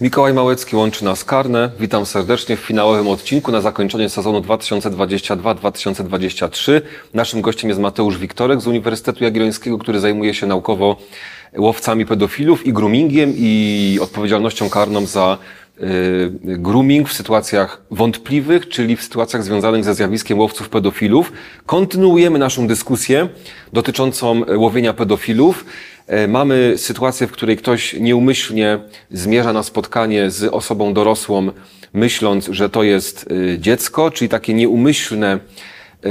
Mikołaj 0.00 0.34
Małecki 0.34 0.76
łączy 0.76 1.04
nas 1.04 1.24
karne. 1.24 1.70
Witam 1.80 2.06
serdecznie 2.06 2.56
w 2.56 2.60
finałowym 2.60 3.08
odcinku 3.08 3.52
na 3.52 3.60
zakończenie 3.60 4.08
sezonu 4.08 4.40
2022-2023. 4.40 6.80
Naszym 7.14 7.40
gościem 7.40 7.68
jest 7.68 7.80
Mateusz 7.80 8.18
Wiktorek 8.18 8.60
z 8.60 8.66
Uniwersytetu 8.66 9.24
Jagiellońskiego, 9.24 9.78
który 9.78 10.00
zajmuje 10.00 10.34
się 10.34 10.46
naukowo 10.46 10.96
łowcami 11.56 12.06
pedofilów 12.06 12.66
i 12.66 12.72
groomingiem 12.72 13.32
i 13.36 13.98
odpowiedzialnością 14.02 14.70
karną 14.70 15.06
za 15.06 15.38
y, 15.80 16.32
grooming 16.42 17.08
w 17.08 17.12
sytuacjach 17.12 17.82
wątpliwych, 17.90 18.68
czyli 18.68 18.96
w 18.96 19.02
sytuacjach 19.02 19.44
związanych 19.44 19.84
ze 19.84 19.94
zjawiskiem 19.94 20.38
łowców 20.38 20.68
pedofilów. 20.68 21.32
Kontynuujemy 21.66 22.38
naszą 22.38 22.66
dyskusję 22.66 23.28
dotyczącą 23.72 24.42
łowienia 24.56 24.92
pedofilów. 24.92 25.64
E, 26.08 26.28
Mamy 26.28 26.74
sytuację, 26.76 27.26
w 27.26 27.32
której 27.32 27.56
ktoś 27.56 27.92
nieumyślnie 27.92 28.78
zmierza 29.10 29.52
na 29.52 29.62
spotkanie 29.62 30.30
z 30.30 30.44
osobą 30.44 30.94
dorosłą, 30.94 31.50
myśląc, 31.92 32.48
że 32.52 32.68
to 32.68 32.82
jest 32.82 33.32
y, 33.32 33.58
dziecko, 33.60 34.10
czyli 34.10 34.28
takie 34.28 34.54
nieumyślne, 34.54 35.38
y, 36.06 36.10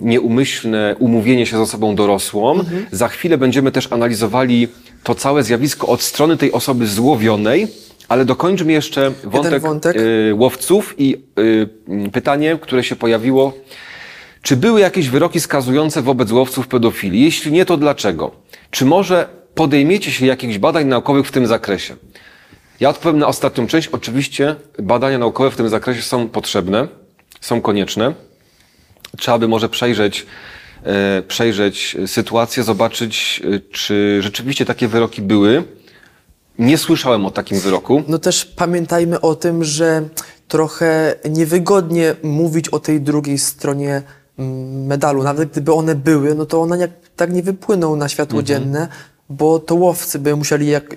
nieumyślne 0.00 0.96
umówienie 0.98 1.46
się 1.46 1.56
z 1.56 1.60
osobą 1.60 1.94
dorosłą. 1.94 2.58
Za 2.90 3.08
chwilę 3.08 3.38
będziemy 3.38 3.72
też 3.72 3.92
analizowali 3.92 4.68
to 5.02 5.14
całe 5.14 5.42
zjawisko 5.42 5.86
od 5.86 6.02
strony 6.02 6.36
tej 6.36 6.52
osoby 6.52 6.86
złowionej, 6.86 7.68
ale 8.08 8.24
dokończmy 8.24 8.72
jeszcze 8.72 9.12
wątek, 9.24 9.62
wątek. 9.62 9.96
łowców 10.34 10.94
i 10.98 11.16
pytanie, 12.12 12.58
które 12.60 12.84
się 12.84 12.96
pojawiło. 12.96 13.52
Czy 14.42 14.56
były 14.56 14.80
jakieś 14.80 15.08
wyroki 15.08 15.40
skazujące 15.40 16.02
wobec 16.02 16.32
łowców 16.32 16.68
pedofilii? 16.68 17.24
Jeśli 17.24 17.52
nie, 17.52 17.64
to 17.64 17.76
dlaczego? 17.76 18.30
Czy 18.70 18.84
może 18.84 19.28
podejmiecie 19.54 20.10
się 20.10 20.26
jakichś 20.26 20.58
badań 20.58 20.86
naukowych 20.86 21.26
w 21.26 21.32
tym 21.32 21.46
zakresie? 21.46 21.96
Ja 22.80 22.88
odpowiem 22.88 23.18
na 23.18 23.26
ostatnią 23.26 23.66
część. 23.66 23.88
Oczywiście 23.88 24.56
badania 24.78 25.18
naukowe 25.18 25.50
w 25.50 25.56
tym 25.56 25.68
zakresie 25.68 26.02
są 26.02 26.28
potrzebne, 26.28 26.88
są 27.40 27.60
konieczne. 27.60 28.14
Trzeba 29.18 29.38
by 29.38 29.48
może 29.48 29.68
przejrzeć, 29.68 30.26
e, 30.84 31.22
przejrzeć 31.22 31.96
sytuację, 32.06 32.62
zobaczyć, 32.62 33.42
e, 33.44 33.60
czy 33.60 34.18
rzeczywiście 34.22 34.64
takie 34.64 34.88
wyroki 34.88 35.22
były. 35.22 35.64
Nie 36.58 36.78
słyszałem 36.78 37.26
o 37.26 37.30
takim 37.30 37.60
wyroku. 37.60 38.02
No 38.08 38.18
też 38.18 38.44
pamiętajmy 38.44 39.20
o 39.20 39.34
tym, 39.34 39.64
że 39.64 40.08
trochę 40.48 41.14
niewygodnie 41.30 42.14
mówić 42.22 42.68
o 42.68 42.78
tej 42.78 43.00
drugiej 43.00 43.38
stronie 43.38 44.02
medalu. 44.86 45.22
Nawet 45.22 45.50
gdyby 45.50 45.72
one 45.72 45.94
były, 45.94 46.34
no 46.34 46.46
to 46.46 46.60
one 46.62 46.78
jak, 46.78 46.90
tak 47.16 47.32
nie 47.32 47.42
wypłyną 47.42 47.96
na 47.96 48.08
światło 48.08 48.40
Mhm. 48.40 48.46
dzienne, 48.46 48.88
bo 49.28 49.58
to 49.58 49.74
łowcy 49.74 50.18
by 50.18 50.36
musieli 50.36 50.66
jak, 50.66 50.94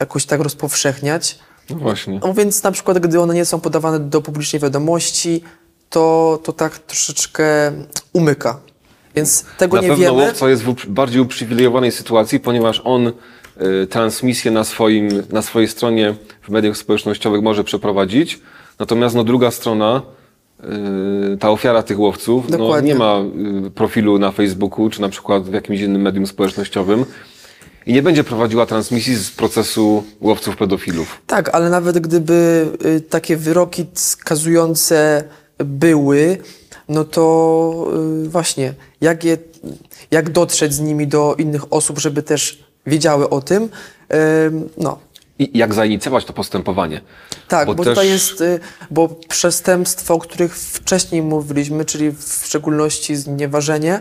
jakoś 0.00 0.26
tak 0.26 0.40
rozpowszechniać. 0.40 1.38
No 1.70 1.76
właśnie. 1.76 2.20
No 2.22 2.34
więc 2.34 2.62
na 2.62 2.72
przykład, 2.72 2.98
gdy 2.98 3.20
one 3.20 3.34
nie 3.34 3.44
są 3.44 3.60
podawane 3.60 4.00
do 4.00 4.22
publicznej 4.22 4.60
wiadomości, 4.62 5.42
to, 5.90 6.38
to 6.44 6.52
tak 6.52 6.78
troszeczkę 6.78 7.72
umyka. 8.12 8.60
Więc 9.16 9.44
tego 9.58 9.76
Na 9.76 9.82
nie 9.82 9.88
pewno 9.88 10.04
wiemy. 10.04 10.22
łowca 10.22 10.48
jest 10.48 10.62
w 10.62 10.86
bardziej 10.86 11.20
uprzywilejowanej 11.20 11.92
sytuacji, 11.92 12.40
ponieważ 12.40 12.80
on 12.84 13.06
y, 13.82 13.86
transmisję 13.86 14.50
na, 14.50 14.64
swoim, 14.64 15.22
na 15.32 15.42
swojej 15.42 15.68
stronie 15.68 16.14
w 16.42 16.48
mediach 16.48 16.76
społecznościowych 16.76 17.42
może 17.42 17.64
przeprowadzić. 17.64 18.40
Natomiast 18.78 19.14
no, 19.14 19.24
druga 19.24 19.50
strona, 19.50 20.02
ta 21.40 21.50
ofiara 21.50 21.82
tych 21.82 22.00
łowców, 22.00 22.50
no, 22.50 22.80
nie 22.80 22.94
ma 22.94 23.22
y, 23.66 23.70
profilu 23.70 24.18
na 24.18 24.30
Facebooku 24.30 24.90
czy 24.90 25.00
na 25.00 25.08
przykład 25.08 25.42
w 25.42 25.52
jakimś 25.52 25.80
innym 25.80 26.02
medium 26.02 26.26
społecznościowym 26.26 27.04
i 27.86 27.92
nie 27.92 28.02
będzie 28.02 28.24
prowadziła 28.24 28.66
transmisji 28.66 29.16
z 29.16 29.30
procesu 29.30 30.04
łowców 30.20 30.56
pedofilów. 30.56 31.22
Tak, 31.26 31.54
ale 31.54 31.70
nawet 31.70 31.98
gdyby 31.98 32.68
y, 32.84 33.00
takie 33.00 33.36
wyroki 33.36 33.86
skazujące 33.94 35.24
były, 35.58 36.38
no 36.88 37.04
to 37.04 37.92
y, 38.24 38.28
właśnie, 38.28 38.74
jak, 39.00 39.24
je, 39.24 39.38
jak 40.10 40.30
dotrzeć 40.30 40.74
z 40.74 40.80
nimi 40.80 41.06
do 41.06 41.34
innych 41.38 41.72
osób, 41.72 41.98
żeby 41.98 42.22
też 42.22 42.64
wiedziały 42.86 43.28
o 43.30 43.40
tym, 43.40 43.62
y, 43.62 43.68
no. 44.78 44.98
I 45.38 45.58
jak 45.58 45.74
zainicjować 45.74 46.24
to 46.24 46.32
postępowanie? 46.32 47.00
Tak, 47.48 47.66
Bo 47.66 47.74
bo, 47.74 47.84
też- 47.84 47.92
tutaj 47.94 48.08
jest, 48.08 48.40
y, 48.40 48.60
bo 48.90 49.08
przestępstwa, 49.28 50.14
o 50.14 50.18
których 50.18 50.56
wcześniej 50.58 51.22
mówiliśmy, 51.22 51.84
czyli 51.84 52.10
w 52.10 52.42
szczególności 52.46 53.16
znieważenie, 53.16 54.00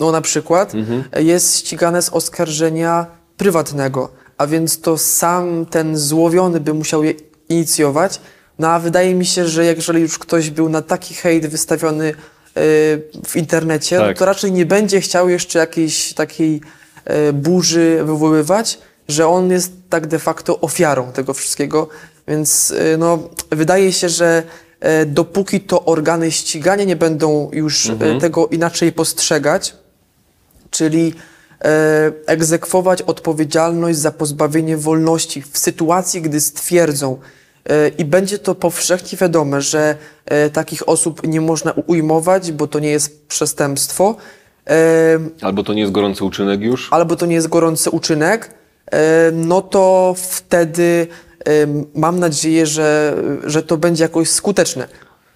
no 0.00 0.12
na 0.12 0.20
przykład, 0.20 0.74
Mhm. 0.74 1.04
jest 1.18 1.56
ścigane 1.58 2.02
z 2.02 2.08
oskarżenia 2.08 3.06
prywatnego, 3.36 4.08
a 4.38 4.46
więc 4.46 4.80
to 4.80 4.98
sam 4.98 5.66
ten 5.66 5.96
złowiony 5.96 6.60
by 6.60 6.74
musiał 6.74 7.04
je 7.04 7.14
inicjować, 7.48 8.20
no 8.58 8.68
a 8.68 8.78
wydaje 8.78 9.14
mi 9.14 9.26
się, 9.26 9.48
że 9.48 9.64
jeżeli 9.64 10.00
już 10.00 10.18
ktoś 10.18 10.50
był 10.50 10.68
na 10.68 10.82
taki 10.82 11.14
hejt 11.14 11.46
wystawiony 11.46 12.04
y, 12.08 12.14
w 13.26 13.36
internecie, 13.36 13.98
Tak. 13.98 14.06
no 14.08 14.14
to 14.18 14.24
raczej 14.24 14.52
nie 14.52 14.66
będzie 14.66 15.00
chciał 15.00 15.28
jeszcze 15.28 15.58
jakiejś 15.58 16.12
takiej 16.14 16.60
e, 17.04 17.32
burzy 17.32 17.98
wywoływać, 18.04 18.78
że 19.08 19.28
on 19.28 19.50
jest 19.50 19.72
tak 19.90 20.06
de 20.06 20.18
facto 20.18 20.60
ofiarą 20.60 21.12
tego 21.12 21.34
wszystkiego. 21.34 21.88
Więc 22.28 22.70
e, 22.70 22.96
no, 22.96 23.18
wydaje 23.50 23.92
się, 23.92 24.08
że 24.08 24.42
e, 24.80 25.06
dopóki 25.06 25.60
to 25.60 25.84
organy 25.84 26.30
ścigania 26.30 26.84
nie 26.84 26.96
będą 26.96 27.50
już 27.52 27.90
e, 27.90 28.20
tego 28.20 28.46
inaczej 28.46 28.92
postrzegać, 28.92 29.76
czyli 30.70 31.14
e, 31.64 32.12
egzekwować 32.26 33.02
odpowiedzialność 33.02 33.98
za 33.98 34.10
pozbawienie 34.12 34.76
wolności 34.76 35.42
w 35.42 35.58
sytuacji, 35.58 36.22
gdy 36.22 36.40
stwierdzą, 36.40 37.18
i 37.98 38.04
będzie 38.04 38.38
to 38.38 38.54
powszechnie 38.54 39.18
wiadome, 39.18 39.60
że 39.60 39.96
takich 40.52 40.88
osób 40.88 41.26
nie 41.26 41.40
można 41.40 41.72
ujmować, 41.86 42.52
bo 42.52 42.66
to 42.66 42.78
nie 42.78 42.90
jest 42.90 43.26
przestępstwo, 43.26 44.16
Albo 45.40 45.64
to 45.64 45.74
nie 45.74 45.80
jest 45.80 45.92
gorący 45.92 46.24
uczynek 46.24 46.60
już? 46.60 46.88
albo 46.92 47.16
to 47.16 47.26
nie 47.26 47.34
jest 47.34 47.48
gorący 47.48 47.90
uczynek, 47.90 48.54
no 49.32 49.62
to 49.62 50.14
wtedy 50.18 51.06
mam 51.94 52.18
nadzieję, 52.18 52.66
że, 52.66 53.16
że 53.44 53.62
to 53.62 53.76
będzie 53.76 54.04
jakoś 54.04 54.30
skuteczne. 54.30 54.88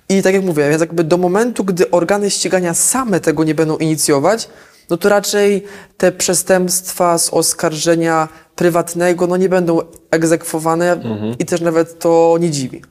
I 0.09 0.23
tak 0.23 0.35
jak 0.35 0.45
mówię, 0.45 0.69
więc 0.71 0.81
jakby 0.81 1.05
do 1.05 1.17
momentu, 1.17 1.65
gdy 1.65 1.91
organy 1.91 2.31
ścigania 2.31 2.75
same 2.75 3.21
tego 3.21 3.45
nie 3.45 3.55
będą 3.55 3.77
inicjować, 3.77 4.49
no 4.91 4.97
to 4.97 5.09
raczej 5.09 5.65
te 5.97 6.13
przestępstwa 6.13 7.19
z 7.19 7.31
oskarżenia 7.31 8.29
prywatnego 8.57 9.27
no 9.27 9.37
nie 9.37 9.49
będą 9.49 9.81
egzekwowane 10.11 11.01
i 11.39 11.45
też 11.45 11.61
nawet 11.61 11.99
to 11.99 12.37
nie 12.41 12.51
dziwi. 12.51 12.83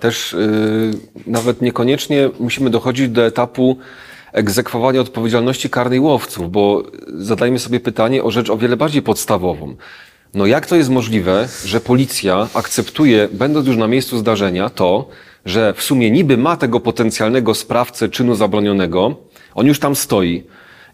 Też 0.00 0.32
yy, 0.32 0.98
nawet 1.26 1.62
niekoniecznie 1.62 2.30
musimy 2.40 2.70
dochodzić 2.70 3.08
do 3.08 3.26
etapu 3.26 3.76
egzekwowania 4.32 5.00
odpowiedzialności 5.00 5.70
karnej 5.70 6.00
łowców, 6.00 6.50
bo 6.50 6.82
zadajmy 7.14 7.58
sobie 7.58 7.80
pytanie 7.80 8.22
o 8.22 8.30
rzecz 8.30 8.50
o 8.50 8.56
wiele 8.56 8.76
bardziej 8.76 9.02
podstawową. 9.02 9.76
No 10.34 10.46
jak 10.46 10.66
to 10.66 10.76
jest 10.76 10.90
możliwe, 10.90 11.48
że 11.64 11.80
policja 11.80 12.48
akceptuje, 12.54 13.28
będąc 13.32 13.66
już 13.66 13.76
na 13.76 13.88
miejscu 13.88 14.18
zdarzenia, 14.18 14.70
to, 14.70 15.08
że 15.44 15.74
w 15.74 15.82
sumie 15.82 16.10
niby 16.10 16.36
ma 16.36 16.56
tego 16.56 16.80
potencjalnego 16.80 17.54
sprawcę 17.54 18.08
czynu 18.08 18.34
zabronionego, 18.34 19.16
on 19.54 19.66
już 19.66 19.78
tam 19.80 19.96
stoi, 19.96 20.44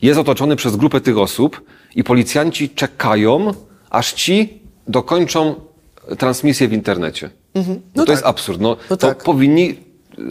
jest 0.02 0.20
otoczony 0.20 0.56
przez 0.56 0.76
grupę 0.76 1.00
tych 1.00 1.18
osób 1.18 1.60
i 1.96 2.04
policjanci 2.04 2.70
czekają, 2.70 3.54
aż 3.90 4.12
ci 4.12 4.58
dokończą 4.88 5.54
transmisję 6.18 6.68
w 6.68 6.72
internecie. 6.72 7.30
No, 7.94 8.04
to 8.04 8.12
jest 8.12 8.24
absurd. 8.26 8.60
No, 8.60 8.76
No 8.90 8.96
to 8.96 9.06
tak. 9.08 9.22
powinni 9.22 9.74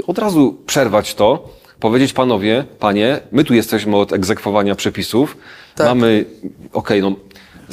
od 0.07 0.17
razu 0.19 0.57
przerwać 0.65 1.15
to, 1.15 1.49
powiedzieć 1.79 2.13
panowie, 2.13 2.65
panie, 2.79 3.19
my 3.31 3.43
tu 3.43 3.53
jesteśmy 3.53 3.97
od 3.97 4.13
egzekwowania 4.13 4.75
przepisów, 4.75 5.37
Tak. 5.75 5.87
mamy, 5.87 6.25
okej, 6.73 7.01
no, 7.01 7.15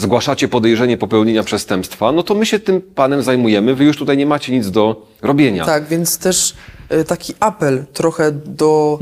zgłaszacie 0.01 0.49
podejrzenie 0.49 0.99
popełnienia 0.99 1.43
przestępstwa, 1.43 2.13
no 2.13 2.23
to 2.23 2.35
my 2.35 2.47
się 2.47 2.59
tym 2.59 2.83
panem 2.83 3.23
zajmujemy, 3.23 3.75
wy 3.75 3.85
już 3.85 3.97
tutaj 3.97 4.17
nie 4.17 4.27
macie 4.27 4.53
nic 4.53 4.71
do 4.71 5.07
robienia. 5.23 5.65
Tak, 5.65 5.87
więc 5.87 6.19
też 6.19 6.55
e, 6.89 7.05
taki 7.05 7.35
apel 7.41 7.85
trochę 7.93 8.33
do 8.33 8.99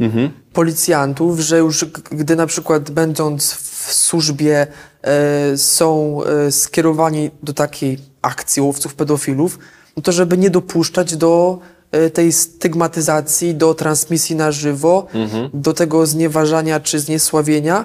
policjantów, 0.52 1.40
że 1.40 1.58
już 1.58 1.84
gdy 2.10 2.36
na 2.36 2.46
przykład 2.46 2.90
będąc 2.90 3.52
w 3.52 3.94
służbie 3.94 4.66
e, 5.02 5.56
są 5.56 6.20
e, 6.24 6.52
skierowani 6.52 7.30
do 7.42 7.52
takiej 7.52 7.98
akcji 8.22 8.62
łowców 8.62 8.94
pedofilów, 8.94 9.58
no 9.96 10.02
to 10.02 10.12
żeby 10.12 10.38
nie 10.38 10.50
dopuszczać 10.50 11.16
do 11.16 11.58
e, 11.90 12.10
tej 12.10 12.32
stygmatyzacji, 12.32 13.54
do 13.54 13.74
transmisji 13.74 14.36
na 14.36 14.52
żywo, 14.52 15.06
do 15.54 15.72
tego 15.72 16.06
znieważania 16.06 16.80
czy 16.80 16.98
zniesławienia, 16.98 17.84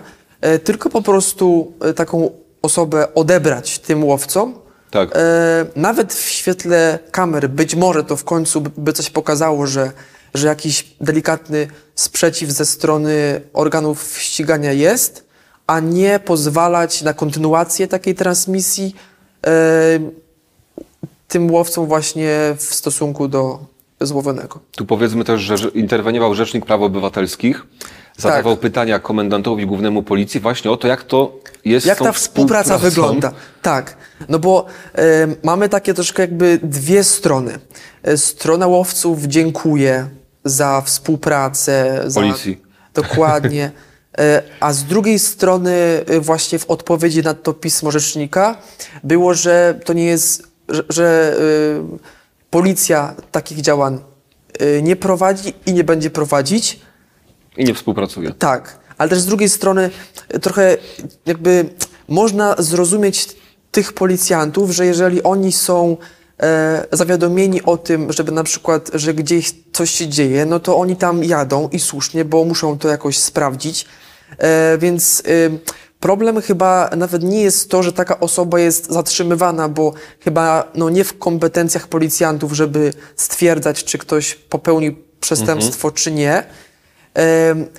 tylko 0.63 0.89
po 0.89 1.01
prostu 1.01 1.74
taką 1.95 2.31
osobę 2.68 3.13
odebrać 3.13 3.80
tym 3.80 4.04
łowcom, 4.04 4.54
Tak. 4.92 5.10
E, 5.15 5.65
nawet 5.75 6.13
w 6.13 6.30
świetle 6.30 7.00
kamer 7.12 7.50
być 7.50 7.75
może 7.75 8.04
to 8.04 8.15
w 8.18 8.24
końcu 8.24 8.62
by- 8.62 8.94
coś 8.94 9.10
pokazało, 9.10 9.68
że, 9.68 9.92
że 10.33 10.48
jakiś 10.48 10.95
delikatny 11.01 11.68
sprzeciw 11.95 12.50
ze 12.51 12.65
strony 12.65 13.42
organów 13.54 14.18
ścigania 14.18 14.71
jest, 14.71 15.25
a 15.68 15.80
nie 15.80 16.19
pozwalać 16.19 17.01
na 17.01 17.13
kontynuację 17.13 17.88
takiej 17.88 18.15
transmisji, 18.15 18.95
e, 19.48 19.50
tym 21.27 21.51
łowcom 21.51 21.88
właśnie 21.88 22.56
w 22.57 22.63
stosunku 22.63 23.27
do 23.27 23.59
złowionego. 24.01 24.59
Tu 24.71 24.86
powiedzmy 24.86 25.24
też, 25.24 25.42
że 25.42 25.56
interweniował 25.69 26.36
Rzecznik 26.36 26.66
Praw 26.66 26.81
Obywatelskich, 26.81 27.66
zadawał 28.18 28.54
Tak. 28.54 28.62
pytania 28.62 29.00
komendantowi 29.00 29.65
głównemu 29.65 30.04
policji 30.04 30.39
właśnie 30.39 30.71
o 30.71 30.77
to, 30.77 30.88
jak 30.88 31.04
to 31.04 31.39
jest 31.65 31.86
Jak 31.86 32.00
ta 32.00 32.12
współpraca 32.12 32.77
wygląda? 32.77 33.31
Tak, 33.62 33.98
no 34.30 34.39
bo 34.39 34.65
e, 34.95 35.27
mamy 35.44 35.69
takie 35.69 35.94
troszkę 35.94 36.24
jakby 36.24 36.60
dwie 36.63 37.04
strony. 37.04 37.60
E, 38.04 38.18
strona 38.18 38.68
łowców 38.68 39.24
dziękuję 39.24 40.07
za 40.45 40.81
współpracę. 40.86 42.06
Policji. 42.13 42.62
Za, 42.95 43.01
dokładnie. 43.01 43.71
E, 44.18 44.42
a 44.59 44.74
z 44.74 44.83
drugiej 44.83 45.19
strony 45.19 45.71
e, 46.07 46.19
właśnie 46.19 46.59
w 46.59 46.69
odpowiedzi 46.69 47.21
na 47.21 47.33
to 47.33 47.54
pismo 47.54 47.92
rzecznika 47.92 48.57
było, 49.04 49.33
że 49.33 49.80
to 49.86 49.94
nie 49.94 50.06
jest, 50.06 50.48
że, 50.69 50.83
że 50.89 51.36
e, 51.38 51.98
policja 52.50 53.16
takich 53.31 53.62
działań 53.62 54.00
e, 54.59 54.81
nie 54.81 54.95
prowadzi 54.95 55.54
i 55.66 55.74
nie 55.74 55.83
będzie 55.83 56.09
prowadzić. 56.09 56.80
I 57.57 57.63
nie 57.63 57.73
współpracuje. 57.73 58.31
Tak, 58.31 58.79
ale 58.97 59.09
też 59.09 59.19
z 59.19 59.25
drugiej 59.25 59.50
strony 59.50 59.89
e, 60.29 60.39
trochę 60.39 60.77
jakby 61.25 61.69
można 62.07 62.55
zrozumieć 62.59 63.27
tych 63.71 63.94
policjantów, 63.94 64.71
że 64.71 64.85
jeżeli 64.85 65.23
oni 65.23 65.51
są 65.51 65.97
e, 66.39 66.85
zawiadomieni 66.91 67.63
o 67.63 67.77
tym, 67.77 68.13
żeby 68.13 68.31
na 68.31 68.44
przykład, 68.44 68.91
że 68.94 69.13
gdzieś 69.13 69.53
coś 69.73 69.91
się 69.91 70.07
dzieje, 70.07 70.45
no 70.45 70.59
to 70.59 70.77
oni 70.77 70.95
tam 70.95 71.23
jadą 71.23 71.69
i 71.69 71.79
słusznie, 71.79 72.25
bo 72.25 72.45
muszą 72.45 72.77
to 72.77 72.88
jakoś 72.88 73.17
sprawdzić. 73.17 73.85
E, 74.38 74.77
więc 74.77 75.23
e, 75.25 75.73
problem 75.99 76.41
chyba 76.41 76.89
nawet 76.97 77.23
nie 77.23 77.41
jest 77.41 77.69
to, 77.69 77.83
że 77.83 77.94
taka 77.94 78.19
osoba 78.19 78.59
jest 78.59 78.91
zatrzymywana, 78.91 79.69
bo 79.69 79.94
chyba 80.19 80.71
no, 80.75 80.89
nie 80.89 81.03
w 81.03 81.17
kompetencjach 81.17 81.88
policjantów, 81.88 82.53
żeby 82.53 82.94
stwierdzać, 83.15 83.83
czy 83.83 83.97
ktoś 83.97 84.35
popełnił 84.35 84.95
przestępstwo, 85.19 85.91
czy 85.91 86.11
nie. 86.11 86.44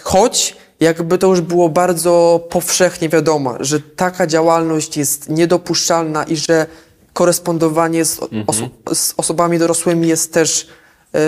Choć 0.03 0.57
jakby 0.81 1.19
to 1.19 1.27
już 1.27 1.41
było 1.41 1.69
bardzo 1.69 2.47
powszechnie 2.51 3.09
wiadomo, 3.09 3.57
że 3.61 3.81
taka 3.81 4.27
działalność 4.27 4.97
jest 4.97 5.29
niedopuszczalna 5.29 6.25
i 6.25 6.37
że 6.37 6.67
korespondowanie 7.13 8.05
z, 8.05 8.21
oso- 8.47 8.69
z 8.95 9.15
osobami 9.17 9.59
dorosłymi 9.59 10.09
jest 10.09 10.33
też 10.33 10.69
e, 11.15 11.21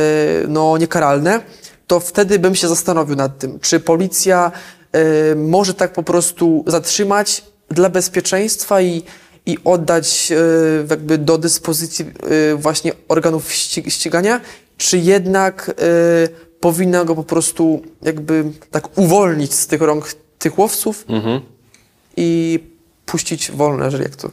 no, 0.48 0.78
niekaralne, 0.78 1.40
to 1.86 2.00
wtedy 2.00 2.38
bym 2.38 2.54
się 2.54 2.68
zastanowił 2.68 3.16
nad 3.16 3.38
tym, 3.38 3.60
czy 3.60 3.80
policja 3.80 4.52
e, 4.92 5.34
może 5.34 5.74
tak 5.74 5.92
po 5.92 6.02
prostu 6.02 6.64
zatrzymać 6.66 7.44
dla 7.68 7.88
bezpieczeństwa 7.88 8.80
i, 8.80 9.02
i 9.46 9.58
oddać 9.64 10.32
e, 10.32 10.36
jakby 10.90 11.18
do 11.18 11.38
dyspozycji 11.38 12.04
właśnie 12.56 12.92
organów 13.08 13.50
ści- 13.50 13.90
ścigania, 13.90 14.40
czy 14.76 14.98
jednak 14.98 15.74
powinna 16.66 17.04
go 17.04 17.14
po 17.14 17.24
prostu 17.24 17.82
jakby 18.02 18.44
tak 18.70 18.98
uwolnić 18.98 19.54
z 19.54 19.66
tych 19.66 19.80
rąk 19.80 20.12
tych 20.38 20.58
łowców 20.58 21.04
Mhm. 21.08 21.40
i 22.16 22.58
puścić 23.06 23.50
wolne, 23.50 23.90
że 23.90 24.02
jak 24.02 24.16
to 24.16 24.30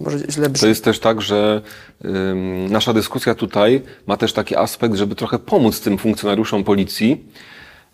może 0.00 0.18
źle 0.18 0.44
To 0.44 0.50
brzmi. 0.50 0.68
jest 0.68 0.84
też 0.84 0.98
tak, 1.00 1.22
że 1.22 1.62
ym, 2.04 2.66
nasza 2.72 2.92
dyskusja 2.92 3.34
tutaj 3.34 3.82
ma 4.06 4.16
też 4.16 4.32
taki 4.32 4.56
aspekt, 4.56 4.94
żeby 4.94 5.14
trochę 5.14 5.38
pomóc 5.38 5.80
tym 5.80 5.98
funkcjonariuszom 5.98 6.64
policji, 6.64 7.24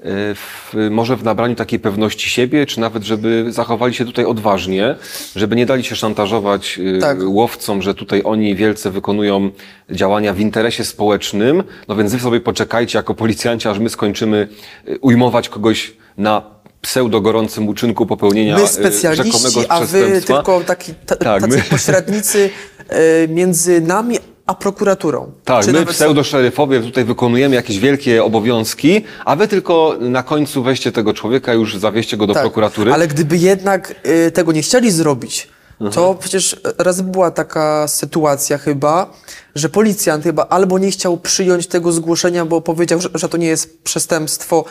w, 0.04 0.74
może 0.90 1.16
w 1.16 1.24
nabraniu 1.24 1.54
takiej 1.54 1.78
pewności 1.78 2.30
siebie, 2.30 2.66
czy 2.66 2.80
nawet 2.80 3.02
żeby 3.02 3.44
zachowali 3.48 3.94
się 3.94 4.04
tutaj 4.04 4.24
odważnie, 4.24 4.94
żeby 5.36 5.56
nie 5.56 5.66
dali 5.66 5.84
się 5.84 5.96
szantażować 5.96 6.78
y, 6.78 6.98
Tak. 7.00 7.18
łowcom, 7.24 7.82
że 7.82 7.94
tutaj 7.94 8.22
oni 8.24 8.56
wielce 8.56 8.90
wykonują 8.90 9.50
działania 9.90 10.32
w 10.34 10.40
interesie 10.40 10.84
społecznym, 10.84 11.62
no 11.88 11.96
więc 11.96 12.12
wy 12.12 12.20
sobie 12.20 12.40
poczekajcie 12.40 12.98
jako 12.98 13.14
policjanci, 13.14 13.68
aż 13.68 13.78
my 13.78 13.88
skończymy 13.90 14.48
y, 14.88 14.98
ujmować 15.00 15.48
kogoś 15.48 15.96
na 16.18 16.42
pseudo-gorącym 16.82 17.68
uczynku 17.68 18.06
popełnienia 18.06 18.58
My 18.58 18.68
specjaliści, 18.68 19.32
rzekomego 19.32 19.70
a 19.72 19.80
wy 19.80 20.20
tylko 20.26 20.60
taki, 20.60 20.94
ta, 21.06 21.16
Tak, 21.16 21.48
my- 21.48 21.62
pośrednicy 21.70 22.50
e, 22.88 23.28
między 23.28 23.80
nami 23.80 24.18
a 24.46 24.54
prokuraturą. 24.54 25.32
Tak, 25.44 25.64
Czy 25.64 25.72
my 25.72 25.78
nawet 25.78 25.94
pseudo-szeryfowie 25.94 26.80
tutaj 26.80 27.04
wykonujemy 27.04 27.54
jakieś 27.54 27.78
wielkie 27.78 28.24
obowiązki, 28.24 29.04
a 29.24 29.36
wy 29.36 29.48
tylko 29.48 29.96
na 30.00 30.22
końcu 30.22 30.62
weźcie 30.62 30.92
tego 30.92 31.14
człowieka, 31.14 31.52
już 31.54 31.76
zawieźcie 31.76 32.16
go 32.16 32.26
do 32.26 32.34
Tak, 32.34 32.42
prokuratury. 32.42 32.92
Ale 32.92 33.08
gdyby 33.08 33.36
jednak 33.36 33.94
y, 34.26 34.30
tego 34.30 34.52
nie 34.52 34.62
chcieli 34.62 34.90
zrobić, 34.90 35.48
to 35.92 36.14
przecież 36.14 36.60
raz 36.78 37.00
była 37.00 37.30
taka 37.30 37.88
sytuacja 37.88 38.58
chyba, 38.58 39.10
że 39.54 39.68
policjant 39.68 40.24
chyba 40.24 40.46
albo 40.46 40.78
nie 40.78 40.90
chciał 40.90 41.16
przyjąć 41.16 41.66
tego 41.66 41.92
zgłoszenia, 41.92 42.44
bo 42.44 42.60
powiedział, 42.60 43.00
że, 43.00 43.08
że 43.14 43.28
to 43.28 43.36
nie 43.36 43.46
jest 43.46 43.82
przestępstwo, 43.82 44.64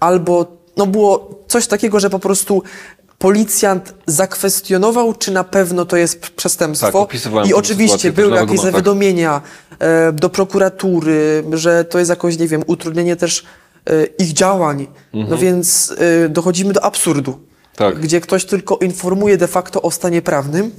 albo 0.00 0.46
no 0.76 0.86
było 0.86 1.30
coś 1.48 1.66
takiego, 1.66 2.00
że 2.00 2.10
po 2.10 2.18
prostu 2.18 2.62
policjant 3.18 3.94
zakwestionował, 4.06 5.14
czy 5.14 5.30
na 5.30 5.44
pewno 5.44 5.84
to 5.84 5.96
jest 5.96 6.20
przestępstwo. 6.20 7.06
Tak, 7.06 7.48
I 7.48 7.54
oczywiście 7.54 8.12
były 8.12 8.28
jakieś 8.28 8.40
Wagomatach. 8.40 8.72
zawiadomienia 8.72 9.40
e, 9.78 10.12
do 10.12 10.28
prokuratury, 10.28 11.44
że 11.52 11.84
to 11.84 11.98
jest 11.98 12.08
jakoś, 12.08 12.38
nie 12.38 12.48
wiem, 12.48 12.62
utrudnienie 12.66 13.16
też 13.16 13.44
e, 13.90 14.04
ich 14.04 14.32
działań. 14.32 14.86
No 15.12 15.38
więc 15.38 15.94
e, 16.24 16.28
dochodzimy 16.28 16.72
do 16.72 16.84
absurdu. 16.84 17.30
Mhm. 17.30 17.48
Tak. 17.76 18.00
Gdzie 18.00 18.20
ktoś 18.20 18.44
tylko 18.44 18.76
informuje 18.76 19.36
de 19.36 19.46
facto 19.46 19.82
o 19.82 19.90
stanie 19.90 20.22
prawnym, 20.22 20.70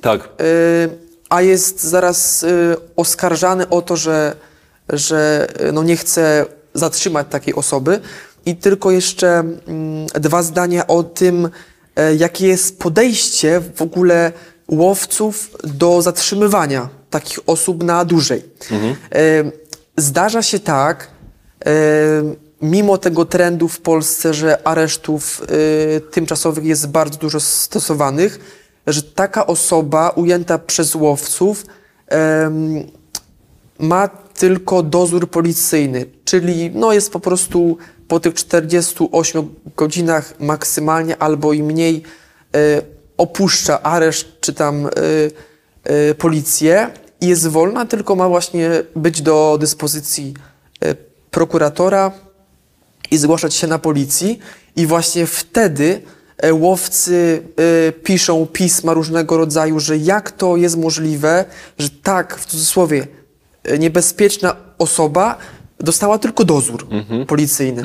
Tak, 0.00 0.28
a 1.28 1.42
jest 1.42 1.82
zaraz 1.82 2.46
oskarżany 2.96 3.68
o 3.68 3.82
to, 3.82 3.96
że, 3.96 4.36
że 4.88 5.48
no 5.72 5.82
nie 5.82 5.96
chce 5.96 6.46
zatrzymać 6.74 7.26
takiej 7.30 7.54
osoby. 7.54 8.00
I 8.46 8.56
tylko 8.56 8.90
jeszcze 8.90 9.38
mm, 9.38 10.06
dwa 10.06 10.42
zdania 10.42 10.86
o 10.86 11.02
tym, 11.02 11.48
e, 11.96 12.14
jakie 12.14 12.46
jest 12.46 12.78
podejście 12.78 13.60
w 13.74 13.82
ogóle 13.82 14.32
łowców 14.68 15.50
do 15.64 16.02
zatrzymywania 16.02 16.88
takich 17.10 17.38
osób 17.46 17.82
na 17.82 18.04
dłużej. 18.04 18.42
E, 19.14 19.50
Zdarza 19.96 20.42
się 20.42 20.58
tak, 20.58 21.08
e, 21.66 21.70
mimo 22.62 22.98
tego 22.98 23.24
trendu 23.24 23.68
w 23.68 23.80
Polsce, 23.80 24.34
że 24.34 24.68
aresztów 24.68 25.42
tymczasowych 26.10 26.64
jest 26.64 26.86
bardzo 26.86 27.18
dużo 27.18 27.40
stosowanych, 27.40 28.38
że 28.86 29.02
taka 29.02 29.46
osoba 29.46 30.10
ujęta 30.10 30.58
przez 30.58 30.94
łowców 30.94 31.66
ma 33.78 34.08
tylko 34.34 34.82
dozór 34.82 35.30
policyjny, 35.30 36.06
czyli 36.24 36.70
no 36.74 36.92
jest 36.92 37.12
po 37.12 37.20
prostu 37.20 37.78
po 38.08 38.20
tych 38.20 38.34
48 38.34 39.54
godzinach 39.76 40.40
maksymalnie 40.40 41.16
albo 41.18 41.52
i 41.52 41.62
mniej 41.62 42.02
e, 42.54 42.82
opuszcza 43.16 43.82
areszt 43.82 44.28
czy 44.40 44.52
tam 44.52 44.86
e, 44.86 44.90
e, 45.84 46.14
policję 46.14 46.90
i 47.20 47.26
jest 47.26 47.46
wolna, 47.46 47.86
tylko 47.86 48.16
ma 48.16 48.28
właśnie 48.28 48.70
być 48.96 49.22
do 49.22 49.56
dyspozycji 49.60 50.34
prokuratora 51.30 52.12
i 53.10 53.18
zgłaszać 53.18 53.54
się 53.54 53.66
na 53.66 53.78
policji. 53.78 54.38
I 54.76 54.86
właśnie 54.86 55.26
wtedy 55.26 56.02
łowcy 56.52 57.42
piszą 58.04 58.46
pisma 58.46 58.94
różnego 58.94 59.36
rodzaju, 59.36 59.80
że 59.80 59.96
jak 59.96 60.32
to 60.32 60.56
jest 60.56 60.76
możliwe, 60.76 61.44
że 61.78 61.90
tak, 62.02 62.36
w 62.36 62.46
cudzysłowie, 62.46 63.06
niebezpieczna 63.78 64.56
osoba 64.78 65.38
dostała 65.80 66.18
tylko 66.18 66.44
dozór 66.44 66.86
policyjny. 67.26 67.82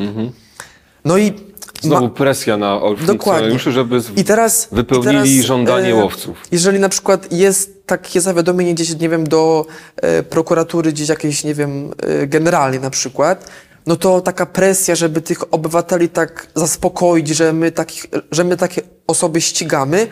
No 1.05 1.17
i 1.17 1.33
znowu 1.81 2.03
ma- 2.03 2.09
presja 2.09 2.57
na 2.57 2.79
funkcjonariuszy, 3.05 3.71
żeby 3.71 4.01
z... 4.01 4.17
I 4.17 4.23
teraz, 4.23 4.67
wypełnili 4.71 5.31
i 5.31 5.35
teraz, 5.35 5.45
żądanie 5.47 5.89
e, 5.91 5.95
łowców. 5.95 6.37
Jeżeli 6.51 6.79
na 6.79 6.89
przykład 6.89 7.31
jest 7.33 7.87
takie 7.87 8.21
zawiadomienie 8.21 8.73
gdzieś, 8.73 8.99
nie 8.99 9.09
wiem, 9.09 9.27
do 9.29 9.65
e, 9.95 10.23
prokuratury 10.23 10.91
gdzieś 10.91 11.09
jakieś, 11.09 11.43
nie 11.43 11.53
wiem, 11.53 11.91
e, 12.21 12.27
generalnie 12.27 12.79
na 12.79 12.89
przykład, 12.89 13.49
no 13.87 13.95
to 13.95 14.21
taka 14.21 14.45
presja, 14.45 14.95
żeby 14.95 15.21
tych 15.21 15.53
obywateli 15.53 16.09
tak 16.09 16.47
zaspokoić, 16.55 17.27
że 17.27 17.53
my, 17.53 17.71
takich, 17.71 18.05
że 18.31 18.43
my 18.43 18.57
takie 18.57 18.81
osoby 19.07 19.41
ścigamy, 19.41 20.07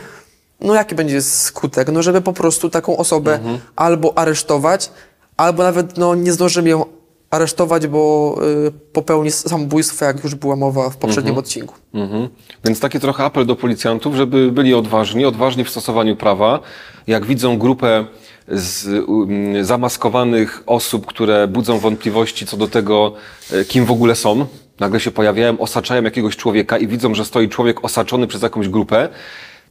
no 0.62 0.74
jaki 0.74 0.95
będzie 0.95 1.21
skutek? 1.21 1.88
No 1.91 2.03
żeby 2.03 2.21
po 2.21 2.33
prostu 2.33 2.69
taką 2.69 2.98
osobę 2.98 3.33
Mhm. 3.36 3.59
albo 3.75 4.17
aresztować, 4.17 4.91
albo 5.38 5.63
nawet 5.63 5.98
no, 5.98 6.15
nie 6.15 6.33
zdążymy 6.33 6.69
ją 6.69 6.86
aresztować, 7.31 7.88
bo 7.88 8.36
y, 8.67 8.71
popełni 8.71 9.31
samobójstwo, 9.31 10.05
jak 10.05 10.24
już 10.24 10.36
była 10.36 10.55
mowa 10.55 10.89
w 10.89 10.98
poprzednim 10.98 11.38
odcinku. 11.38 11.75
Mhm. 11.93 12.29
Więc 12.65 12.79
taki 12.79 13.00
trochę 13.00 13.24
apel 13.24 13.45
do 13.45 13.55
policjantów, 13.55 14.15
żeby 14.15 14.51
byli 14.51 14.74
odważni, 14.74 15.25
odważni 15.25 15.63
w 15.63 15.69
stosowaniu 15.69 16.15
prawa. 16.15 16.59
Jak 17.07 17.25
widzą 17.25 17.57
grupę 17.57 18.05
z, 18.48 18.88
um, 19.09 19.65
zamaskowanych 19.65 20.63
osób, 20.65 21.05
które 21.05 21.48
budzą 21.48 21.79
wątpliwości 21.79 22.45
co 22.45 22.57
do 22.57 22.67
tego, 22.67 23.13
e, 23.51 23.65
kim 23.65 23.86
w 23.86 23.91
ogóle 23.91 24.15
są, 24.15 24.45
nagle 24.79 25.00
się 25.00 25.12
pojawiają, 25.12 25.59
osaczają 25.59 26.03
jakiegoś 26.03 26.38
człowieka 26.38 26.77
i 26.77 26.88
widzą, 26.88 27.15
że 27.15 27.25
stoi 27.25 27.50
człowiek 27.50 27.86
osaczony 27.86 28.27
przez 28.27 28.41
jakąś 28.41 28.69
grupę, 28.69 29.09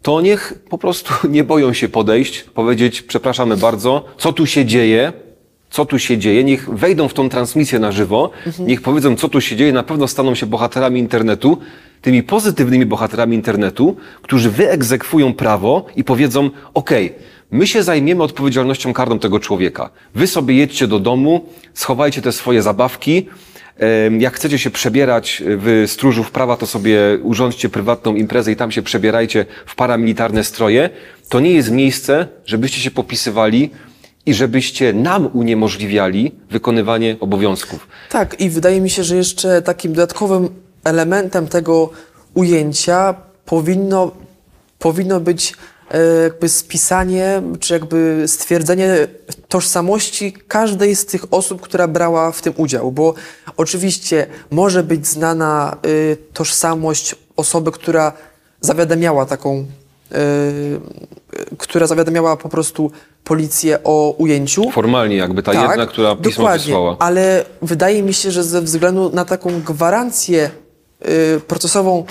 to 0.03 0.21
niech 0.21 0.55
po 0.71 0.79
prostu 0.79 1.13
nie 1.29 1.45
boją 1.45 1.73
się 1.73 1.89
podejść, 1.89 2.41
powiedzieć, 2.43 3.03
przepraszamy 3.03 3.57
bardzo, 3.57 4.05
co 4.19 4.33
tu 4.33 4.47
się 4.47 4.65
dzieje, 4.65 5.13
co 5.71 5.85
tu 5.85 5.99
się 5.99 6.19
dzieje, 6.19 6.45
niech 6.45 6.71
wejdą 6.71 7.09
w 7.09 7.15
tą 7.15 7.29
transmisję 7.29 7.79
na 7.79 7.93
żywo, 7.93 8.31
niech 8.59 8.83
powiedzą, 8.83 9.17
co 9.17 9.29
tu 9.29 9.41
się 9.41 9.57
dzieje, 9.57 9.73
na 9.73 9.83
pewno 9.83 10.09
staną 10.09 10.35
się 10.35 10.47
bohaterami 10.47 11.01
internetu, 11.01 11.59
tymi 12.03 12.23
pozytywnymi 12.23 12.87
bohaterami 12.87 13.37
internetu, 13.37 13.97
którzy 14.23 14.51
wyegzekwują 14.51 15.35
prawo 15.35 15.87
i 15.97 16.05
powiedzą, 16.05 16.51
okej, 16.75 17.15
my 17.51 17.67
się 17.67 17.83
zajmiemy 17.83 18.23
odpowiedzialnością 18.23 18.93
karną 18.93 19.19
tego 19.19 19.41
człowieka. 19.41 19.91
Wy 20.15 20.27
sobie 20.27 20.55
jedźcie 20.55 20.87
do 20.87 20.99
domu, 20.99 21.47
schowajcie 21.75 22.23
te 22.23 22.33
swoje 22.33 22.63
zabawki, 22.63 23.27
Jak 24.19 24.35
chcecie 24.35 24.59
się 24.59 24.71
przebierać 24.71 25.43
w 25.47 25.85
stróżów 25.87 26.31
prawa, 26.31 26.57
to 26.57 26.67
sobie 26.67 26.99
urządźcie 27.23 27.69
prywatną 27.69 28.15
imprezę 28.15 28.53
i 28.53 28.57
tam 28.57 28.71
się 28.73 28.83
przebierajcie 28.83 29.47
w 29.67 29.75
paramilitarne 29.75 30.45
stroje. 30.45 30.91
To 31.29 31.41
nie 31.41 31.51
jest 31.51 31.71
miejsce, 31.71 32.27
żebyście 32.47 32.81
się 32.81 32.91
popisywali 32.91 33.71
i 34.29 34.35
żebyście 34.35 34.93
nam 34.93 35.31
uniemożliwiali 35.33 36.35
wykonywanie 36.51 37.17
obowiązków. 37.21 37.89
Tak, 38.11 38.41
i 38.41 38.51
wydaje 38.51 38.81
mi 38.81 38.91
się, 38.91 39.05
że 39.05 39.17
jeszcze 39.17 39.63
takim 39.63 39.93
dodatkowym 39.93 40.49
elementem 40.85 41.47
tego 41.47 41.91
ujęcia 42.35 43.15
powinno, 43.45 44.11
powinno 44.79 45.21
być 45.21 45.55
e, 45.91 46.23
jakby 46.23 46.49
spisanie, 46.49 47.43
czy 47.61 47.75
jakby 47.75 48.25
stwierdzenie 48.27 49.09
tożsamości 49.49 50.33
każdej 50.49 50.97
z 50.97 51.07
tych 51.07 51.25
osób, 51.31 51.61
która 51.61 51.89
brała 51.89 52.33
w 52.33 52.43
tym 52.43 52.55
udział, 52.57 52.93
bo 52.93 53.15
oczywiście 53.57 54.27
może 54.51 54.83
być 54.83 55.07
znana 55.07 55.77
y, 55.87 56.17
tożsamość 56.33 57.15
osoby, 57.37 57.73
która 57.73 58.13
zawiadamiała 58.61 59.27
taką, 59.27 59.67
która 61.59 61.87
zawiadamiała 61.87 62.37
po 62.37 62.49
prostu 62.49 62.91
policję 63.25 63.79
o 63.85 64.11
ujęciu. 64.19 64.71
Formalnie 64.71 65.17
jakby 65.17 65.43
ta 65.43 65.53
jedna, 65.69 65.87
która 65.87 66.17
pismo 66.17 66.29
Tak, 66.31 66.35
dokładnie, 66.37 66.65
wysłała. 66.67 66.97
Ale 66.99 67.45
wydaje 67.63 68.03
mi 68.03 68.15
się, 68.15 68.31
że 68.31 68.45
ze 68.45 68.63
względu 68.63 69.11
na 69.15 69.25
taką 69.25 69.61
gwarancję 69.63 70.51
y, 71.37 71.41
procesową 71.41 72.05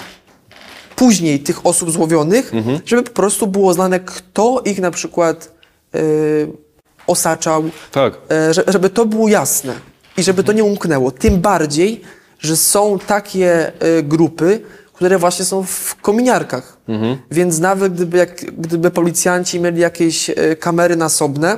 później 0.96 1.40
tych 1.40 1.66
osób 1.66 1.92
złowionych, 1.92 2.54
Mhm. 2.54 2.80
żeby 2.86 3.04
po 3.04 3.12
prostu 3.12 3.48
było 3.48 3.74
znane, 3.74 4.00
kto 4.00 4.62
ich 4.66 4.80
na 4.80 4.92
przykład 4.92 5.52
y, 5.96 6.48
osaczał, 7.08 7.64
Tak. 7.92 8.14
że, 8.52 8.64
żeby 8.68 8.90
to 8.90 9.06
było 9.06 9.28
jasne 9.28 9.74
i 10.18 10.24
żeby 10.24 10.44
to 10.44 10.52
nie 10.52 10.64
umknęło. 10.64 11.12
Tym 11.12 11.42
bardziej, 11.42 12.02
że 12.40 12.58
są 12.58 13.00
takie 13.08 13.72
grupy, 14.04 14.60
które 14.98 15.18
właśnie 15.18 15.46
są 15.46 15.64
w 15.64 15.96
kominiarkach. 16.02 16.78
Mhm. 16.88 17.18
Więc 17.32 17.60
nawet 17.60 17.94
gdyby, 17.94 18.18
jak, 18.18 18.46
gdyby 18.52 18.92
policjanci 18.92 19.60
mieli 19.60 19.82
jakieś 19.82 20.30
e, 20.30 20.56
kamery 20.56 20.96
nasobne, 20.96 21.58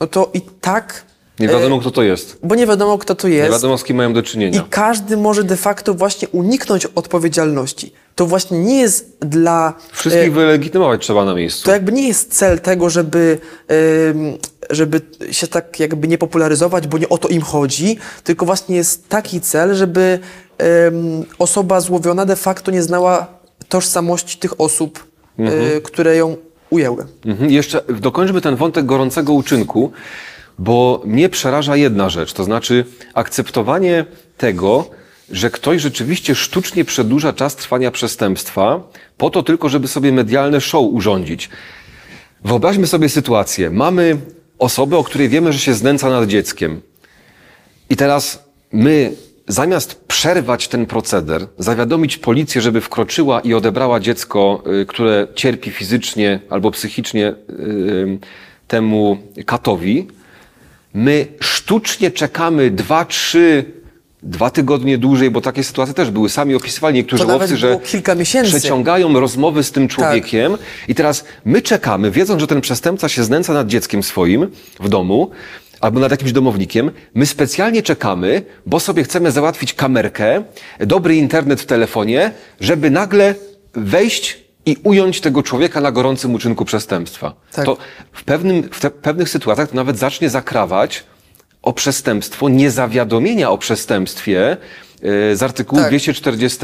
no 0.00 0.06
to 0.06 0.30
i 0.34 0.40
tak, 0.40 1.04
Nie 1.38 1.48
wiadomo, 1.48 1.78
kto 1.80 1.90
to 1.90 2.02
jest. 2.02 2.38
bo 2.42 2.54
nie 2.54 2.66
wiadomo 2.66 2.98
kto 2.98 3.14
to 3.14 3.28
Nie 3.28 3.34
jest. 3.34 3.52
wiadomo, 3.52 3.78
z 3.78 3.84
kim 3.84 3.96
mają 3.96 4.12
do 4.12 4.20
I 4.20 4.22
czynienia. 4.22 4.64
każdy 4.70 5.16
może 5.16 5.44
de 5.44 5.56
facto 5.56 5.94
właśnie 5.94 6.28
uniknąć 6.28 6.86
odpowiedzialności. 6.86 7.92
To 8.14 8.26
właśnie 8.26 8.58
nie 8.58 8.80
jest 8.80 9.16
dla... 9.20 9.74
e, 9.92 9.96
Wszystkich 9.96 10.32
wylegitymować 10.32 11.02
trzeba 11.02 11.24
na 11.24 11.34
miejscu. 11.34 11.64
To 11.64 11.70
jakby 11.72 11.92
nie 11.92 12.08
jest 12.08 12.34
cel 12.34 12.60
tego, 12.60 12.90
żeby, 12.90 13.38
ym, 14.10 14.38
żeby 14.70 15.00
się 15.30 15.46
tak 15.46 15.80
jakby 15.80 16.08
nie 16.08 16.18
popularyzować, 16.18 16.86
bo 16.86 16.98
nie 16.98 17.08
o 17.08 17.18
to 17.18 17.28
im 17.28 17.42
chodzi, 17.42 17.98
tylko 18.24 18.46
właśnie 18.46 18.76
jest 18.76 19.08
taki 19.08 19.40
cel, 19.40 19.74
żeby 19.74 20.18
ym, 20.86 21.24
osoba 21.38 21.80
złowiona 21.80 22.26
de 22.26 22.36
facto 22.36 22.70
nie 22.70 22.82
znała 22.82 23.26
tożsamości 23.68 24.38
tych 24.38 24.60
osób, 24.60 25.04
y, 25.76 25.80
które 25.80 26.16
ją 26.16 26.36
ujęły. 26.70 27.04
Mhm. 27.26 27.50
Jeszcze 27.50 27.82
dokończmy 28.00 28.40
ten 28.40 28.56
wątek 28.56 28.86
gorącego 28.86 29.32
uczynku, 29.32 29.92
bo 30.58 31.02
mnie 31.04 31.28
przeraża 31.28 31.76
jedna 31.76 32.08
rzecz, 32.08 32.32
to 32.32 32.44
znaczy 32.44 32.84
akceptowanie 33.14 34.04
tego, 34.36 34.90
że 35.30 35.50
ktoś 35.50 35.82
rzeczywiście 35.82 36.34
sztucznie 36.34 36.84
przedłuża 36.84 37.32
czas 37.32 37.56
trwania 37.56 37.90
przestępstwa 37.90 38.80
po 39.18 39.30
to 39.30 39.42
tylko, 39.42 39.68
żeby 39.68 39.88
sobie 39.88 40.12
medialne 40.12 40.60
show 40.60 40.86
urządzić. 40.92 41.48
Wyobraźmy 42.44 42.86
sobie 42.86 43.08
sytuację. 43.08 43.70
Mamy 43.70 44.16
osobę, 44.58 44.96
o 44.96 45.04
której 45.04 45.28
wiemy, 45.28 45.52
że 45.52 45.58
się 45.58 45.74
znęca 45.74 46.10
nad 46.10 46.28
dzieckiem. 46.28 46.80
I 47.90 47.96
teraz 47.96 48.44
my, 48.72 49.12
zamiast 49.48 50.04
przerwać 50.04 50.68
ten 50.68 50.86
proceder, 50.86 51.46
zawiadomić 51.58 52.18
policję, 52.18 52.60
żeby 52.60 52.80
wkroczyła 52.80 53.40
i 53.40 53.54
odebrała 53.54 54.00
dziecko, 54.00 54.62
y, 54.82 54.86
które 54.86 55.26
cierpi 55.34 55.70
fizycznie 55.70 56.40
albo 56.50 56.70
psychicznie 56.70 57.34
y, 57.50 58.18
temu 58.68 59.18
katowi, 59.46 60.08
my 60.94 61.26
sztucznie 61.40 62.10
czekamy 62.10 62.70
dwa, 62.70 63.04
trzy, 63.04 63.64
dwa 64.22 64.50
tygodnie 64.50 64.98
dłużej, 64.98 65.30
bo 65.30 65.40
takie 65.40 65.64
sytuacje 65.64 65.94
też 65.94 66.10
były. 66.10 66.28
Sami 66.28 66.54
opisywali 66.54 66.94
niektórzy 66.94 67.26
łowcy, 67.26 67.56
że 67.56 67.66
było 67.68 67.80
kilka 67.80 68.14
miesięcy. 68.14 68.50
przeciągają 68.58 69.20
rozmowy 69.20 69.62
z 69.62 69.66
Tak. 69.66 69.74
tym 69.74 69.88
człowiekiem 69.88 70.56
i 70.88 70.94
teraz 70.94 71.24
my 71.44 71.62
czekamy, 71.62 72.10
wiedząc, 72.10 72.40
że 72.40 72.46
ten 72.46 72.60
przestępca 72.60 73.08
się 73.08 73.24
znęca 73.24 73.52
nad 73.52 73.66
dzieckiem 73.66 74.02
swoim 74.02 74.46
w 74.80 74.88
domu 74.88 75.30
albo 75.80 76.00
nad 76.00 76.10
jakimś 76.10 76.32
domownikiem, 76.32 76.90
my 77.14 77.26
specjalnie 77.26 77.82
czekamy, 77.82 78.42
bo 78.66 78.80
sobie 78.80 79.02
chcemy 79.04 79.30
załatwić 79.32 79.74
kamerkę, 79.74 80.42
dobry 80.80 81.16
internet 81.16 81.60
w 81.60 81.66
telefonie, 81.66 82.32
żeby 82.60 82.90
nagle 82.90 83.34
wejść 83.74 84.43
i 84.66 84.76
ująć 84.82 85.20
tego 85.20 85.42
człowieka 85.42 85.80
na 85.80 85.92
gorącym 85.92 86.34
uczynku 86.34 86.64
przestępstwa. 86.64 87.32
Tak. 87.52 87.64
To 87.64 87.76
w, 88.12 88.24
pewnym, 88.24 88.62
w 88.72 88.80
te, 88.80 88.90
pewnych 88.90 89.28
sytuacjach 89.28 89.68
to 89.68 89.76
nawet 89.76 89.98
zacznie 89.98 90.30
zakrawać 90.30 91.04
o 91.62 91.72
przestępstwo 91.72 92.48
niezawiadomienia 92.48 93.50
o 93.50 93.58
przestępstwie 93.58 94.56
e, 95.02 95.36
z 95.36 95.42
artykułu 95.42 95.80
Tak. 95.82 95.90
240. 95.90 96.58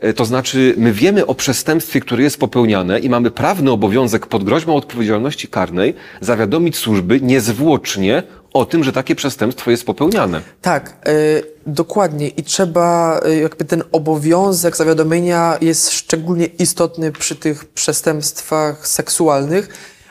E, 0.00 0.12
To 0.12 0.24
znaczy, 0.24 0.74
my 0.76 0.92
wiemy 0.92 1.26
o 1.26 1.34
przestępstwie, 1.34 2.00
które 2.00 2.22
jest 2.22 2.40
popełniane 2.40 2.98
i 2.98 3.08
mamy 3.08 3.30
prawny 3.30 3.70
obowiązek 3.70 4.26
pod 4.26 4.44
groźbą 4.44 4.76
odpowiedzialności 4.76 5.48
karnej 5.48 5.94
zawiadomić 6.20 6.76
służby 6.76 7.20
niezwłocznie 7.20 8.22
o 8.56 8.66
tym, 8.66 8.84
że 8.84 8.92
takie 8.92 9.14
przestępstwo 9.14 9.70
jest 9.70 9.86
popełniane. 9.86 10.42
Tak, 10.62 11.08
y, 11.08 11.42
dokładnie. 11.66 12.28
I 12.28 12.42
trzeba, 12.42 13.20
y, 13.26 13.36
jakby 13.36 13.64
ten 13.64 13.82
obowiązek 13.92 14.76
zawiadomienia 14.76 15.58
jest 15.60 15.90
szczególnie 15.90 16.46
istotny 16.46 17.12
przy 17.12 17.36
tych 17.36 17.64
przestępstwach 17.64 18.88
seksualnych, 18.88 19.68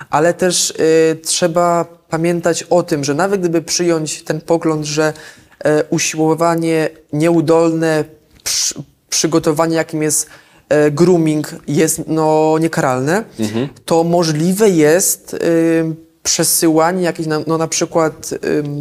ale 0.09 0.33
też 0.33 0.69
y, 0.69 1.19
trzeba 1.23 1.85
pamiętać 2.09 2.63
o 2.63 2.83
tym, 2.83 3.03
że 3.03 3.13
nawet 3.13 3.39
gdyby 3.39 3.61
przyjąć 3.61 4.23
ten 4.23 4.41
pogląd, 4.41 4.85
że 4.85 5.13
y, 5.65 5.69
usiłowanie 5.89 6.89
nieudolne, 7.13 8.03
przy, 8.43 8.75
przygotowanie, 9.09 9.75
jakim 9.75 10.01
jest 10.03 10.29
e, 10.69 10.91
grooming, 10.91 11.55
jest 11.67 12.01
no, 12.07 12.57
niekaralne, 12.59 13.23
to 13.85 14.03
możliwe 14.03 14.69
jest 14.69 15.35
przesyłanie 16.29 17.03
jakichś, 17.03 17.27
na- 17.27 17.41
no, 17.47 17.57
na 17.57 17.67
przykład 17.67 18.29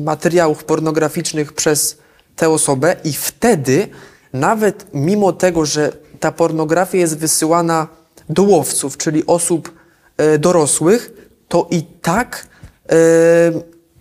materiałów 0.05 0.65
pornograficznych 0.65 1.53
przez 1.53 1.99
tę 2.37 2.49
osobę 2.51 2.97
i 3.05 3.13
wtedy 3.13 3.89
nawet 4.33 4.87
mimo 4.95 5.33
tego, 5.33 5.67
że 5.67 5.93
ta 6.21 6.33
pornografia 6.33 6.99
jest 6.99 7.19
wysyłana 7.19 7.87
do 8.29 8.43
łowców, 8.43 8.97
czyli 8.97 9.27
osób 9.27 9.73
e, 10.17 10.39
dorosłych, 10.39 11.11
to 11.49 11.69
i 11.71 11.83
tak 11.83 12.47
e, 12.91 12.95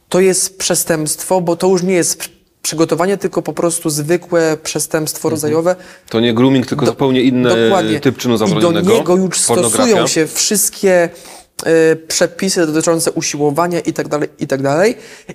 to 0.10 0.20
jest 0.20 0.58
przestępstwo, 0.58 1.42
bo 1.42 1.56
to 1.56 1.68
już 1.68 1.84
nie 1.84 1.94
jest 1.94 2.22
pr- 2.22 2.30
przygotowanie, 2.62 3.18
tylko 3.18 3.42
po 3.42 3.54
prostu 3.54 3.90
zwykłe 3.90 4.58
przestępstwo 4.64 5.30
rodzajowe. 5.30 5.76
To 6.10 6.20
nie 6.20 6.34
grooming, 6.34 6.66
tylko 6.68 6.86
Do- 6.86 6.92
zupełnie 6.92 7.22
inny 7.22 7.50
Dokładnie. 7.66 8.00
typ 8.00 8.18
czynu 8.18 8.36
I 8.36 8.40
do 8.40 8.48
zabronionego. 8.48 8.94
niego 8.94 9.16
już 9.16 9.40
stosują 9.40 10.08
się 10.08 10.28
wszystkie 10.28 11.10
przepisy 12.08 12.66
dotyczące 12.66 13.12
usiłowania 13.12 13.80
i 13.80 13.94
tak 13.94 14.08
dalej, 14.08 14.30
i 14.40 14.48
tak. 14.48 14.62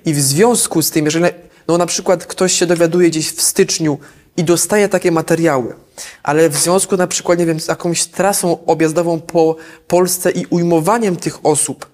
I 0.04 0.14
w 0.14 0.20
związku 0.20 0.82
z 0.82 0.90
tym, 0.90 1.04
jeżeli 1.04 1.24
no, 1.68 1.78
na 1.78 1.86
przykład 1.86 2.26
ktoś 2.26 2.52
się 2.52 2.66
dowiaduje 2.66 3.10
gdzieś 3.10 3.32
w 3.32 3.42
styczniu 3.42 3.98
i 4.36 4.44
dostaje 4.44 4.88
takie 4.88 5.12
materiały, 5.12 5.74
ale 6.22 6.48
w 6.48 6.56
związku 6.56 6.96
na 6.96 7.06
przykład, 7.06 7.38
nie 7.38 7.46
wiem, 7.46 7.60
z 7.60 7.68
jakąś 7.68 8.04
trasą 8.04 8.64
objazdową 8.66 9.20
po 9.20 9.56
Polsce 9.86 10.30
i 10.30 10.46
ujmowaniem 10.46 11.16
tych 11.16 11.46
osób 11.46 11.86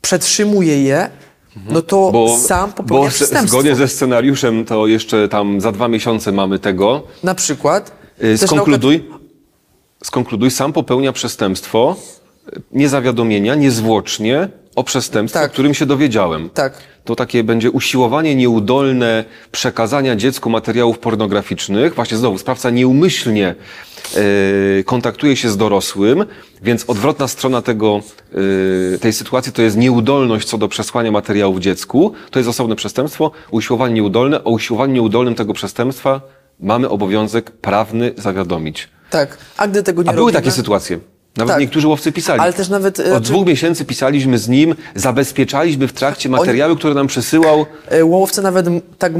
przetrzymuje 0.00 0.82
je, 0.84 1.10
no 1.68 1.82
to 1.82 2.12
sam 2.38 2.72
popełnia 2.72 3.04
bo 3.04 3.10
przestępstwo. 3.10 3.48
zgodnie 3.48 3.76
ze 3.76 3.88
scenariuszem 3.88 4.64
to 4.64 4.86
jeszcze 4.86 5.28
tam 5.28 5.60
za 5.60 5.72
dwa 5.72 5.88
miesiące 5.88 6.32
mamy 6.32 6.58
tego. 6.58 7.02
Na 7.22 7.34
przykład. 7.34 7.92
Y, 8.24 8.38
Skonkluduj, 8.38 9.10
skonkluduj, 10.04 10.50
sam 10.50 10.72
popełnia 10.72 11.12
przestępstwo 11.12 11.96
y, 12.16 12.19
niezawiadomienia, 12.72 13.54
niezwłocznie, 13.54 14.48
o 14.76 14.84
przestępstwie, 14.84 15.40
Tak. 15.40 15.50
o 15.50 15.52
którym 15.52 15.74
się 15.74 15.86
dowiedziałem. 15.86 16.50
Tak. 16.50 16.72
To 17.04 17.16
takie 17.16 17.44
będzie 17.44 17.70
usiłowanie 17.70 18.34
nieudolne 18.34 19.24
przekazania 19.52 20.16
dziecku 20.16 20.50
materiałów 20.50 20.98
pornograficznych. 20.98 21.94
Właśnie 21.94 22.16
znowu, 22.16 22.38
sprawca 22.38 22.70
nieumyślnie 22.70 23.54
e, 24.78 24.84
kontaktuje 24.84 25.36
się 25.36 25.48
z 25.50 25.56
dorosłym, 25.56 26.24
więc 26.62 26.84
odwrotna 26.90 27.28
strona 27.28 27.62
tego, 27.62 28.00
e, 28.94 28.98
tej 28.98 29.12
sytuacji 29.12 29.52
to 29.52 29.62
jest 29.62 29.76
nieudolność 29.76 30.48
co 30.48 30.58
do 30.58 30.68
przesłania 30.68 31.10
materiałów 31.10 31.58
dziecku. 31.60 32.12
To 32.30 32.38
jest 32.38 32.48
osobne 32.48 32.76
przestępstwo. 32.76 33.30
Usiłowanie 33.50 33.94
nieudolne. 33.94 34.44
O 34.44 34.50
usiłowaniu 34.50 34.92
nieudolnym 34.92 35.34
tego 35.34 35.52
przestępstwa 35.54 36.20
mamy 36.60 36.88
obowiązek 36.88 37.50
prawny 37.50 38.12
zawiadomić. 38.16 38.88
Tak. 39.10 39.38
A 39.56 39.68
gdy 39.68 39.82
tego 39.82 40.02
nie 40.02 40.08
A 40.10 40.12
były 40.12 40.26
robimy, 40.32 40.42
takie 40.42 40.50
sytuacje. 40.56 40.98
Nawet 41.36 41.52
Tak. 41.54 41.60
niektórzy 41.60 41.88
łowcy 41.88 42.12
pisali. 42.12 42.40
Ale 42.40 42.52
też 42.52 42.68
nawet, 42.68 43.00
e, 43.00 43.14
Od 43.16 43.22
dwóch 43.22 43.46
miesięcy 43.46 43.84
pisaliśmy 43.84 44.38
z 44.38 44.48
nim, 44.48 44.74
zabezpieczaliśmy 44.94 45.88
w 45.88 45.92
trakcie 45.92 46.28
materiały, 46.28 46.76
które 46.76 46.94
nam 46.94 47.06
przysyłał. 47.06 47.66
E, 47.88 48.04
Łowcy 48.04 48.42
nawet 48.42 48.66
tak, 48.98 49.12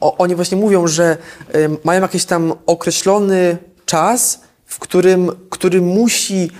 oni 0.00 0.34
właśnie 0.34 0.56
mówią, 0.56 0.86
że 0.86 1.16
e, 1.52 1.58
mają 1.84 2.02
jakiś 2.02 2.24
tam 2.24 2.52
określony 2.66 3.56
czas, 3.86 4.40
w 4.66 4.78
którym, 4.78 5.30
który 5.50 5.80
musi 5.82 6.50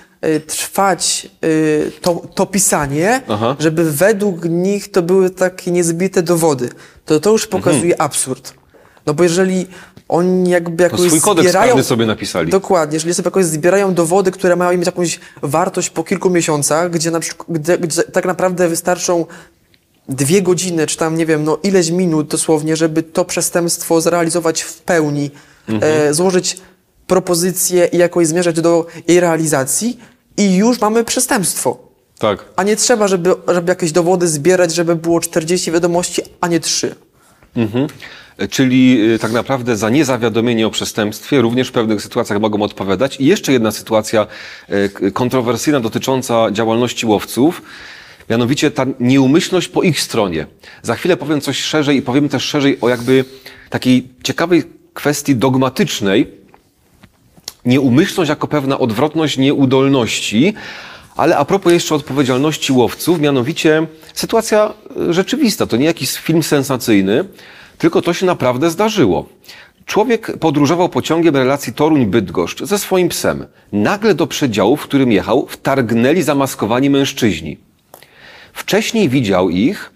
trwać 0.46 1.28
to, 2.00 2.22
to 2.34 2.46
pisanie, 2.46 3.20
Aha. 3.28 3.56
żeby 3.58 3.90
według 3.92 4.44
nich 4.44 4.90
to 4.90 5.02
były 5.02 5.30
takie 5.30 5.70
niezbite 5.70 6.22
dowody. 6.22 6.68
To 7.04 7.20
to 7.20 7.30
już 7.30 7.46
pokazuje 7.46 7.92
Mhm. 7.92 8.00
absurd. 8.06 8.54
No 9.06 9.14
bo 9.14 9.22
jeżeli 9.22 9.66
oni 10.08 10.50
jakby 10.50 10.82
jakoś 10.82 11.00
swój 11.00 11.20
kodeks 11.20 11.48
zbierają... 11.48 11.68
karny 11.68 11.84
sobie 11.84 12.06
napisali. 12.06 12.50
Dokładnie. 12.50 12.96
Jeżeli 12.96 13.14
sobie 13.14 13.26
jakoś 13.26 13.44
zbierają 13.44 13.94
dowody, 13.94 14.30
które 14.30 14.56
mają 14.56 14.78
mieć 14.78 14.86
jakąś 14.86 15.20
wartość 15.42 15.90
po 15.90 16.04
kilku 16.04 16.30
miesiącach, 16.30 16.90
gdzie, 16.90 17.10
na 17.10 17.20
przykład, 17.20 17.58
gdzie, 17.58 17.78
gdzie 17.78 18.02
tak 18.02 18.24
naprawdę 18.24 18.68
wystarczą 18.68 19.26
dwie 20.08 20.42
godziny, 20.42 20.86
czy 20.86 20.96
tam 20.96 21.16
nie 21.16 21.26
wiem, 21.26 21.44
no 21.44 21.58
ileś 21.62 21.90
minut 21.90 22.26
dosłownie, 22.26 22.76
żeby 22.76 23.02
to 23.02 23.24
przestępstwo 23.24 24.00
zrealizować 24.00 24.62
w 24.62 24.80
pełni, 24.80 25.30
e, 25.80 26.14
złożyć 26.14 26.56
propozycję 27.06 27.86
i 27.92 27.98
jakoś 27.98 28.26
zmierzać 28.26 28.60
do 28.60 28.86
jej 29.08 29.20
realizacji 29.20 29.98
i 30.36 30.56
już 30.56 30.80
mamy 30.80 31.04
przestępstwo. 31.04 31.78
Tak. 32.18 32.44
A 32.56 32.62
nie 32.62 32.76
trzeba, 32.76 33.08
żeby, 33.08 33.34
żeby 33.48 33.70
jakieś 33.70 33.92
dowody 33.92 34.28
zbierać, 34.28 34.74
żeby 34.74 34.96
było 34.96 35.20
40 35.20 35.72
wiadomości, 35.72 36.22
a 36.40 36.48
nie 36.48 36.60
3. 36.60 36.94
Mhm. 37.56 37.86
Czyli 38.50 39.12
y, 39.14 39.18
tak 39.18 39.32
naprawdę 39.32 39.76
za 39.76 39.90
niezawiadomienie 39.90 40.66
o 40.66 40.70
przestępstwie 40.70 41.40
również 41.40 41.68
w 41.68 41.72
pewnych 41.72 42.02
sytuacjach 42.02 42.40
mogą 42.40 42.62
odpowiadać. 42.62 43.20
I 43.20 43.26
jeszcze 43.26 43.52
jedna 43.52 43.70
sytuacja 43.70 44.26
y, 45.02 45.12
kontrowersyjna 45.12 45.80
dotycząca 45.80 46.50
działalności 46.50 47.06
łowców. 47.06 47.62
Mianowicie 48.30 48.70
ta 48.70 48.86
nieumyślność 49.00 49.68
po 49.68 49.82
ich 49.82 50.00
stronie. 50.00 50.46
Za 50.82 50.94
chwilę 50.94 51.16
powiem 51.16 51.40
coś 51.40 51.60
szerzej 51.60 51.96
i 51.96 52.02
powiem 52.02 52.28
też 52.28 52.42
szerzej 52.42 52.78
o 52.80 52.88
jakby 52.88 53.24
takiej 53.70 54.08
ciekawej 54.22 54.62
kwestii 54.94 55.36
dogmatycznej, 55.36 56.30
nieumyślność 57.64 58.28
jako 58.28 58.48
pewna 58.48 58.78
odwrotność 58.78 59.38
nieudolności, 59.38 60.54
ale 61.16 61.36
a 61.36 61.44
propos 61.44 61.72
jeszcze 61.72 61.94
odpowiedzialności 61.94 62.72
łowców, 62.72 63.20
mianowicie 63.20 63.86
sytuacja 64.14 64.74
e, 65.08 65.12
rzeczywista, 65.12 65.66
to 65.66 65.76
nie 65.76 65.84
jakiś 65.84 66.12
film 66.12 66.42
sensacyjny, 66.42 67.24
tylko 67.78 68.02
to 68.02 68.14
się 68.14 68.26
naprawdę 68.26 68.70
zdarzyło. 68.70 69.28
Człowiek 69.86 70.38
podróżował 70.38 70.88
pociągiem 70.88 71.36
relacji 71.36 71.72
Toruń-Bydgoszcz 71.72 72.64
ze 72.64 72.78
swoim 72.78 73.08
psem. 73.08 73.46
Nagle 73.72 74.14
do 74.14 74.26
przedziału, 74.26 74.76
w 74.76 74.82
którym 74.82 75.12
jechał, 75.12 75.46
wtargnęli 75.46 76.22
zamaskowani 76.22 76.90
mężczyźni. 76.90 77.58
Wcześniej 78.52 79.08
widział 79.08 79.50
ich, 79.50 79.92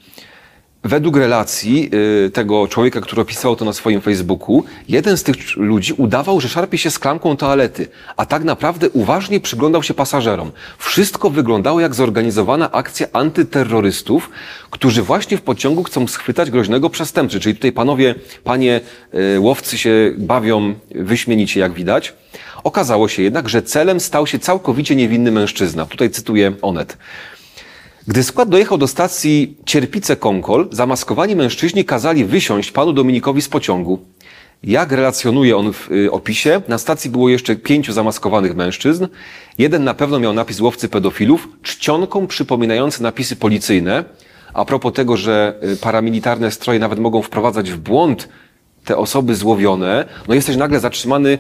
według 0.85 1.17
relacji 1.17 1.91
y, 2.27 2.31
tego 2.31 2.69
człowieka, 2.69 3.01
który 3.01 3.23
opisał 3.23 3.57
to 3.57 3.65
na 3.65 3.73
swoim 3.73 4.01
Facebooku, 4.01 4.65
jeden 4.89 5.17
z 5.17 5.23
tych 5.23 5.57
ludzi 5.57 5.93
udawał, 5.93 6.41
że 6.41 6.49
szarpie 6.49 6.79
się 6.79 6.91
szklanką 6.91 7.37
toalety, 7.37 7.89
a 8.17 8.27
tak 8.27 8.45
naprawdę 8.45 8.91
uważnie 8.91 9.41
przyglądał 9.41 9.83
się 9.83 9.95
pasażerom. 9.95 10.53
Wszystko 10.79 11.31
wyglądało 11.31 11.81
jak 11.81 11.95
zorganizowana 11.95 12.73
akcja 12.73 13.07
antyterrorystów, 13.13 14.31
którzy 14.71 15.03
właśnie 15.03 15.37
w 15.37 15.43
pociągu 15.43 15.83
chcą 15.83 16.07
schwytać 16.07 16.51
groźnego 16.51 16.91
przestępcy. 16.91 17.41
Czyli 17.41 17.55
tutaj 17.55 17.73
panowie, 17.73 18.15
panie 18.45 18.81
y, 19.35 19.41
łowcy 19.41 19.79
się 19.79 20.13
bawią 20.19 20.75
wyśmienicie, 20.91 21.61
jak 21.61 21.73
widać. 21.73 22.15
Okazało 22.65 23.09
się 23.09 23.23
jednak, 23.23 23.49
że 23.49 23.63
celem 23.63 24.01
stał 24.01 24.27
się 24.27 24.39
całkowicie 24.39 24.97
niewinny 24.97 25.33
mężczyzna. 25.33 25.87
Tutaj 25.87 26.11
cytuję 26.11 26.53
Onet. 26.63 26.97
Gdy 28.09 28.23
skład 28.23 28.49
dojechał 28.49 28.79
do 28.79 28.89
stacji 28.89 29.57
Cierpice-Konkol, 29.65 30.67
zamaskowani 30.71 31.37
mężczyźni 31.37 31.85
kazali 31.85 32.25
wysiąść 32.25 32.73
panu 32.73 32.93
Dominikowi 32.93 33.43
z 33.43 33.49
pociągu. 33.49 33.99
Jak 34.63 34.93
relacjonuje 34.93 35.57
on 35.57 35.73
w 35.73 35.91
y, 35.93 36.11
opisie, 36.13 36.63
na 36.69 36.79
stacji 36.79 37.11
było 37.11 37.29
jeszcze 37.29 37.57
pięciu 37.57 37.93
zamaskowanych 37.93 38.57
mężczyzn. 38.57 39.07
Jeden 39.59 39.85
na 39.85 39.95
pewno 39.95 40.21
miał 40.21 40.33
napis 40.33 40.61
łowcy 40.61 40.89
pedofilów, 40.89 41.49
czcionką 41.63 42.27
przypominający 42.27 43.03
napisy 43.03 43.37
policyjne. 43.37 44.05
A 44.55 44.65
propos 44.65 44.93
tego, 44.93 45.17
że 45.17 45.55
y, 45.73 45.77
paramilitarne 45.77 46.51
stroje 46.51 46.79
nawet 46.79 46.99
mogą 46.99 47.23
wprowadzać 47.23 47.71
w 47.71 47.79
błąd 47.79 48.29
te 48.85 48.97
osoby 48.97 49.35
złowione, 49.35 50.05
no 50.29 50.35
jesteś 50.35 50.57
nagle 50.57 50.81
zatrzymany, 50.81 51.39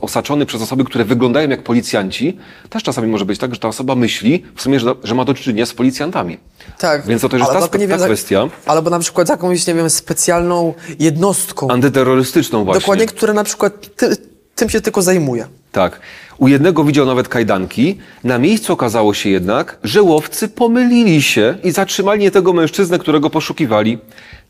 osaczony 0.00 0.46
przez 0.46 0.62
osoby, 0.62 0.84
które 0.84 1.04
wyglądają 1.04 1.48
jak 1.48 1.62
policjanci. 1.62 2.38
Też 2.70 2.82
czasami 2.82 3.08
może 3.08 3.24
być 3.24 3.38
tak, 3.38 3.54
że 3.54 3.60
ta 3.60 3.68
osoba 3.68 3.94
myśli 3.94 4.44
w 4.56 4.62
sumie, 4.62 4.80
że, 4.80 4.94
że 5.04 5.14
ma 5.14 5.24
do 5.24 5.34
czynienia 5.34 5.66
z 5.66 5.74
policjantami. 5.74 6.38
Tak. 6.78 7.06
Więc 7.06 7.22
to 7.22 7.28
też 7.28 7.40
jest 7.40 7.52
ta, 7.52 7.60
spe- 7.60 7.88
ta 7.98 8.04
kwestia 8.04 8.48
Albo 8.66 8.90
na 8.90 8.98
przykład 8.98 9.28
jakąś, 9.28 9.66
nie 9.66 9.74
wiem, 9.74 9.90
specjalną 9.90 10.74
jednostką. 10.98 11.68
antyterrorystyczną 11.68 12.64
właśnie. 12.64 12.80
Dokładnie, 12.80 13.06
która 13.06 13.32
na 13.34 13.44
przykład 13.44 13.96
ty, 13.96 14.16
tym 14.60 14.70
się 14.70 14.80
tylko 14.80 15.02
zajmuje. 15.02 15.46
Tak. 15.72 16.00
U 16.38 16.48
jednego 16.48 16.84
widział 16.84 17.06
nawet 17.06 17.28
kajdanki. 17.28 17.98
Na 18.24 18.38
miejscu 18.38 18.72
okazało 18.72 19.14
się 19.14 19.30
jednak, 19.30 19.78
że 19.84 20.02
łowcy 20.02 20.48
pomylili 20.48 21.22
się 21.22 21.58
i 21.64 21.70
zatrzymali 21.70 22.20
nie 22.20 22.30
tego 22.30 22.52
mężczyznę, 22.52 22.98
którego 22.98 23.30
poszukiwali. 23.30 23.98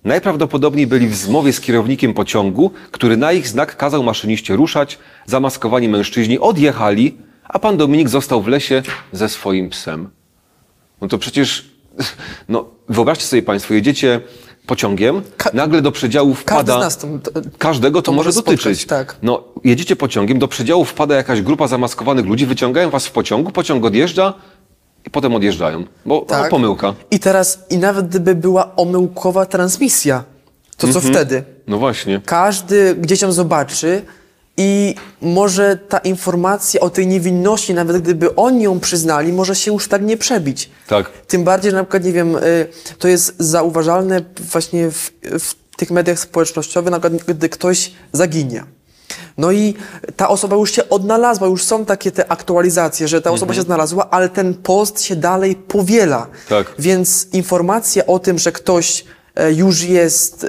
Najprawdopodobniej 0.05 0.87
byli 0.87 1.07
w 1.07 1.17
zmowie 1.17 1.53
z 1.53 1.61
kierownikiem 1.61 2.15
pociągu, 2.15 2.71
który 2.91 3.17
na 3.17 3.33
ich 3.33 3.49
znak 3.49 3.77
kazał 3.77 4.03
maszyniście 4.03 4.57
ruszać. 4.57 4.99
Zamaskowani 5.27 5.89
mężczyźni 5.89 6.39
odjechali, 6.39 7.19
a 7.45 7.59
pan 7.59 7.77
Dominik 7.77 8.09
został 8.09 8.43
w 8.43 8.49
lesie 8.49 8.83
ze 9.13 9.29
swoim 9.29 9.71
psem. 9.71 10.11
No 11.01 11.09
to 11.09 11.19
przecież, 11.19 11.71
no 12.49 12.65
wyobraźcie 12.89 13.25
sobie 13.25 13.43
państwo, 13.43 13.75
jedziecie 13.75 14.21
pociągiem, 14.75 15.23
Ka- 15.37 15.51
nagle 15.55 15.83
do 15.83 15.93
przedziału 15.93 16.35
wpada... 16.35 16.77
z 16.77 16.81
nas 16.81 16.97
to- 16.97 17.09
Każdego 17.59 18.03
to, 18.03 18.07
to 18.07 18.13
może 18.13 18.29
może 18.29 18.33
spotkać, 18.33 18.57
dotyczyć. 18.65 18.87
tak. 18.87 19.17
No, 19.23 19.43
jedziecie 19.65 19.97
pociągiem, 19.97 20.39
do 20.39 20.49
przedziału 20.49 20.85
wpada 20.85 21.15
jakaś 21.15 21.43
grupa 21.43 21.69
zamaskowanych 21.69 22.27
ludzi, 22.27 22.47
wyciągają 22.47 22.91
was 22.91 23.07
w 23.07 23.11
pociągu, 23.13 23.51
pociąg 23.51 23.85
odjeżdża 23.85 24.35
i 25.07 25.11
potem 25.11 25.35
odjeżdżają. 25.35 25.85
Bo 26.07 26.27
no, 26.31 26.37
pomyłka. 26.51 26.95
I 27.11 27.19
teraz, 27.19 27.59
i 27.71 27.79
nawet 27.79 28.09
gdyby 28.09 28.35
była 28.35 28.77
omyłkowa 28.77 29.47
transmisja, 29.47 30.25
to 30.77 30.87
co 30.89 30.99
Mhm. 30.99 31.15
wtedy? 31.15 31.43
No 31.67 31.79
właśnie. 31.79 32.21
Każdy 32.25 32.95
gdzieś 32.95 33.23
ją 33.23 33.33
zobaczy 33.33 34.03
i 34.61 34.95
może 35.23 35.77
ta 35.77 35.99
informacja 35.99 36.81
o 36.81 36.91
tej 36.91 37.07
niewinności, 37.07 37.75
nawet 37.75 38.03
gdyby 38.03 38.35
oni 38.35 38.63
ją 38.63 38.81
przyznali, 38.81 39.33
może 39.33 39.55
się 39.55 39.73
już 39.73 39.89
tak 39.89 40.03
nie 40.03 40.17
przebić. 40.17 40.71
Tak. 40.87 41.11
Tym 41.11 41.45
bardziej, 41.45 41.71
że 41.71 41.77
na 41.77 41.85
przykład, 41.85 42.05
nie 42.05 42.13
wiem, 42.13 42.37
y, 42.37 42.67
to 42.99 43.09
jest 43.09 43.35
zauważalne 43.39 44.21
właśnie 44.41 44.91
w, 44.91 45.11
w 45.23 45.55
tych 45.77 45.91
mediach 45.91 46.19
społecznościowych, 46.19 46.91
na 46.91 47.01
przykład 47.01 47.37
gdy 47.37 47.49
ktoś 47.49 47.93
zaginie. 48.13 48.65
No 49.39 49.53
i 49.53 49.75
ta 50.17 50.29
osoba 50.29 50.57
już 50.57 50.73
się 50.73 50.89
odnalazła, 50.89 51.49
już 51.49 51.65
są 51.65 51.85
takie 51.85 52.11
te 52.13 52.33
aktualizacje, 52.33 53.09
że 53.09 53.23
ta 53.23 53.31
osoba 53.31 53.55
się 53.55 53.63
znalazła, 53.63 54.11
ale 54.11 54.29
ten 54.29 54.55
post 54.55 55.03
się 55.03 55.17
dalej 55.17 55.55
powiela. 55.57 56.27
Tak. 56.49 56.75
Więc 56.79 57.29
informacja 57.33 58.07
o 58.07 58.19
tym, 58.19 58.39
że 58.39 58.53
ktoś 58.53 59.05
już 59.49 59.83
jest, 59.83 60.45
e, 60.45 60.49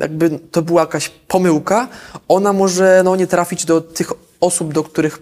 jakby 0.00 0.38
to 0.50 0.62
była 0.62 0.80
jakaś 0.80 1.08
pomyłka, 1.08 1.88
ona 2.28 2.52
może 2.52 3.02
no, 3.04 3.16
nie 3.16 3.26
trafić 3.26 3.64
do 3.64 3.80
tych 3.80 4.12
osób, 4.40 4.72
do 4.72 4.84
których 4.84 5.18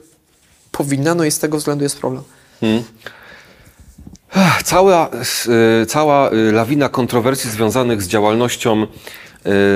powinna, 0.73 1.15
no 1.15 1.25
i 1.25 1.31
z 1.31 1.39
tego 1.39 1.59
względu 1.59 1.85
jest 1.85 1.99
problem. 1.99 2.23
Ech, 4.37 4.63
Cała, 4.65 5.11
y, 5.83 5.87
cała 5.87 6.31
lawina 6.53 6.89
kontrowersji 6.89 7.51
związanych 7.51 8.03
z 8.03 8.09
działalnością, 8.09 8.87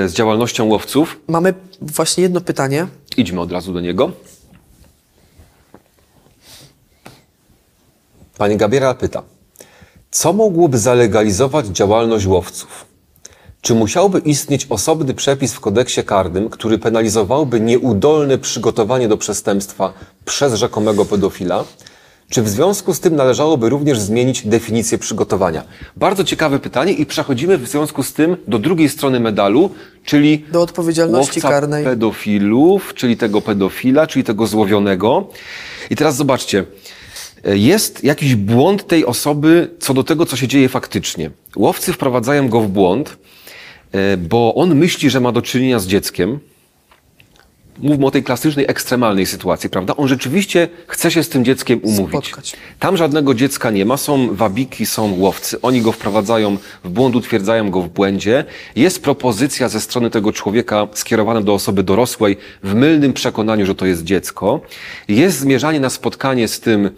z 0.05 0.13
działalnością 0.13 0.65
łowców. 0.65 1.19
Mamy 1.27 1.53
właśnie 1.81 2.23
jedno 2.23 2.41
pytanie. 2.41 2.87
Idźmy 3.17 3.41
od 3.41 3.51
razu 3.51 3.73
do 3.73 3.81
niego. 3.81 4.11
Pani 8.37 8.57
Gabriela 8.57 8.93
pyta, 8.93 9.23
co 10.11 10.33
mogłoby 10.33 10.77
zalegalizować 10.77 11.65
działalność 11.65 12.25
łowców? 12.25 12.92
Czy 13.63 13.75
musiałby 13.75 14.19
istnieć 14.19 14.67
osobny 14.69 15.13
przepis 15.13 15.53
w 15.53 15.59
kodeksie 15.59 16.03
karnym, 16.03 16.49
który 16.49 16.77
penalizowałby 16.77 17.59
nieudolne 17.59 18.37
przygotowanie 18.37 19.07
do 19.07 19.17
przestępstwa 19.17 19.93
przez 20.25 20.53
rzekomego 20.53 21.05
pedofila? 21.05 21.63
Czy 22.29 22.41
w 22.41 22.49
związku 22.49 22.93
z 22.93 22.99
tym 22.99 23.15
należałoby 23.15 23.69
również 23.69 23.99
zmienić 23.99 24.47
definicję 24.47 24.97
przygotowania? 24.97 25.63
Bardzo 25.97 26.23
ciekawe 26.23 26.59
pytanie 26.59 26.93
i 26.93 27.05
przechodzimy 27.05 27.57
w 27.57 27.67
związku 27.67 28.03
z 28.03 28.13
tym 28.13 28.37
do 28.47 28.59
drugiej 28.59 28.89
strony 28.89 29.19
medalu, 29.19 29.69
czyli 30.05 30.45
Do 30.51 30.61
odpowiedzialności 30.61 31.41
karnej. 31.41 31.83
pedofilów, 31.83 32.93
czyli 32.93 33.17
tego 33.17 33.41
pedofila, 33.41 34.07
czyli 34.07 34.23
tego 34.23 34.47
złowionego. 34.47 35.27
I 35.89 35.95
teraz 35.95 36.15
zobaczcie, 36.15 36.65
jest 37.45 38.03
jakiś 38.03 38.35
błąd 38.35 38.87
tej 38.87 39.05
osoby 39.05 39.69
co 39.79 39.93
do 39.93 40.03
tego, 40.03 40.25
co 40.25 40.35
się 40.35 40.47
dzieje 40.47 40.69
faktycznie. 40.69 41.31
Łowcy 41.55 41.93
wprowadzają 41.93 42.49
go 42.49 42.61
w 42.61 42.67
błąd, 42.67 43.17
bo 44.17 44.55
on 44.55 44.75
myśli, 44.75 45.09
że 45.09 45.19
ma 45.19 45.31
do 45.31 45.41
czynienia 45.41 45.79
z 45.79 45.87
dzieckiem. 45.87 46.39
Mówmy 47.79 48.05
o 48.05 48.11
tej 48.11 48.23
klasycznej, 48.23 48.65
ekstremalnej 48.69 49.25
sytuacji, 49.25 49.69
prawda? 49.69 49.95
On 49.97 50.07
rzeczywiście 50.07 50.67
chce 50.87 51.11
się 51.11 51.23
z 51.23 51.29
tym 51.29 51.45
dzieckiem 51.45 51.79
umówić. 51.83 52.27
Spotkać. 52.27 52.55
Tam 52.79 52.97
żadnego 52.97 53.33
dziecka 53.33 53.71
nie 53.71 53.85
ma, 53.85 53.97
są 53.97 54.35
wabiki, 54.35 54.85
są 54.85 55.19
łowcy. 55.19 55.61
Oni 55.61 55.81
go 55.81 55.91
wprowadzają 55.91 56.57
w 56.83 56.89
błąd, 56.89 57.15
utwierdzają 57.15 57.71
go 57.71 57.81
w 57.81 57.89
błędzie. 57.89 58.45
Jest 58.75 59.03
propozycja 59.03 59.69
ze 59.69 59.81
strony 59.81 60.09
tego 60.09 60.31
człowieka 60.31 60.87
skierowana 60.93 61.41
do 61.41 61.53
osoby 61.53 61.83
dorosłej 61.83 62.37
w 62.63 62.73
mylnym 62.73 63.13
przekonaniu, 63.13 63.65
że 63.65 63.75
to 63.75 63.85
jest 63.85 64.03
dziecko. 64.03 64.61
Jest 65.07 65.39
zmierzanie 65.39 65.79
na 65.79 65.89
spotkanie 65.89 66.47
z 66.47 66.59
tym 66.59 66.89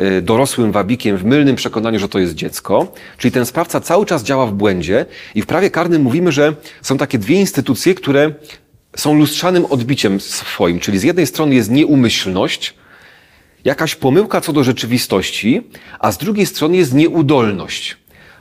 y, 0.00 0.22
dorosłym 0.22 0.72
wabikiem 0.72 1.16
w 1.16 1.24
mylnym 1.24 1.56
przekonaniu, 1.56 1.98
że 1.98 2.08
to 2.08 2.18
jest 2.18 2.34
dziecko. 2.34 2.92
Czyli 3.18 3.32
ten 3.32 3.46
sprawca 3.46 3.80
cały 3.80 4.06
czas 4.06 4.22
działa 4.22 4.46
w 4.46 4.52
błędzie 4.52 5.06
i 5.34 5.42
w 5.42 5.46
prawie 5.46 5.70
karnym 5.70 6.02
mówimy, 6.02 6.32
że 6.32 6.54
są 6.82 6.98
takie 6.98 7.18
dwie 7.18 7.40
instytucje, 7.40 7.94
które 7.94 8.32
są 8.96 9.14
lustrzanym 9.14 9.64
odbiciem 9.64 10.20
swoim, 10.20 10.80
czyli 10.80 10.98
z 10.98 11.02
jednej 11.02 11.26
strony 11.26 11.54
jest 11.54 11.70
nieumyślność, 11.70 12.74
jakaś 13.64 13.94
pomyłka 13.94 14.40
co 14.40 14.52
do 14.52 14.64
rzeczywistości, 14.64 15.62
a 15.98 16.12
z 16.12 16.18
drugiej 16.18 16.46
strony 16.46 16.76
jest 16.76 16.94
nieudolność. 16.94 17.96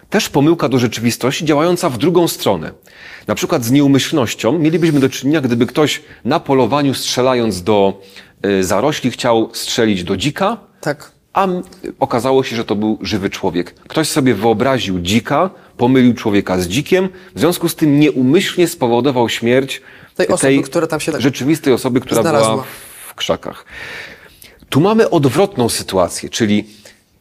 Też 0.09 0.29
pomyłka 0.29 0.69
do 0.69 0.79
rzeczywistości 0.79 1.45
działająca 1.45 1.89
w 1.89 1.97
drugą 1.97 2.27
stronę. 2.27 2.71
Na 3.27 3.35
przykład 3.35 3.65
z 3.65 3.71
nieumyślnością 3.71 4.59
mielibyśmy 4.59 4.99
do 4.99 5.09
czynienia, 5.09 5.41
gdyby 5.41 5.65
ktoś 5.65 6.01
na 6.25 6.39
polowaniu 6.39 6.93
strzelając 6.93 7.63
do 7.63 8.01
y, 8.45 8.63
zarośli 8.63 9.11
chciał 9.11 9.49
strzelić 9.53 10.03
do 10.03 10.17
dzika, 10.17 10.57
Tak. 10.81 11.11
a 11.33 11.47
okazało 11.99 12.43
się, 12.43 12.55
że 12.55 12.65
to 12.65 12.75
był 12.75 12.97
żywy 13.01 13.29
człowiek. 13.29 13.73
Ktoś 13.73 14.07
sobie 14.07 14.33
wyobraził 14.35 14.99
dzika, 14.99 15.49
pomylił 15.77 16.13
człowieka 16.13 16.59
z 16.59 16.67
dzikiem, 16.67 17.09
w 17.35 17.39
związku 17.39 17.69
z 17.69 17.75
tym 17.75 17.99
nieumyślnie 17.99 18.67
spowodował 18.67 19.29
śmierć 19.29 19.81
Tej 20.19 20.27
osoby, 20.27 20.61
która 20.61 20.87
tam 20.87 20.99
się 20.99 21.11
tak 21.11 21.21
rzeczywistej 21.21 21.73
osoby, 21.73 22.01
która 22.01 22.21
znalazła. 22.21 22.51
była 22.51 22.65
w 23.07 23.15
krzakach. 23.15 23.65
Tu 24.69 24.81
mamy 24.81 25.09
odwrotną 25.09 25.69
sytuację, 25.69 26.29
czyli 26.29 26.67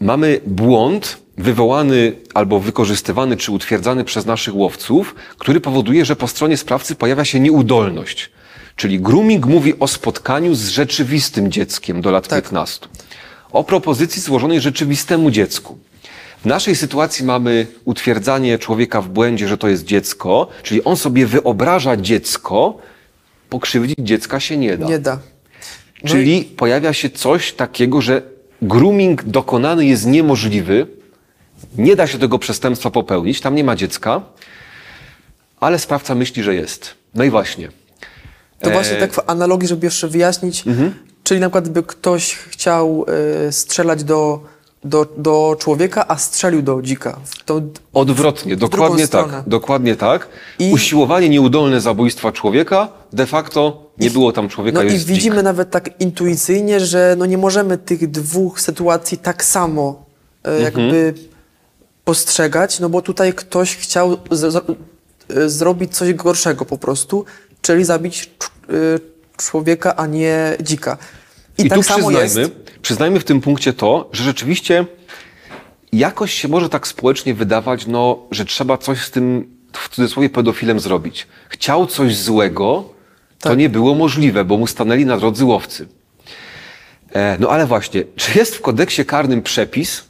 mamy 0.01 0.41
błąd 0.47 1.19
wywołany 1.37 2.13
albo 2.35 2.61
wykorzystywany 2.61 3.37
czy 3.37 3.53
utwierdzany 3.53 4.05
przez 4.05 4.27
naszych 4.27 4.55
łowców, 4.57 5.15
który 5.39 5.61
powoduje, 5.61 6.05
że 6.05 6.17
po 6.17 6.29
stronie 6.29 6.57
sprawcy 6.57 6.95
pojawia 6.95 7.25
się 7.25 7.41
nieudolność. 7.41 8.31
Czyli 8.77 9.01
grooming 9.01 9.47
mówi 9.47 9.79
o 9.81 9.89
spotkaniu 9.89 10.55
z 10.55 10.69
rzeczywistym 10.69 11.53
dzieckiem 11.53 12.01
do 12.01 12.11
lat 12.11 12.29
Tak. 12.29 12.45
15. 12.45 12.87
O 13.53 13.65
propozycji 13.65 14.23
złożonej 14.23 14.61
rzeczywistemu 14.61 15.31
dziecku. 15.31 15.79
W 16.42 16.46
naszej 16.46 16.77
sytuacji 16.77 17.24
mamy 17.24 17.66
utwierdzanie 17.85 18.59
człowieka 18.59 19.01
w 19.01 19.09
błędzie, 19.09 19.48
że 19.48 19.59
to 19.59 19.68
jest 19.68 19.85
dziecko, 19.85 20.48
czyli 20.62 20.85
on 20.85 20.96
sobie 20.96 21.27
wyobraża 21.27 21.96
dziecko, 21.96 22.79
pokrzywdzić 23.51 23.96
dziecka 23.98 24.40
się 24.40 24.57
nie 24.57 24.77
da. 24.77 24.87
nie 24.87 24.98
da. 24.98 25.18
No 26.05 26.11
Czyli 26.11 26.44
pojawia 26.44 26.92
się 26.92 27.11
coś 27.11 27.53
takiego, 27.53 28.01
że 28.01 28.22
grooming 28.62 29.22
dokonany 29.24 29.87
jest 29.87 30.07
niemożliwy, 30.07 30.87
nie 31.79 31.96
da 31.96 32.07
się 32.07 32.18
tego 32.18 32.38
przestępstwa 32.38 32.90
popełnić, 32.90 33.40
tam 33.40 33.55
nie 33.55 33.64
ma 33.64 33.77
dziecka, 33.77 34.22
ale 35.61 35.79
sprawca 35.79 36.14
myśli, 36.14 36.42
że 36.42 36.55
jest. 36.55 36.94
No 37.14 37.24
i 37.24 37.31
właśnie. 37.31 37.68
To 38.61 38.70
właśnie 38.70 38.96
E, 38.96 39.01
tak 39.01 39.12
w 39.12 39.31
analogii, 39.31 39.68
żeby 39.68 39.87
jeszcze 39.87 40.09
wyjaśnić, 40.09 40.64
czyli 41.24 41.40
na 41.40 41.46
przykład 41.46 41.68
by 41.68 41.83
ktoś 41.83 42.35
chciał 42.35 43.07
e, 43.46 43.53
strzelać 43.53 44.05
do, 44.05 44.40
do, 44.88 45.07
do 45.16 45.57
człowieka, 45.59 46.05
a 46.09 46.16
strzelił 46.16 46.62
do 46.62 46.83
dzika. 46.83 47.18
To, 47.44 47.61
Odwrotnie, 47.92 48.57
dokładnie 48.57 49.09
tak. 49.09 49.27
stronę. 49.27 49.42
Dokładnie 49.46 49.96
tak. 49.96 50.29
I- 50.59 50.72
Usiłowanie 50.72 51.29
nieudolne 51.29 51.81
zabójstwa 51.81 52.33
człowieka, 52.33 52.88
de 53.12 53.27
facto 53.27 53.83
nie 53.98 54.11
było 54.11 54.33
tam 54.33 54.48
człowieka, 54.48 54.79
no 54.79 54.85
i 54.85 54.98
widzimy 54.98 55.37
dzik. 55.37 55.44
nawet 55.44 55.70
tak 55.70 56.01
intuicyjnie, 56.01 56.81
że 56.81 57.14
no 57.18 57.27
nie 57.27 57.38
możemy 57.38 57.79
tych 57.79 58.11
dwóch 58.11 58.61
sytuacji 58.61 59.18
tak 59.18 59.44
samo 59.44 60.05
e, 60.44 60.61
jakby 60.62 61.14
postrzegać, 62.05 62.81
no 62.81 62.88
bo 62.88 63.03
tutaj 63.03 63.33
ktoś 63.35 63.77
chciał 63.77 64.12
e, 64.12 65.48
zrobić 65.48 65.96
coś 65.96 66.14
gorszego 66.14 66.64
po 66.64 66.79
prostu, 66.79 67.24
czyli 67.62 67.85
zabić 67.85 68.31
e, 68.68 68.72
człowieka, 69.37 69.96
a 69.96 70.07
nie 70.07 70.57
dzika. 70.61 70.96
I, 71.59 71.66
I 71.66 71.68
tak 71.68 71.79
tu 71.79 71.83
przyznajmy, 71.85 72.21
jest. 72.40 72.53
przyznajmy 72.83 73.21
w 73.21 73.25
tym 73.25 73.40
punkcie 73.40 73.73
to, 73.73 74.09
że 74.12 74.25
rzeczywiście 74.25 74.85
jakoś 75.92 76.33
się 76.33 76.49
może 76.49 76.68
tak 76.68 76.88
społecznie 76.88 77.35
wydawać, 77.35 77.87
no, 77.87 78.18
że 78.31 78.44
trzeba 78.44 78.79
coś 78.79 78.99
z 79.01 79.11
tym, 79.11 79.47
w 79.73 79.88
cudzysłowie, 79.88 80.31
pedofilem 80.31 80.81
zrobić. 80.81 81.27
Chciał 81.49 81.87
coś 81.87 82.16
złego, 82.16 82.85
to 83.40 83.49
Tak. 83.49 83.59
nie 83.59 83.68
było 83.68 83.94
możliwe, 83.94 84.44
bo 84.44 84.57
mu 84.57 84.66
stanęli 84.66 85.07
na 85.07 85.16
drodze 85.16 85.44
łowcy. 85.44 85.88
E, 87.12 87.37
no 87.40 87.49
ale 87.51 87.66
właśnie, 87.66 88.05
czy 88.16 88.38
jest 88.38 88.57
w 88.57 88.61
kodeksie 88.61 89.05
karnym 89.05 89.42
przepis, 89.42 90.05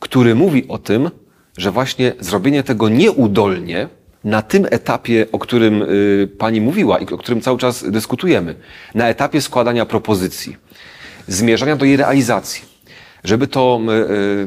który 0.00 0.34
mówi 0.34 0.68
o 0.68 0.78
tym, 0.78 1.10
że 1.56 1.70
właśnie 1.70 2.12
zrobienie 2.20 2.62
tego 2.62 2.88
nieudolnie 2.88 3.88
na 4.24 4.42
tym 4.42 4.66
etapie, 4.70 5.26
o 5.32 5.38
którym 5.38 5.82
y, 5.82 6.28
pani 6.38 6.60
mówiła 6.60 6.98
i 6.98 7.06
o 7.06 7.18
którym 7.18 7.40
cały 7.40 7.58
czas 7.58 7.90
dyskutujemy, 7.90 8.54
na 8.94 9.08
etapie 9.08 9.40
składania 9.40 9.86
propozycji, 9.86 10.56
zmierzania 11.28 11.76
do 11.76 11.84
jej 11.84 11.96
realizacji. 11.96 12.70
Żeby 13.24 13.46
tą 13.46 13.86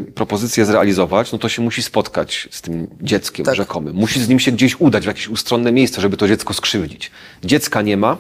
y, 0.08 0.12
propozycję 0.12 0.66
zrealizować, 0.66 1.32
no 1.32 1.38
to 1.38 1.50
się 1.50 1.62
musi 1.62 1.84
spotkać 1.84 2.48
z 2.52 2.62
tym 2.62 2.88
dzieckiem 3.02 3.46
Tak. 3.46 3.56
rzekomym. 3.56 3.96
Musi 3.96 4.22
z 4.24 4.30
nim 4.30 4.40
się 4.40 4.52
gdzieś 4.52 4.80
udać 4.82 5.04
w 5.04 5.08
jakieś 5.08 5.28
ustronne 5.28 5.72
miejsce, 5.72 6.02
żeby 6.02 6.18
to 6.18 6.28
dziecko 6.28 6.54
skrzywdzić. 6.54 7.12
Dziecka 7.44 7.82
nie 7.82 7.98
ma 7.98 8.18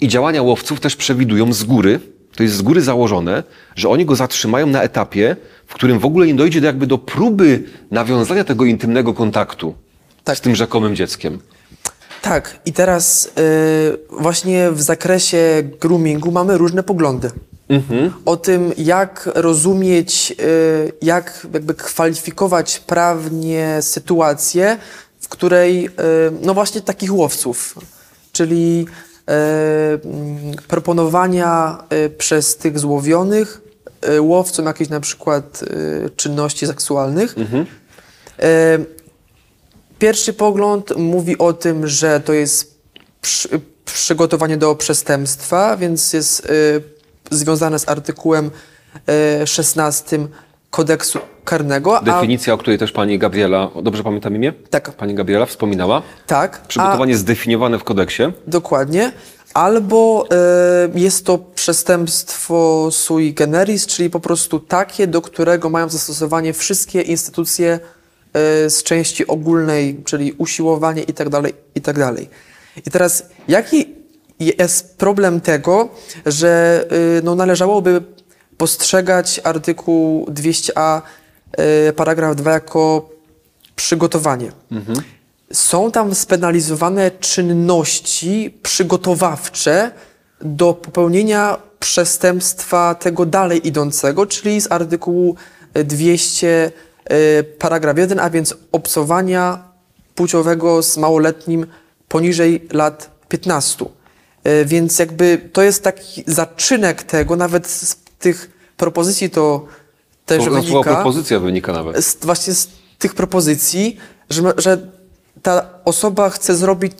i 0.00 0.08
działania 0.08 0.42
łowców 0.42 0.80
też 0.80 0.96
przewidują 0.96 1.52
z 1.52 1.64
góry, 1.64 2.00
to 2.36 2.42
jest 2.42 2.54
z 2.54 2.62
góry 2.62 2.80
założone, 2.82 3.42
że 3.76 3.88
oni 3.88 4.04
go 4.04 4.16
zatrzymają 4.16 4.66
na 4.66 4.82
etapie, 4.82 5.36
w 5.66 5.74
którym 5.74 5.98
w 5.98 6.04
ogóle 6.04 6.26
nie 6.26 6.34
dojdzie 6.34 6.60
do 6.60 6.66
jakby 6.66 6.86
do 6.86 6.98
próby 6.98 7.62
nawiązania 7.90 8.44
tego 8.44 8.64
intymnego 8.64 9.14
kontaktu 9.14 9.74
Tak. 10.24 10.36
z 10.38 10.40
tym 10.40 10.56
rzekomym 10.56 10.96
dzieckiem. 10.96 11.38
Tak, 12.22 12.60
i 12.66 12.72
teraz 12.72 13.26
y, 13.26 13.30
właśnie 14.20 14.70
w 14.70 14.82
zakresie 14.82 15.62
groomingu 15.80 16.30
mamy 16.32 16.58
różne 16.58 16.82
poglądy. 16.82 17.30
O 18.24 18.36
tym, 18.36 18.72
jak 18.78 19.28
rozumieć, 19.34 20.34
y, 20.40 20.92
jak 21.02 21.46
jakby 21.54 21.74
kwalifikować 21.74 22.78
prawnie 22.78 23.78
sytuację, 23.80 24.78
w 25.20 25.28
której, 25.28 25.86
y, 25.86 25.90
no 26.42 26.54
właśnie 26.54 26.80
takich 26.80 27.14
łowców, 27.14 27.74
czyli 28.32 28.86
y, 28.86 29.32
mm, 29.32 30.54
proponowania 30.68 31.84
przez 32.18 32.56
tych 32.56 32.78
złowionych 32.78 33.60
łowcom 34.20 34.66
jakichś 34.66 34.90
na 34.90 35.00
przykład 35.00 35.64
czynności 36.16 36.66
seksualnych. 36.66 37.34
Y, 37.38 39.00
Pierwszy 39.98 40.32
pogląd 40.32 40.96
mówi 40.96 41.38
o 41.38 41.52
tym, 41.52 41.88
że 41.88 42.20
to 42.20 42.32
jest 42.32 42.80
przy, 43.20 43.48
przygotowanie 43.84 44.56
do 44.56 44.74
przestępstwa, 44.74 45.76
więc 45.76 46.12
jest 46.12 46.48
związane 47.30 47.78
z 47.78 47.88
artykułem 47.88 48.50
y, 49.42 49.46
16 49.46 50.18
kodeksu 50.70 51.18
karnego. 51.44 51.98
A, 51.98 52.02
Definicja, 52.02 52.54
o 52.54 52.58
której 52.58 52.78
też 52.78 52.92
pani 52.92 53.18
Gabriela, 53.18 53.70
dobrze 53.82 54.02
pamiętam 54.02 54.36
imię? 54.36 54.52
Tak. 54.70 54.90
Pani 54.90 55.14
Gabriela 55.14 55.46
wspominała. 55.46 56.02
tak, 56.26 56.60
Przygotowanie 56.68 57.16
zdefiniowane 57.16 57.78
w 57.78 57.84
kodeksie. 57.84 58.22
a, 58.22 58.30
dokładnie. 58.46 59.12
Albo 59.54 60.26
y, 60.94 60.98
jest 61.00 61.26
to 61.26 61.38
przestępstwo 61.54 62.88
sui 62.90 63.34
generis, 63.34 63.86
czyli 63.86 64.10
po 64.10 64.20
prostu 64.20 64.60
takie, 64.60 65.06
do 65.06 65.22
którego 65.22 65.70
mają 65.70 65.88
zastosowanie 65.88 66.52
wszystkie 66.52 67.00
instytucje 67.02 67.80
y, 68.66 68.70
z 68.70 68.82
części 68.82 69.26
ogólnej, 69.26 70.02
czyli 70.04 70.32
usiłowanie 70.32 71.02
i 71.02 71.12
tak 71.12 71.28
dalej, 71.28 71.54
i 71.74 71.80
tak. 71.80 71.96
I 72.86 72.90
teraz 72.90 73.26
jaki 73.48 73.99
jest 74.40 74.98
problem 74.98 75.40
tego, 75.40 75.88
że 76.26 76.84
y, 77.18 77.22
no, 77.24 77.34
należałoby 77.34 78.02
postrzegać 78.56 79.40
artykuł 79.44 80.26
200a 80.26 81.02
y, 81.88 81.92
paragraf 81.92 82.36
2 82.36 82.52
jako 82.52 83.10
przygotowanie. 83.76 84.52
Są 85.52 85.90
tam 85.90 86.14
spenalizowane 86.14 87.10
czynności 87.10 88.58
przygotowawcze 88.62 89.90
do 90.40 90.74
popełnienia 90.74 91.56
przestępstwa 91.80 92.94
tego 92.94 93.26
dalej 93.26 93.68
idącego, 93.68 94.26
czyli 94.26 94.60
z 94.60 94.72
artykułu 94.72 95.36
200 95.74 96.72
e, 97.04 97.42
paragraf 97.42 97.98
1, 97.98 98.18
a 98.18 98.30
więc 98.30 98.54
obcowania 98.72 99.64
płciowego 100.14 100.82
z 100.82 100.96
małoletnim 100.96 101.66
poniżej 102.08 102.68
lat 102.72 103.10
15. 103.28 103.84
E, 104.44 104.64
Więc 104.64 104.98
jakby 104.98 105.48
to 105.52 105.62
jest 105.62 105.84
taki 105.84 106.24
zaczynek 106.26 107.02
tego, 107.02 107.36
nawet 107.36 107.66
z 107.66 107.96
tych 108.18 108.50
propozycji 108.76 109.30
to 109.30 109.66
też 110.26 110.44
To 110.44 110.50
wynika 110.50 110.94
propozycja 110.94 111.38
wynika 111.38 111.72
nawet. 111.72 112.04
z, 112.04 112.16
właśnie 112.24 112.54
z 112.54 112.68
tych 112.98 113.14
propozycji, 113.14 113.96
że, 114.30 114.42
że 114.56 114.78
ta 115.42 115.68
osoba 115.84 116.30
chce 116.30 116.54
zrobić 116.54 116.92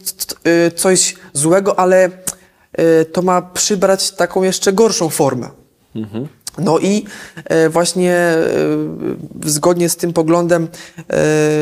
y, 0.68 0.70
coś 0.70 1.14
złego, 1.32 1.78
ale 1.78 2.08
y, 2.08 3.04
to 3.04 3.22
ma 3.22 3.42
przybrać 3.42 4.10
taką 4.10 4.42
jeszcze 4.42 4.72
gorszą 4.72 5.08
formę. 5.08 5.50
No 6.58 6.78
i 6.78 7.04
e, 7.44 7.68
właśnie 7.68 8.12
e, 8.14 8.46
zgodnie 9.44 9.88
z 9.88 9.96
tym 9.96 10.12
poglądem, 10.12 10.68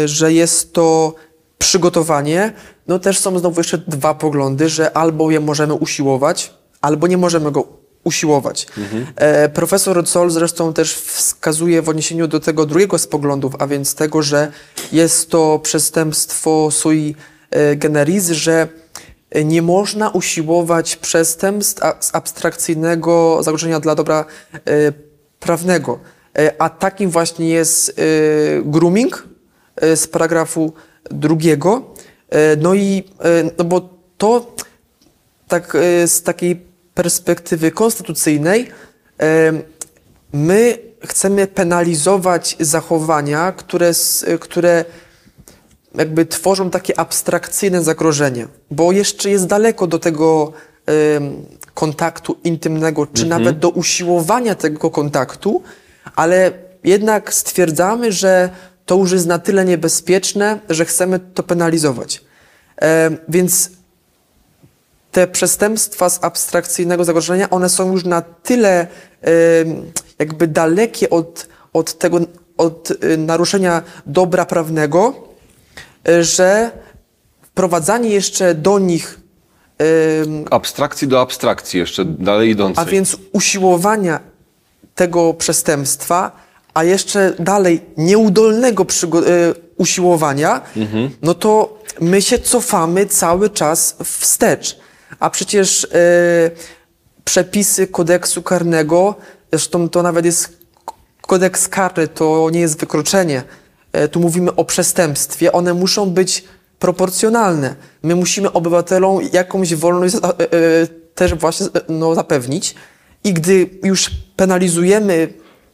że 0.04 0.32
jest 0.32 0.72
to 0.72 1.14
przygotowanie, 1.58 2.52
no 2.88 2.98
też 2.98 3.18
są 3.18 3.38
znowu 3.38 3.60
jeszcze 3.60 3.78
dwa 3.78 4.14
poglądy, 4.14 4.68
że 4.68 4.96
albo 4.96 5.30
je 5.30 5.40
możemy 5.40 5.74
usiłować, 5.74 6.54
albo 6.80 7.06
nie 7.06 7.18
możemy 7.18 7.50
go 7.52 7.64
usiłować. 8.04 8.66
E, 9.16 9.48
profesor 9.48 10.06
Zoll 10.06 10.30
zresztą 10.30 10.72
też 10.72 10.94
wskazuje 10.94 11.82
w 11.82 11.88
odniesieniu 11.88 12.28
do 12.28 12.40
tego 12.40 12.66
drugiego 12.66 12.98
z 12.98 13.06
poglądów, 13.06 13.54
a 13.58 13.66
więc 13.66 13.94
tego, 13.94 14.22
że 14.22 14.52
jest 14.92 15.30
to 15.30 15.58
przestępstwo 15.58 16.70
sui 16.70 17.14
e, 17.50 17.76
generis, 17.76 18.30
że 18.30 18.68
nie 19.44 19.62
można 19.62 20.10
usiłować 20.10 20.96
przestępstw 20.96 21.82
z 22.00 22.14
abstrakcyjnego 22.14 23.38
zagrożenia 23.42 23.80
dla 23.80 23.94
dobra 23.94 24.24
e, 24.54 24.92
prawnego. 25.40 25.98
E, 26.38 26.62
a 26.62 26.68
takim 26.68 27.10
właśnie 27.10 27.48
jest 27.48 27.88
e, 27.88 27.92
grooming 28.62 29.28
e, 29.76 29.96
z 29.96 30.06
paragrafu 30.06 30.72
drugiego. 31.10 31.94
E, 32.30 32.56
no 32.56 32.74
i 32.74 33.04
e, 33.20 33.50
no 33.58 33.64
bo 33.64 33.88
to 34.18 34.54
tak 35.48 35.74
e, 35.74 36.08
z 36.08 36.22
takiej 36.22 36.60
perspektywy 36.94 37.70
konstytucyjnej 37.70 38.68
my 40.32 40.78
chcemy 41.06 41.46
penalizować 41.46 42.56
zachowania, 42.60 43.52
które, 43.52 43.92
które 44.40 44.84
jakby 45.94 46.26
tworzą 46.26 46.70
takie 46.70 47.00
abstrakcyjne 47.00 47.82
zagrożenie, 47.82 48.48
bo 48.70 48.92
jeszcze 48.92 49.30
jest 49.30 49.46
daleko 49.46 49.86
do 49.86 49.98
tego 49.98 50.52
kontaktu 51.74 52.36
intymnego, 52.44 53.06
czy 53.06 53.26
nawet 53.26 53.58
do 53.58 53.68
usiłowania 53.68 54.54
tego 54.54 54.90
kontaktu, 54.90 55.62
ale 56.16 56.52
jednak 56.84 57.34
stwierdzamy, 57.34 58.12
że 58.12 58.50
to 58.88 58.96
już 58.96 59.12
jest 59.12 59.26
na 59.26 59.38
tyle 59.38 59.64
niebezpieczne, 59.64 60.58
że 60.68 60.84
chcemy 60.84 61.20
to 61.34 61.42
penalizować. 61.42 62.24
Em, 62.76 63.18
więc 63.28 63.70
te 65.12 65.26
przestępstwa 65.26 66.10
z 66.10 66.24
abstrakcyjnego 66.24 67.04
zagrożenia, 67.04 67.50
one 67.50 67.68
są 67.68 67.92
już 67.92 68.04
na 68.04 68.22
tyle 68.22 68.80
em, 68.80 69.92
jakby 70.18 70.46
dalekie 70.46 71.10
od, 71.10 71.48
od 71.72 71.98
tego, 71.98 72.20
od 72.56 72.90
y, 72.90 73.18
naruszenia 73.18 73.82
dobra 74.06 74.46
prawnego, 74.46 75.14
y, 76.08 76.24
że 76.24 76.70
wprowadzanie 77.42 78.08
jeszcze 78.08 78.54
do 78.54 78.78
nich, 78.78 79.20
em, 79.78 80.44
Abstrakcji 80.50 81.08
do 81.08 81.20
abstrakcji 81.20 81.80
jeszcze 81.80 82.04
dalej 82.04 82.50
idącej. 82.50 82.84
a 82.84 82.86
więc 82.86 83.16
usiłowania 83.32 84.20
tego 84.94 85.34
przestępstwa, 85.34 86.47
a 86.78 86.84
jeszcze 86.84 87.32
dalej 87.38 87.80
nieudolnego 87.96 88.82
e, 88.82 88.86
usiłowania, 89.76 90.60
no 91.22 91.34
to 91.34 91.78
my 92.00 92.22
się 92.22 92.38
cofamy 92.38 93.06
cały 93.06 93.50
czas 93.50 93.96
wstecz. 94.04 94.78
A 95.18 95.30
przecież 95.30 95.84
e, 95.84 95.88
przepisy 97.24 97.86
kodeksu 97.86 98.42
karnego, 98.42 99.14
zresztą 99.52 99.88
to 99.88 100.02
nawet 100.02 100.24
jest 100.24 100.58
kodeks 101.20 101.68
karny, 101.68 102.08
to 102.08 102.50
nie 102.52 102.60
jest 102.60 102.80
wykroczenie. 102.80 103.42
E, 103.92 104.08
tu 104.08 104.20
mówimy 104.20 104.54
o 104.54 104.64
przestępstwie, 104.64 105.52
one 105.52 105.74
muszą 105.74 106.10
być 106.10 106.44
proporcjonalne. 106.78 107.74
My 108.02 108.14
musimy 108.14 108.52
obywatelom 108.52 109.20
jakąś 109.32 109.74
wolność 109.74 110.14
e, 110.14 110.20
też 111.14 111.34
właśnie 111.34 111.66
no, 111.88 112.14
zapewnić. 112.14 112.74
I 113.24 113.32
gdy 113.32 113.70
już 113.84 114.10
penalizujemy 114.36 115.28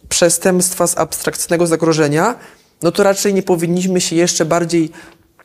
przestępstwa 0.08 0.86
z 0.86 0.98
abstrakcyjnego 0.98 1.66
zagrożenia, 1.66 2.34
no 2.82 2.92
to 2.92 3.02
raczej 3.02 3.34
nie 3.34 3.42
powinniśmy 3.42 4.00
się 4.00 4.16
jeszcze 4.16 4.44
bardziej 4.44 4.90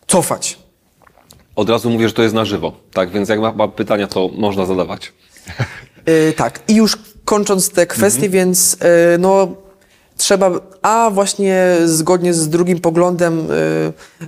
cofać. 0.07 0.59
Od 1.55 1.69
razu 1.69 1.89
mówię, 1.89 2.07
że 2.07 2.13
to 2.13 2.23
jest 2.23 2.35
na 2.35 2.45
żywo. 2.45 2.73
Tak, 2.93 3.09
więc 3.09 3.29
jak 3.29 3.39
ma, 3.39 3.51
ma 3.51 3.67
pytania, 3.67 4.07
to 4.07 4.29
można 4.37 4.65
zadawać. 4.65 5.13
E, 6.05 6.33
tak, 6.33 6.59
i 6.67 6.75
już 6.75 6.97
kończąc 7.25 7.69
te 7.69 7.87
kwestie, 7.87 8.29
więc 8.29 8.77
e, 8.79 9.17
no 9.17 9.47
trzeba, 10.19 10.51
a 10.81 11.09
właśnie 11.13 11.77
zgodnie 11.85 12.33
z 12.33 12.49
drugim 12.49 12.79
poglądem 12.79 13.47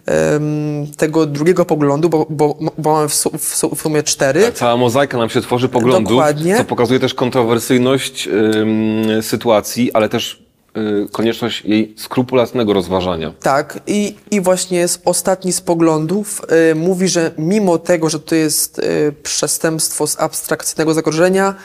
em, 0.05 0.87
tego 0.97 1.25
drugiego 1.25 1.65
poglądu, 1.65 2.09
bo, 2.09 2.25
bo, 2.29 2.57
bo 2.77 2.91
mamy 2.91 3.09
w, 3.09 3.13
w, 3.13 3.55
su, 3.55 3.75
w 3.75 3.81
sumie 3.81 4.03
cztery, 4.03 4.51
Cała 4.53 4.77
mozaika 4.77 5.17
nam 5.17 5.29
się 5.29 5.41
tworzy 5.41 5.69
poglądów, 5.69 6.11
Dokładnie. 6.11 6.57
co 6.57 6.63
pokazuje 6.65 6.99
też 6.99 7.13
kontrowersyjność 7.13 8.27
ym, 8.27 9.21
sytuacji, 9.21 9.93
ale 9.93 10.09
też 10.09 10.43
y, 10.77 11.07
konieczność 11.11 11.65
jej 11.65 11.93
skrupulatnego 11.97 12.73
rozważania. 12.73 13.33
Tak, 13.41 13.79
i, 13.87 14.15
i 14.31 14.41
właśnie 14.41 14.77
jest 14.77 15.01
ostatni 15.05 15.53
z 15.53 15.61
poglądów. 15.61 16.41
y, 16.71 16.75
mówi, 16.75 17.07
że 17.07 17.31
mimo 17.37 17.77
tego, 17.77 18.09
że 18.09 18.19
to 18.19 18.35
jest 18.35 18.79
y, 18.79 19.13
przestępstwo 19.23 20.07
z 20.07 20.19
abstrakcyjnego 20.19 20.93
zagrożenia, 20.93 21.55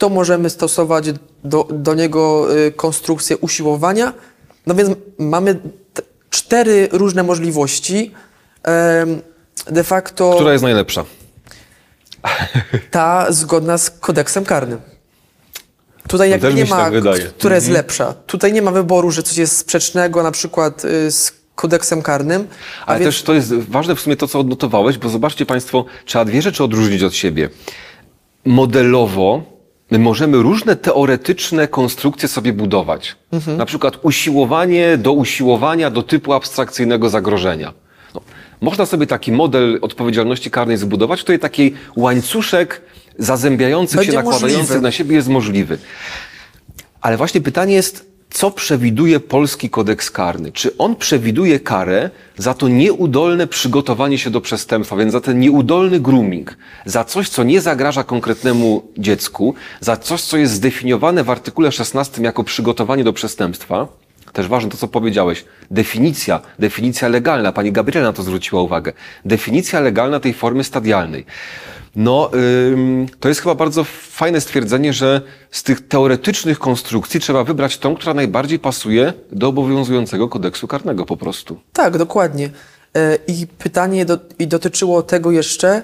to 0.00 0.08
możemy 0.08 0.50
stosować 0.50 1.04
do, 1.44 1.68
do 1.70 1.94
niego 1.94 2.56
y, 2.56 2.72
konstrukcję 2.72 3.36
usiłowania. 3.36 4.12
No 4.66 4.74
więc 4.74 4.90
mamy 5.18 5.60
cztery 6.30 6.88
różne 6.92 7.22
możliwości. 7.22 8.10
De 9.70 9.84
facto 9.84 10.32
Która 10.34 10.52
jest 10.52 10.62
najlepsza? 10.62 11.04
ta 12.90 13.32
zgodna 13.32 13.78
z 13.78 13.90
kodeksem 13.90 14.44
karnym. 14.44 14.80
Tutaj 16.08 16.40
też 16.40 16.54
nie 16.54 16.64
ma, 16.64 16.90
tak 16.90 16.92
która 17.38 17.54
jest 17.54 17.68
lepsza. 17.68 18.14
Tutaj 18.26 18.52
nie 18.52 18.62
ma 18.62 18.70
wyboru, 18.70 19.10
że 19.10 19.22
coś 19.22 19.36
jest 19.36 19.56
sprzecznego 19.56 20.22
na 20.22 20.30
przykład 20.30 20.84
y, 20.84 21.10
z 21.10 21.32
kodeksem 21.54 22.02
karnym. 22.02 22.48
Ale 22.86 22.98
więc- 22.98 23.14
też 23.14 23.22
to 23.22 23.34
jest 23.34 23.54
ważne 23.54 23.96
w 23.96 24.00
sumie 24.00 24.16
to, 24.16 24.28
co 24.28 24.38
odnotowałeś, 24.38 24.98
bo 24.98 25.08
zobaczcie 25.08 25.46
Państwo, 25.46 25.84
trzeba 26.04 26.24
dwie 26.24 26.42
rzeczy 26.42 26.64
odróżnić 26.64 27.02
od 27.02 27.14
siebie. 27.14 27.48
Modelowo 28.44 29.59
my 29.90 29.98
możemy 29.98 30.36
różne 30.38 30.76
teoretyczne 30.76 31.68
konstrukcje 31.68 32.28
sobie 32.28 32.52
budować. 32.52 33.16
Na 33.58 33.66
przykład 33.66 33.98
usiłowanie 34.02 34.96
do 34.98 35.12
usiłowania 35.12 35.90
do 35.90 36.02
typu 36.02 36.32
abstrakcyjnego 36.32 37.10
zagrożenia. 37.10 37.72
No, 38.14 38.20
można 38.60 38.86
sobie 38.86 39.06
taki 39.06 39.32
model 39.32 39.78
odpowiedzialności 39.82 40.50
karnej 40.50 40.76
zbudować, 40.76 41.20
tutaj 41.20 41.38
taki 41.38 41.74
łańcuszek 41.96 42.82
zazębiających 43.18 43.96
Będzie 43.96 44.12
się, 44.12 44.18
nakładających 44.18 44.58
możliwy. 44.58 44.80
na 44.80 44.90
siebie 44.90 45.16
jest 45.16 45.28
możliwy. 45.28 45.78
Ale 47.00 47.16
właśnie 47.16 47.40
pytanie 47.40 47.74
jest, 47.74 48.09
co 48.30 48.50
przewiduje 48.50 49.20
polski 49.20 49.70
kodeks 49.70 50.10
karny? 50.10 50.52
Czy 50.52 50.76
on 50.76 50.96
przewiduje 50.96 51.60
karę 51.60 52.10
za 52.36 52.54
to 52.54 52.68
nieudolne 52.68 53.46
przygotowanie 53.46 54.18
się 54.18 54.30
do 54.30 54.40
przestępstwa, 54.40 54.96
więc 54.96 55.12
za 55.12 55.20
ten 55.20 55.40
nieudolny 55.40 56.00
grooming, 56.00 56.56
za 56.84 57.04
coś, 57.04 57.28
co 57.28 57.42
nie 57.42 57.60
zagraża 57.60 58.04
konkretnemu 58.04 58.82
dziecku, 58.98 59.54
za 59.80 59.96
coś, 59.96 60.22
co 60.22 60.36
jest 60.36 60.52
zdefiniowane 60.52 61.24
w 61.24 61.30
artykule 61.30 61.72
16 61.72 62.22
jako 62.22 62.44
przygotowanie 62.44 63.04
do 63.04 63.12
przestępstwa? 63.12 63.88
Też 64.32 64.48
ważne 64.48 64.70
to, 64.70 64.76
co 64.76 64.88
powiedziałeś. 64.88 65.44
Definicja, 65.70 66.40
definicja 66.58 67.08
legalna. 67.08 67.52
Pani 67.52 67.72
Gabriela 67.72 68.06
na 68.06 68.12
to 68.12 68.22
zwróciła 68.22 68.62
uwagę. 68.62 68.92
Definicja 69.24 69.80
legalna 69.80 70.20
tej 70.20 70.34
formy 70.34 70.64
stadialnej. 70.64 71.24
No, 71.96 72.30
ym, 72.72 73.06
to 73.20 73.28
jest 73.28 73.40
chyba 73.40 73.54
bardzo 73.54 73.84
fajne 74.10 74.40
stwierdzenie, 74.40 74.92
że 74.92 75.20
z 75.50 75.62
tych 75.62 75.88
teoretycznych 75.88 76.58
konstrukcji 76.58 77.20
trzeba 77.20 77.44
wybrać 77.44 77.78
tą, 77.78 77.96
która 77.96 78.14
najbardziej 78.14 78.58
pasuje 78.58 79.12
do 79.32 79.48
obowiązującego 79.48 80.28
kodeksu 80.28 80.68
karnego 80.68 81.06
po 81.06 81.16
prostu. 81.16 81.60
Tak, 81.72 81.98
dokładnie. 81.98 82.50
E, 82.96 83.18
I 83.26 83.46
pytanie 83.46 84.04
do, 84.04 84.18
i 84.38 84.46
dotyczyło 84.46 85.02
tego 85.02 85.30
jeszcze 85.30 85.82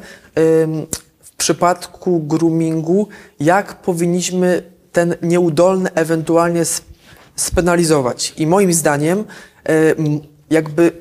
w 1.23 1.37
przypadku 1.37 2.21
groomingu, 2.21 3.09
jak 3.41 3.83
powinniśmy 3.83 4.63
ten 4.93 5.15
nieudolny 5.23 5.91
ewentualnie 5.95 6.61
sp- 6.75 6.87
spenalizować. 7.37 8.35
I 8.37 8.47
moim 8.47 8.73
zdaniem 8.73 9.19
e, 9.19 9.73
jakby 10.51 10.93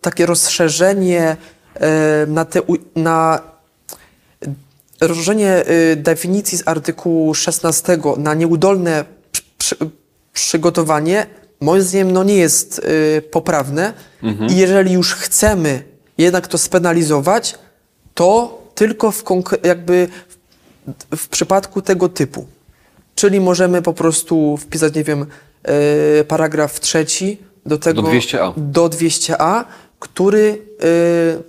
takie 0.00 0.26
rozszerzenie 0.26 1.36
e, 1.74 2.26
na, 2.26 2.44
te, 2.44 2.60
na 2.96 3.40
rozszerzenie 5.00 5.64
y, 5.92 5.96
definicji 5.96 6.58
z 6.58 6.68
artykułu 6.68 7.34
16 7.34 7.98
na 8.16 8.34
nieudolne 8.34 9.04
przy, 9.32 9.42
przy, 9.58 9.76
przygotowanie 10.32 11.26
moim 11.60 11.82
zdaniem 11.82 12.12
no, 12.12 12.24
nie 12.24 12.36
jest 12.36 12.78
y, 12.78 13.22
poprawne 13.22 13.92
i 14.48 14.56
jeżeli 14.56 14.92
już 14.92 15.14
chcemy 15.14 15.82
jednak 16.18 16.48
to 16.48 16.58
spenalizować, 16.58 17.58
to 18.14 18.58
tylko 18.74 19.10
w 19.10 19.24
jakby 19.62 20.08
w, 21.12 21.16
w 21.16 21.28
przypadku 21.28 21.82
tego 21.82 22.08
typu. 22.08 22.46
Czyli 23.14 23.40
możemy 23.40 23.82
po 23.82 23.92
prostu 23.92 24.56
wpisać, 24.56 24.94
nie 24.94 25.04
wiem, 25.04 25.26
y, 26.20 26.24
paragraf 26.24 26.80
trzeci 26.80 27.38
do 27.66 27.78
tego... 27.78 28.02
200a. 28.02 28.52
Do 28.56 28.88
200a, 28.88 29.64
który 29.98 30.38
y, 30.38 31.42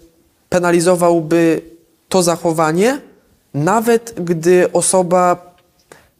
penalizowałby 0.49 1.61
to 2.09 2.23
zachowanie, 2.23 3.01
nawet 3.53 4.13
gdy 4.23 4.71
osoba 4.71 5.55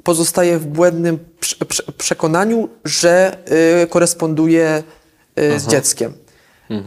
pozostaje 0.04 0.58
w 0.60 0.66
błędnym 0.66 1.20
prze- 1.40 1.66
prze- 1.66 1.92
przekonaniu, 1.98 2.70
że 2.86 3.38
y, 3.84 3.88
koresponduje 3.88 4.84
y, 5.40 5.60
z 5.60 5.68
dzieckiem. 5.68 6.14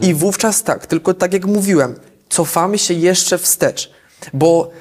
I 0.01 0.13
wówczas 0.13 0.63
tak, 0.63 0.85
tylko 0.87 1.13
tak 1.13 1.33
jak 1.33 1.45
mówiłem, 1.45 1.95
cofamy 2.29 2.77
się 2.77 2.93
jeszcze 2.93 3.37
wstecz, 3.37 3.91
bo 4.33 4.71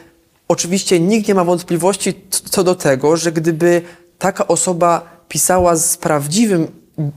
oczywiście 0.49 1.01
nikt 1.01 1.29
nie 1.29 1.35
ma 1.35 1.45
wątpliwości 1.45 2.25
co 2.31 2.65
do 2.65 2.75
tego, 2.75 3.17
że 3.17 3.33
gdyby 3.33 3.83
taka 4.19 4.47
osoba 4.49 5.21
pisała 5.29 5.77
z 5.77 5.97
prawdziwym 5.97 6.67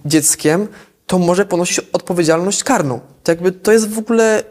dzieckiem, 0.06 0.68
to 1.08 1.20
może 1.20 1.46
ponosić 1.46 1.80
odpowiedzialność 1.94 2.64
karną. 2.64 3.00
To 3.24 3.32
jakby 3.32 3.52
to 3.52 3.72
jest 3.72 3.90
w 3.90 3.98
ogóle... 4.00 4.44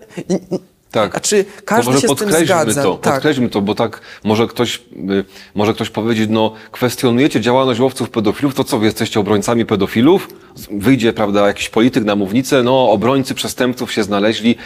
Tak. 0.92 1.16
A 1.16 1.20
czy 1.20 1.44
każdy 1.64 2.00
się 2.00 2.09
z 2.09 2.14
tym 2.14 2.33
zgadza? 2.33 2.83
To, 2.83 2.94
tak. 2.94 3.14
Podkreślmy 3.14 3.48
to, 3.48 3.61
bo 3.61 3.74
tak 3.74 4.00
może 4.24 4.46
ktoś, 4.46 4.76
y, 4.76 5.24
może 5.55 5.74
ktoś 5.74 5.90
powiedzieć, 5.90 6.31
no 6.31 6.52
kwestionujecie 6.72 7.40
działalność 7.40 7.81
łowców 7.81 8.11
pedofilów, 8.11 8.55
to 8.55 8.64
co, 8.64 8.78
wy 8.78 8.87
jesteście 8.87 9.20
obrońcami 9.20 9.66
pedofilów? 9.66 10.28
Wyjdzie, 10.70 11.12
prawda, 11.12 11.46
jakiś 11.46 11.68
polityk 11.68 12.05
na 12.05 12.16
mównicę, 12.16 12.62
no 12.62 12.90
obrońcy 12.90 13.35
przestępców 13.35 13.92
się 13.92 14.02
znaleźli. 14.02 14.57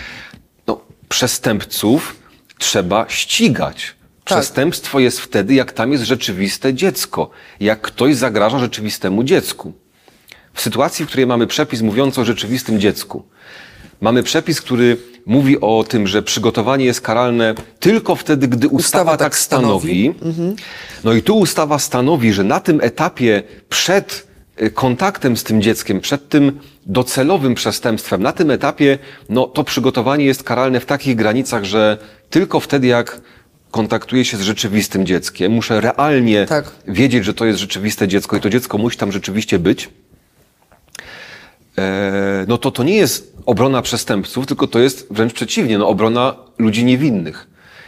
No, 0.67 0.81
przestępców 1.09 2.17
trzeba 2.59 3.07
ścigać. 3.09 3.95
Tak. 4.25 4.39
Przestępstwo 4.39 5.01
jest 5.01 5.21
wtedy, 5.21 5.55
jak 5.55 5.73
tam 5.73 5.93
jest 5.93 6.05
rzeczywiste 6.05 6.75
dziecko. 6.75 7.31
Jak 7.61 7.81
ktoś 7.81 8.17
zagraża 8.17 8.59
rzeczywistemu 8.59 9.25
dziecku. 9.25 9.73
W 10.55 10.61
sytuacji, 10.61 11.05
w 11.05 11.09
której 11.09 11.27
mamy 11.27 11.47
przepis 11.47 11.83
mówiący 11.83 12.21
o 12.21 12.25
rzeczywistym 12.25 12.81
dziecku, 12.81 13.25
mamy 14.01 14.23
przepis, 14.23 14.61
który 14.61 14.97
mówi 15.27 15.61
o 15.61 15.85
tym, 15.89 16.07
że 16.07 16.23
przygotowanie 16.23 16.85
jest 16.85 17.01
karalne 17.01 17.55
tylko 17.81 18.17
wtedy, 18.17 18.49
gdy 18.49 18.69
ustawa, 18.69 18.77
Ustawa 18.87 19.11
tak, 19.11 19.19
tak 19.19 19.39
stanowi. 19.39 20.15
No 21.05 21.13
i 21.13 21.23
tu 21.23 21.39
ustawa 21.39 21.79
stanowi, 21.79 22.33
że 22.33 22.45
na 22.45 22.61
tym 22.61 22.81
etapie 22.81 23.43
przed 23.69 24.27
y, 24.63 24.71
kontaktem 24.71 25.37
z 25.37 25.45
tym 25.45 25.63
dzieckiem, 25.63 26.01
przed 26.01 26.29
tym 26.29 26.61
docelowym 26.87 27.55
przestępstwem, 27.55 28.23
na 28.23 28.33
tym 28.33 28.51
etapie 28.51 28.99
no, 29.29 29.47
to 29.47 29.65
przygotowanie 29.65 30.25
jest 30.25 30.43
karalne 30.43 30.81
w 30.81 30.87
takich 30.87 31.17
granicach, 31.17 31.65
że 31.65 31.99
tylko 32.31 32.61
wtedy, 32.61 32.87
jak 32.87 33.21
kontaktuję 33.71 34.25
się 34.25 34.37
z 34.37 34.41
rzeczywistym 34.41 35.07
dzieckiem, 35.07 35.53
muszę 35.53 35.81
realnie 35.81 36.47
Tak. 36.47 36.71
wiedzieć, 36.89 37.25
że 37.25 37.35
to 37.35 37.45
jest 37.45 37.59
rzeczywiste 37.59 38.09
dziecko 38.09 38.37
i 38.37 38.41
to 38.41 38.51
dziecko 38.51 38.79
musi 38.79 38.99
tam 38.99 39.13
rzeczywiście 39.13 39.59
być, 39.59 39.89
no 42.49 42.59
to 42.59 42.71
to 42.71 42.83
nie 42.85 42.97
jest 42.97 43.37
obrona 43.47 43.83
przestępców, 43.83 44.47
tylko 44.47 44.67
to 44.67 44.79
jest 44.79 45.07
wręcz 45.11 45.33
przeciwnie, 45.33 45.79
no 45.79 45.89
obrona 45.89 46.37
ludzi 46.59 46.85
niewinnych. 46.85 47.47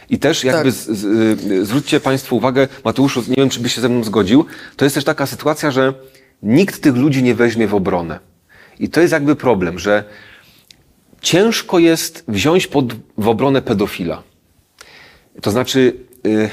I 0.09 0.19
też 0.19 0.43
jakby 0.43 0.63
Tak. 0.63 0.73
z, 0.73 0.89
z, 0.89 1.05
y, 1.51 1.65
zwróćcie 1.65 1.99
Państwo 1.99 2.35
uwagę, 2.35 2.67
Mateuszu, 2.85 3.23
nie 3.27 3.35
wiem, 3.35 3.49
czy 3.49 3.59
byś 3.59 3.75
się 3.75 3.81
ze 3.81 3.89
mną 3.89 4.03
zgodził, 4.03 4.45
to 4.75 4.85
jest 4.85 4.95
też 4.95 5.03
taka 5.03 5.25
sytuacja, 5.25 5.71
że 5.71 5.93
nikt 6.43 6.81
tych 6.81 6.95
ludzi 6.95 7.23
nie 7.23 7.35
weźmie 7.35 7.67
w 7.67 7.75
obronę. 7.75 8.19
I 8.79 8.89
to 8.89 9.01
jest 9.01 9.13
jakby 9.13 9.35
problem, 9.35 9.79
że 9.79 10.03
ciężko 11.21 11.79
jest 11.79 12.23
wziąć 12.27 12.67
pod, 12.67 12.93
w 13.17 13.27
obronę 13.27 13.61
pedofila. 13.61 14.23
To 15.41 15.51
znaczy, 15.51 15.93
y, 16.25 16.49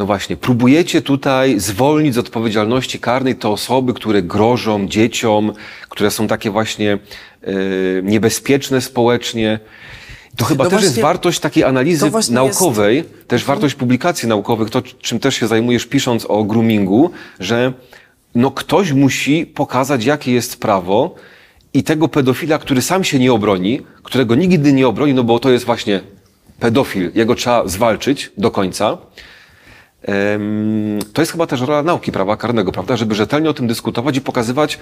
no 0.00 0.06
właśnie, 0.06 0.36
próbujecie 0.36 1.02
tutaj 1.02 1.60
zwolnić 1.60 2.14
z 2.14 2.18
odpowiedzialności 2.18 2.98
karnej 2.98 3.36
te 3.36 3.48
osoby, 3.48 3.94
które 3.94 4.22
grożą 4.22 4.88
dzieciom, 4.88 5.52
które 5.88 6.10
są 6.10 6.26
takie 6.26 6.50
właśnie 6.50 6.98
y, 7.48 8.02
niebezpieczne 8.04 8.80
społecznie. 8.80 9.60
To 10.36 10.44
chyba 10.44 10.64
No 10.64 10.70
też 10.70 10.82
jest 10.82 10.94
właśnie- 10.94 11.02
wartość 11.02 11.40
takiej 11.40 11.64
analizy 11.64 12.10
naukowej, 12.30 13.04
też 13.28 13.44
wartość 13.44 13.74
publikacji 13.74 14.28
naukowych, 14.28 14.70
to 14.70 14.82
czym 14.82 15.20
też 15.20 15.34
się 15.34 15.46
zajmujesz 15.46 15.86
pisząc 15.86 16.26
o 16.28 16.44
groomingu, 16.44 17.10
że 17.40 17.72
no 18.34 18.50
ktoś 18.50 18.92
musi 18.92 19.46
pokazać, 19.46 20.04
jakie 20.04 20.32
jest 20.32 20.60
prawo 20.60 21.14
i 21.74 21.82
tego 21.82 22.08
pedofila, 22.08 22.58
który 22.58 22.82
sam 22.82 23.04
się 23.04 23.18
nie 23.18 23.32
obroni, 23.32 23.80
którego 24.02 24.34
nigdy 24.34 24.72
nie 24.72 24.88
obroni, 24.88 25.14
no 25.14 25.24
bo 25.24 25.38
to 25.38 25.50
jest 25.50 25.64
właśnie 25.64 26.00
pedofil, 26.60 27.10
jego 27.14 27.34
trzeba 27.34 27.68
zwalczyć 27.68 28.32
do 28.38 28.50
końca. 28.50 28.98
To 31.12 31.22
jest 31.22 31.32
chyba 31.32 31.46
też 31.46 31.60
rola 31.60 31.82
nauki 31.82 32.12
prawa 32.12 32.36
karnego, 32.36 32.72
prawda? 32.72 32.96
Żeby 32.96 33.14
rzetelnie 33.14 33.50
o 33.50 33.54
tym 33.54 33.66
dyskutować 33.66 34.16
i 34.16 34.20
pokazywać, 34.20 34.78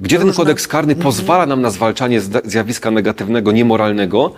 gdzie 0.00 0.18
ten 0.18 0.32
kodeks 0.32 0.68
karny 0.68 0.96
pozwala 0.96 1.46
nam 1.46 1.62
na 1.62 1.70
zwalczanie 1.70 2.20
zjawiska 2.44 2.90
negatywnego, 2.90 3.52
niemoralnego, 3.52 4.32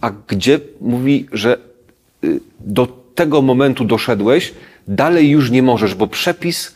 a 0.00 0.10
gdzie 0.28 0.60
mówi, 0.80 1.26
że 1.32 1.58
y, 2.24 2.40
do 2.60 3.02
tego 3.14 3.42
momentu 3.42 3.84
doszedłeś, 3.84 4.54
dalej 4.88 5.30
już 5.30 5.50
nie 5.50 5.62
możesz, 5.62 5.94
bo 5.94 6.06
przepis, 6.06 6.74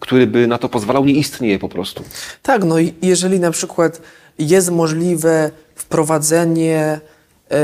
który 0.00 0.26
by 0.26 0.46
na 0.46 0.58
to 0.58 0.68
pozwalał, 0.68 1.04
nie 1.04 1.12
istnieje 1.12 1.58
po 1.58 1.68
prostu. 1.68 2.04
Tak, 2.42 2.64
no 2.64 2.78
i 2.78 2.94
jeżeli 3.02 3.40
na 3.40 3.50
przykład 3.50 4.00
jest 4.38 4.70
możliwe 4.70 5.50
wprowadzenie 5.74 7.00
e, 7.50 7.60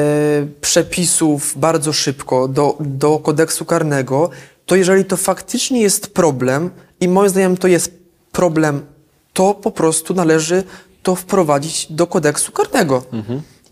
przepisów 0.61 1.55
bardzo 1.57 1.93
szybko 1.93 2.49
do, 2.49 2.77
do 2.81 3.19
kodeksu 3.19 3.65
karnego, 3.65 4.31
to 4.69 4.77
jeżeli 4.77 5.05
to 5.05 5.17
faktycznie 5.17 5.81
jest 5.81 6.15
problem 6.15 6.71
i 7.01 7.09
moim 7.09 7.29
zdaniem 7.29 7.57
to 7.57 7.69
jest 7.69 7.93
problem, 8.33 8.87
to 9.33 9.55
po 9.55 9.71
prostu 9.71 10.15
należy 10.15 10.65
to 11.03 11.15
wprowadzić 11.15 11.87
do 11.93 12.07
kodeksu 12.07 12.53
karnego. 12.53 13.03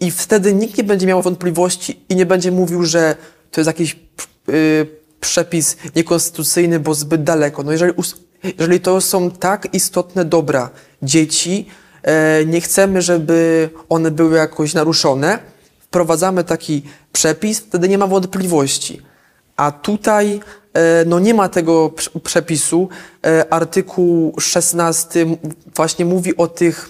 I 0.00 0.10
wtedy 0.10 0.54
nikt 0.54 0.78
nie 0.78 0.84
będzie 0.84 1.06
miał 1.06 1.22
wątpliwości 1.22 2.00
i 2.08 2.16
nie 2.16 2.26
będzie 2.26 2.52
mówił, 2.52 2.82
że 2.84 3.16
to 3.50 3.60
jest 3.60 3.66
jakiś 3.66 3.96
y, 4.48 4.86
przepis 5.20 5.76
niekonstytucyjny, 5.96 6.80
bo 6.80 6.94
zbyt 6.94 7.24
daleko. 7.24 7.62
No 7.62 7.72
jeżeli, 7.72 7.92
jeżeli 8.58 8.80
to 8.80 9.00
są 9.00 9.30
tak 9.30 9.74
istotne 9.74 10.24
dobra 10.24 10.70
dzieci, 11.02 11.66
e, 12.02 12.44
nie 12.46 12.60
chcemy, 12.60 13.02
żeby 13.02 13.70
one 13.88 14.10
były 14.10 14.36
jakoś 14.36 14.74
naruszone, 14.74 15.38
wprowadzamy 15.80 16.44
taki 16.44 16.82
przepis, 17.12 17.60
wtedy 17.60 17.88
nie 17.88 17.98
ma 17.98 18.06
wątpliwości. 18.06 19.02
A 19.56 19.72
tutaj 19.72 20.40
no 21.06 21.18
nie 21.18 21.34
ma 21.34 21.48
tego 21.48 21.88
prz- 21.88 22.20
przepisu. 22.20 22.88
E, 23.26 23.52
Artykuł 23.52 24.34
16 24.40 25.22
m- 25.22 25.36
właśnie 25.74 26.04
mówi 26.04 26.36
o 26.36 26.46
tych, 26.46 26.88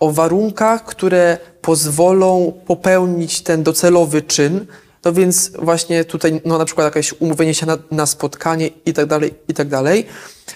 o 0.00 0.12
warunkach, 0.12 0.84
które 0.84 1.38
pozwolą 1.60 2.52
popełnić 2.66 3.40
ten 3.40 3.62
docelowy 3.62 4.22
czyn. 4.22 4.66
No 5.04 5.12
więc 5.12 5.50
właśnie 5.58 6.04
tutaj 6.04 6.40
no 6.44 6.58
na 6.58 6.64
przykład 6.64 6.84
jakieś 6.84 7.14
umówienie 7.20 7.54
się 7.54 7.66
na, 7.66 7.78
na 7.90 8.06
spotkanie 8.06 8.70
i 8.86 8.92
tak 8.92 9.06
dalej, 9.06 9.34
i 9.48 9.54
tak 9.54 9.68
dalej. 9.68 10.06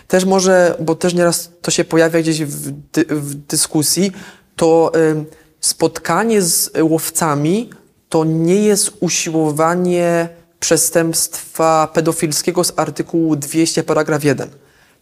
Też 0.09 0.25
może, 0.25 0.77
bo 0.81 0.95
też 0.95 1.15
nieraz 1.15 1.51
to 1.63 1.71
się 1.71 1.85
pojawia 1.85 2.21
gdzieś 2.21 2.45
w, 2.45 2.71
dy, 2.71 3.05
w 3.11 3.35
dyskusji, 3.35 4.13
to 4.57 4.93
ym, 5.11 5.25
spotkanie 5.61 6.43
z 6.43 6.71
łowcami 6.83 7.71
to 8.09 8.25
nie 8.25 8.55
jest 8.55 8.93
usiłowanie 9.01 10.29
przestępstwa 10.61 11.89
pedofilskiego 11.95 12.65
z 12.65 12.73
artykułu 12.77 13.37
200 13.37 13.83
paragraf 13.83 14.25
1. 14.25 14.49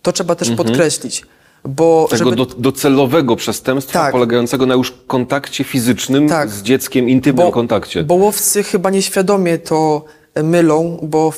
To 0.02 0.12
trzeba 0.12 0.34
też 0.34 0.50
podkreślić, 0.50 1.26
bo 1.64 2.02
Mhm. 2.02 2.18
Tego 2.18 2.30
żeby, 2.30 2.36
do, 2.54 2.60
docelowego 2.60 3.36
przestępstwa 3.36 3.98
Tak. 3.98 4.12
polegającego 4.12 4.66
na 4.66 4.74
już 4.74 4.94
kontakcie 5.06 5.64
fizycznym 5.64 6.28
Tak. 6.28 6.50
z 6.50 6.62
dzieckiem, 6.62 7.08
intymnym 7.08 7.52
kontakcie. 7.52 8.04
Bo 8.04 8.14
łowcy 8.14 8.62
chyba 8.62 8.90
nieświadomie 8.90 9.58
to 9.58 10.04
e, 10.34 10.42
mylą, 10.42 10.98
bo 11.02 11.32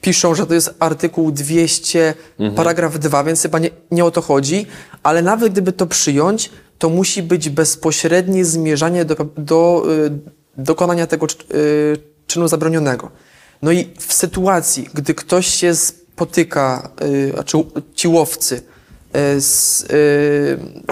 piszą, 0.00 0.34
że 0.34 0.46
to 0.46 0.54
jest 0.54 0.74
artykuł 0.78 1.32
200, 1.32 2.14
Mhm. 2.38 2.54
paragraf 2.56 2.98
2, 2.98 3.24
więc 3.24 3.42
chyba 3.42 3.58
nie, 3.58 3.70
nie 3.90 4.04
o 4.04 4.10
to 4.10 4.22
chodzi, 4.22 4.66
ale 5.02 5.22
nawet 5.22 5.52
gdyby 5.52 5.72
to 5.72 5.86
przyjąć, 5.86 6.50
to 6.78 6.88
musi 6.90 7.22
być 7.22 7.48
bezpośrednie 7.48 8.44
zmierzanie 8.44 9.04
do, 9.04 9.14
do 9.38 9.84
y, 10.06 10.10
dokonania 10.62 11.06
tego 11.06 11.26
y, 11.26 11.96
czynu 12.26 12.48
zabronionego. 12.48 13.10
No 13.62 13.72
i 13.72 13.88
w 13.98 14.12
sytuacji, 14.12 14.88
gdy 14.94 15.14
ktoś 15.14 15.46
się 15.46 15.74
spotyka, 15.74 16.90
y, 17.02 17.30
znaczy 17.34 17.58
ci 17.94 18.08
łowcy, 18.08 18.56
y, 18.56 19.40
z, 19.40 19.82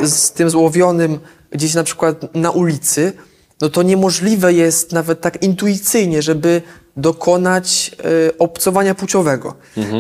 y, 0.03 0.09
z 0.09 0.33
tym 0.33 0.51
złowionym 0.51 1.19
gdzieś 1.51 1.75
na 1.75 1.85
przykład 1.85 2.35
na 2.35 2.51
ulicy, 2.51 3.13
no 3.61 3.69
to 3.69 3.83
niemożliwe 3.83 4.53
jest 4.53 4.93
nawet 4.93 5.21
tak 5.21 5.43
intuicyjnie, 5.43 6.23
żeby 6.23 6.63
dokonać 6.97 7.91
y, 8.29 8.39
obcowania 8.39 8.95
płciowego. 8.95 9.55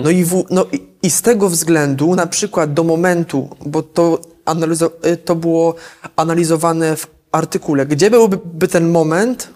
No, 0.05 0.11
i 0.11 0.25
w, 0.25 0.45
no 0.51 0.67
i, 0.73 0.87
i 1.03 1.11
z 1.11 1.23
tego 1.23 1.49
względu, 1.49 2.15
na 2.15 2.27
przykład 2.27 2.75
do 2.75 2.85
momentu, 2.85 3.49
bo 3.67 3.83
to, 3.83 4.21
analizo, 4.45 4.91
to 5.25 5.35
było 5.37 5.75
analizowane 6.17 6.97
w 6.97 7.07
artykule, 7.33 7.87
gdzie 7.87 8.11
byłby 8.11 8.39
by 8.45 8.69
ten 8.69 8.91
moment, 8.91 9.49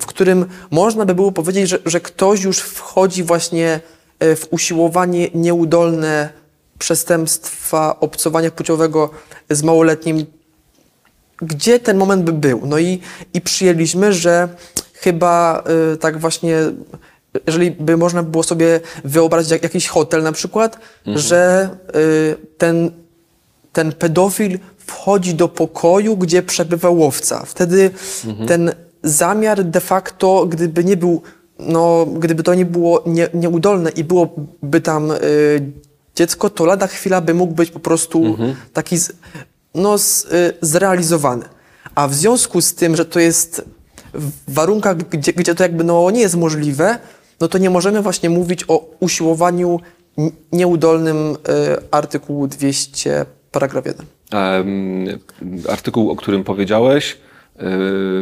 w 0.00 0.06
którym 0.06 0.44
można 0.70 1.04
by 1.04 1.14
było 1.14 1.32
powiedzieć, 1.32 1.68
że, 1.68 1.78
że 1.86 2.00
ktoś 2.00 2.42
już 2.42 2.58
wchodzi 2.58 3.22
właśnie 3.22 3.80
y, 4.22 4.36
w 4.36 4.46
usiłowanie 4.50 5.28
nieudolne 5.34 6.28
przestępstwa 6.78 8.00
obcowania 8.00 8.50
płciowego 8.50 9.10
z 9.50 9.62
małoletnim. 9.62 10.26
Gdzie 11.42 11.80
ten 11.80 11.96
moment 11.96 12.22
by 12.22 12.32
był. 12.32 12.60
No 12.66 12.78
i, 12.78 13.00
i 13.34 13.40
przyjęliśmy, 13.40 14.12
że 14.12 14.48
chyba 14.94 15.64
y, 15.94 15.96
tak 15.96 16.18
właśnie, 16.18 16.58
jeżeli 17.46 17.70
by 17.70 17.96
można 17.96 18.22
było 18.22 18.42
sobie 18.42 18.80
wyobrazić 19.04 19.50
jak, 19.50 19.62
jakiś 19.62 19.88
hotel 19.88 20.22
na 20.22 20.32
przykład, 20.32 20.78
że 21.06 21.70
y, 21.96 22.36
ten, 22.58 22.90
ten 23.72 23.92
pedofil 23.92 24.58
wchodzi 24.86 25.34
do 25.34 25.48
pokoju, 25.48 26.16
gdzie 26.16 26.42
przebywa 26.42 26.90
łowca. 26.90 27.44
Wtedy 27.44 27.90
ten 28.46 28.72
zamiar 29.02 29.64
de 29.64 29.80
facto, 29.80 30.46
gdyby 30.46 30.84
nie 30.84 30.96
był, 30.96 31.22
no, 31.58 32.06
gdyby 32.06 32.42
to 32.42 32.54
nie 32.54 32.66
było 32.66 33.02
nie, 33.06 33.28
nieudolne 33.34 33.90
i 33.90 34.04
byłoby 34.04 34.80
tam 34.82 35.10
y, 35.10 35.16
dziecko, 36.14 36.50
to 36.50 36.64
lada 36.64 36.86
chwila 36.86 37.20
by 37.20 37.34
mógł 37.34 37.54
być 37.54 37.70
po 37.70 37.80
prostu 37.80 38.36
taki 38.72 38.98
z, 38.98 39.12
no, 39.74 39.98
z, 39.98 40.24
y, 40.24 40.52
zrealizowany. 40.60 41.44
A 41.94 42.08
w 42.08 42.14
związku 42.14 42.60
z 42.60 42.74
tym, 42.74 42.96
że 42.96 43.04
to 43.04 43.20
jest 43.20 43.64
w 44.14 44.54
warunkach, 44.54 44.96
gdzie, 44.96 45.32
gdzie 45.32 45.54
to 45.54 45.62
jakby 45.62 45.84
no, 45.84 46.10
nie 46.10 46.20
jest 46.20 46.36
możliwe, 46.36 46.98
no 47.40 47.48
to 47.48 47.58
nie 47.58 47.70
możemy 47.70 48.02
właśnie 48.02 48.30
mówić 48.30 48.64
o 48.68 48.90
usiłowaniu 49.00 49.80
nieudolnym 50.52 51.16
y, 51.16 51.36
artykułu 51.90 52.46
200 52.46 53.26
paragraf 53.52 53.86
1. 53.86 54.06
Em, 54.32 55.18
artykuł, 55.70 56.10
o 56.10 56.16
którym 56.16 56.44
powiedziałeś, 56.44 57.12
y, 57.12 57.58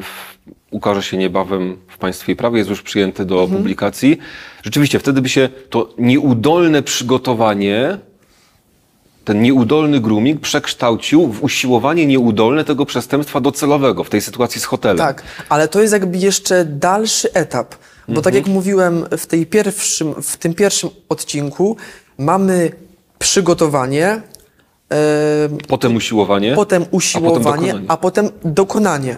w- 0.02 0.30
ukaże 0.70 1.02
się 1.02 1.16
niebawem 1.16 1.76
w 1.88 1.98
Państwie 1.98 2.32
i 2.32 2.36
Prawie, 2.36 2.58
jest 2.58 2.70
już 2.70 2.82
przyjęty 2.82 3.24
do 3.24 3.48
publikacji. 3.48 4.18
Rzeczywiście, 4.62 4.98
wtedy 4.98 5.22
by 5.22 5.28
się 5.28 5.48
to 5.70 5.94
nieudolne 5.98 6.82
przygotowanie, 6.82 7.98
ten 9.24 9.42
nieudolny 9.42 10.00
grooming 10.00 10.40
przekształcił 10.40 11.26
w 11.26 11.42
usiłowanie 11.42 12.06
nieudolne 12.06 12.64
tego 12.64 12.86
przestępstwa 12.86 13.40
docelowego 13.40 14.04
w 14.04 14.10
tej 14.10 14.20
sytuacji 14.20 14.60
z 14.60 14.64
hotelem. 14.64 14.98
Tak, 14.98 15.22
ale 15.48 15.68
to 15.68 15.80
jest 15.80 15.92
jakby 15.92 16.18
jeszcze 16.18 16.64
dalszy 16.64 17.32
etap, 17.32 17.74
bo 18.08 18.22
tak 18.22 18.34
jak 18.34 18.46
mówiłem 18.46 19.04
w, 19.18 19.26
tej 19.26 19.46
pierwszym, 19.46 20.14
w 20.22 20.36
tym 20.36 20.54
pierwszym 20.54 20.90
odcinku, 21.08 21.76
mamy 22.18 22.70
przygotowanie, 23.18 24.22
Potem 25.68 25.96
usiłowanie. 25.96 26.54
potem 26.54 26.84
usiłowanie, 26.90 27.66
dokonanie. 27.66 27.84
a 27.88 27.96
potem 27.96 28.30
dokonanie. 28.44 29.16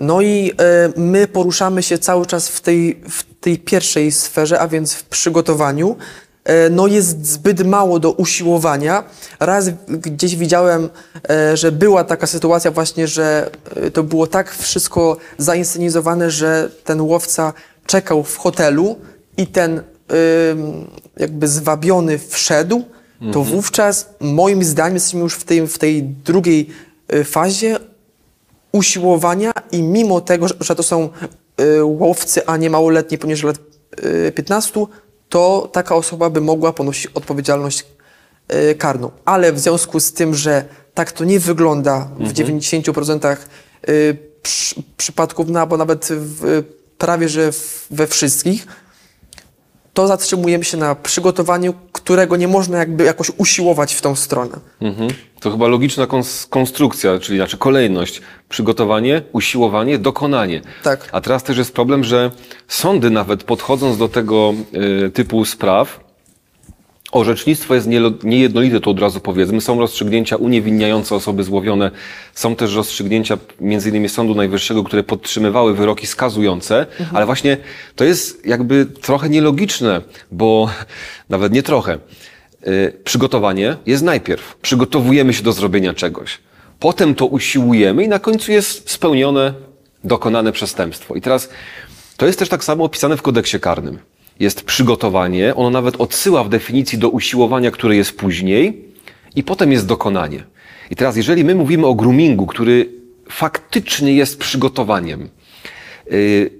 No 0.00 0.22
i 0.22 0.52
my 0.96 1.26
poruszamy 1.26 1.82
się 1.82 1.98
cały 1.98 2.26
czas 2.26 2.48
w 2.48 2.60
tej, 2.60 3.00
w 3.10 3.24
tej 3.40 3.58
pierwszej 3.58 4.12
sferze, 4.12 4.60
a 4.60 4.68
więc 4.68 4.94
w 4.94 5.04
przygotowaniu. 5.04 5.96
E, 6.48 6.70
no 6.70 6.86
jest 6.86 7.26
zbyt 7.26 7.66
mało 7.66 7.98
do 7.98 8.12
usiłowania. 8.12 9.04
Raz 9.40 9.70
gdzieś 9.88 10.36
widziałem, 10.36 10.88
e, 11.30 11.56
że 11.56 11.72
była 11.72 12.04
taka 12.04 12.26
sytuacja 12.26 12.70
właśnie, 12.70 13.06
że 13.06 13.50
e, 13.76 13.90
to 13.90 14.02
było 14.02 14.26
tak 14.26 14.54
wszystko 14.54 15.16
zainscenizowane, 15.38 16.30
że 16.30 16.70
ten 16.84 17.00
łowca 17.00 17.52
czekał 17.86 18.22
w 18.22 18.36
hotelu 18.36 18.98
i 19.36 19.46
ten 19.46 19.82
jakby 21.16 21.48
zwabiony 21.48 22.18
wszedł, 22.18 22.84
to 23.32 23.42
wówczas 23.42 24.08
moim 24.20 24.64
zdaniem 24.64 24.94
jesteśmy 24.94 25.20
już 25.20 25.34
w 25.34 25.44
tej, 25.44 25.66
w 25.66 25.78
tej 25.78 26.02
drugiej 26.02 26.70
y, 27.14 27.24
fazie 27.24 27.76
usiłowania 28.72 29.52
i 29.72 29.82
mimo 29.82 30.20
tego, 30.20 30.46
że, 30.60 30.74
to 30.76 30.82
są 30.82 31.08
y, 31.60 31.84
łowcy, 31.84 32.46
a 32.46 32.56
nie 32.56 32.70
małoletni 32.70 33.18
poniżej 33.18 33.46
lat 33.46 33.58
y, 34.04 34.32
15, 34.32 34.86
to 35.28 35.68
taka 35.72 35.94
osoba 35.94 36.30
by 36.30 36.40
mogła 36.40 36.72
ponosić 36.72 37.06
odpowiedzialność 37.06 37.86
y, 38.70 38.74
karną. 38.74 39.10
Ale 39.24 39.52
w 39.52 39.58
związku 39.58 40.00
z 40.00 40.12
tym, 40.12 40.34
że 40.34 40.64
tak 40.94 41.12
to 41.12 41.24
nie 41.24 41.40
wygląda 41.40 42.10
w 42.20 42.32
90% 42.32 43.36
y, 43.88 44.16
przy, 44.42 44.82
przypadków, 44.96 45.48
no 45.48 45.60
albo 45.60 45.76
nawet 45.76 46.08
w, 46.10 46.62
prawie 46.98 47.28
że 47.28 47.50
we 47.90 48.06
wszystkich, 48.06 48.66
to 49.98 50.06
zatrzymujemy 50.06 50.64
się 50.64 50.76
na 50.76 50.94
przygotowaniu, 50.94 51.74
którego 51.92 52.36
nie 52.36 52.48
można 52.48 52.78
jakby 52.78 53.04
jakoś 53.04 53.30
usiłować 53.36 53.94
w 53.94 54.00
tą 54.00 54.16
stronę. 54.16 54.58
Mhm. 54.80 55.10
To 55.40 55.50
chyba 55.50 55.68
logiczna 55.68 56.06
kons- 56.06 56.48
konstrukcja, 56.48 57.18
czyli 57.18 57.38
znaczy 57.38 57.58
kolejność. 57.58 58.20
Przygotowanie, 58.48 59.22
usiłowanie, 59.32 59.98
dokonanie. 59.98 60.60
Tak. 60.82 61.08
A 61.12 61.20
teraz 61.20 61.42
też 61.42 61.58
jest 61.58 61.74
problem, 61.74 62.04
że 62.04 62.30
sądy 62.68 63.10
nawet 63.10 63.44
podchodząc 63.44 63.98
do 63.98 64.08
tego 64.08 64.54
y, 65.06 65.10
typu 65.10 65.44
spraw, 65.44 66.00
orzecznictwo 67.12 67.74
jest 67.74 67.88
niejednolite, 68.22 68.80
to 68.80 68.90
od 68.90 69.00
razu 69.00 69.20
powiedzmy. 69.20 69.60
Są 69.60 69.78
rozstrzygnięcia 69.80 70.36
uniewinniające 70.36 71.14
osoby 71.14 71.44
złowione, 71.44 71.90
są 72.34 72.56
też 72.56 72.74
rozstrzygnięcia 72.74 73.38
między 73.60 73.88
innymi 73.88 74.08
Sądu 74.08 74.34
Najwyższego, 74.34 74.84
które 74.84 75.02
podtrzymywały 75.02 75.74
wyroki 75.74 76.06
skazujące, 76.06 76.86
ale 77.12 77.26
właśnie 77.26 77.56
to 77.96 78.04
jest 78.04 78.46
jakby 78.46 78.86
trochę 78.86 79.28
nielogiczne, 79.28 80.02
bo 80.32 80.70
nawet 81.28 81.52
nie 81.52 81.62
trochę. 81.62 81.98
Y, 82.66 83.00
przygotowanie 83.04 83.76
jest 83.86 84.02
najpierw. 84.02 84.56
Przygotowujemy 84.62 85.34
się 85.34 85.42
do 85.42 85.52
zrobienia 85.52 85.94
czegoś. 85.94 86.38
Potem 86.80 87.14
to 87.14 87.26
usiłujemy 87.26 88.04
i 88.04 88.08
na 88.08 88.18
końcu 88.18 88.52
jest 88.52 88.90
spełnione, 88.90 89.54
dokonane 90.04 90.52
przestępstwo. 90.52 91.14
I 91.14 91.20
teraz 91.20 91.48
to 92.16 92.26
jest 92.26 92.38
też 92.38 92.48
tak 92.48 92.64
samo 92.64 92.84
opisane 92.84 93.16
w 93.16 93.22
kodeksie 93.22 93.60
karnym. 93.60 93.98
Jest 94.40 94.62
przygotowanie, 94.62 95.54
ono 95.54 95.70
nawet 95.70 95.96
odsyła 95.96 96.44
w 96.44 96.48
definicji 96.48 96.98
do 96.98 97.08
usiłowania, 97.08 97.70
które 97.70 97.96
jest 97.96 98.16
później, 98.16 98.84
i 99.36 99.42
potem 99.42 99.72
jest 99.72 99.86
dokonanie. 99.86 100.44
I 100.90 100.96
teraz, 100.96 101.16
jeżeli 101.16 101.44
my 101.44 101.54
mówimy 101.54 101.86
o 101.86 101.94
groomingu, 101.94 102.46
który 102.46 102.88
faktycznie 103.28 104.12
jest 104.12 104.38
przygotowaniem, 104.38 105.28
yy, 106.10 106.58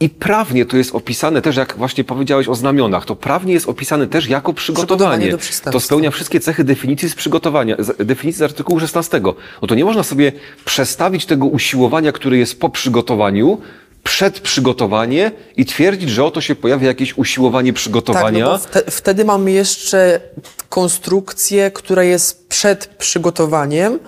i 0.00 0.08
prawnie 0.08 0.66
to 0.66 0.76
jest 0.76 0.94
opisane 0.94 1.42
też, 1.42 1.56
jak 1.56 1.76
właśnie 1.76 2.04
powiedziałeś 2.04 2.48
o 2.48 2.54
znamionach, 2.54 3.04
to 3.04 3.16
prawnie 3.16 3.54
jest 3.54 3.68
opisane 3.68 4.06
też 4.06 4.28
jako 4.28 4.52
Przygotowanie 4.52 5.36
przygotowanie. 5.38 5.72
To 5.72 5.80
spełnia 5.80 6.10
wszystkie 6.10 6.40
cechy 6.40 6.64
definicji 6.64 7.08
z 7.08 7.14
przygotowania, 7.14 7.76
definicji 7.98 8.38
z 8.38 8.42
artykułu 8.42 8.80
16. 8.80 9.20
No 9.62 9.68
to 9.68 9.74
nie 9.74 9.84
można 9.84 10.02
sobie 10.02 10.32
przestawić 10.64 11.26
tego 11.26 11.46
usiłowania, 11.46 12.12
które 12.12 12.36
jest 12.36 12.60
po 12.60 12.68
przygotowaniu, 12.68 13.60
przed 14.04 14.40
przygotowanie 14.40 15.32
i 15.56 15.64
twierdzić, 15.64 16.10
że 16.10 16.24
oto 16.24 16.40
się 16.40 16.54
pojawia 16.54 16.86
jakieś 16.88 17.18
usiłowanie 17.18 17.72
przygotowania. 17.72 18.58
Tak, 18.58 18.74
no 18.74 18.92
wtedy 18.92 19.24
mamy 19.24 19.52
jeszcze 19.52 20.20
konstrukcję, 20.68 21.70
która 21.70 22.02
jest 22.02 22.48
przed 22.48 22.86
przygotowaniem, 22.86 23.98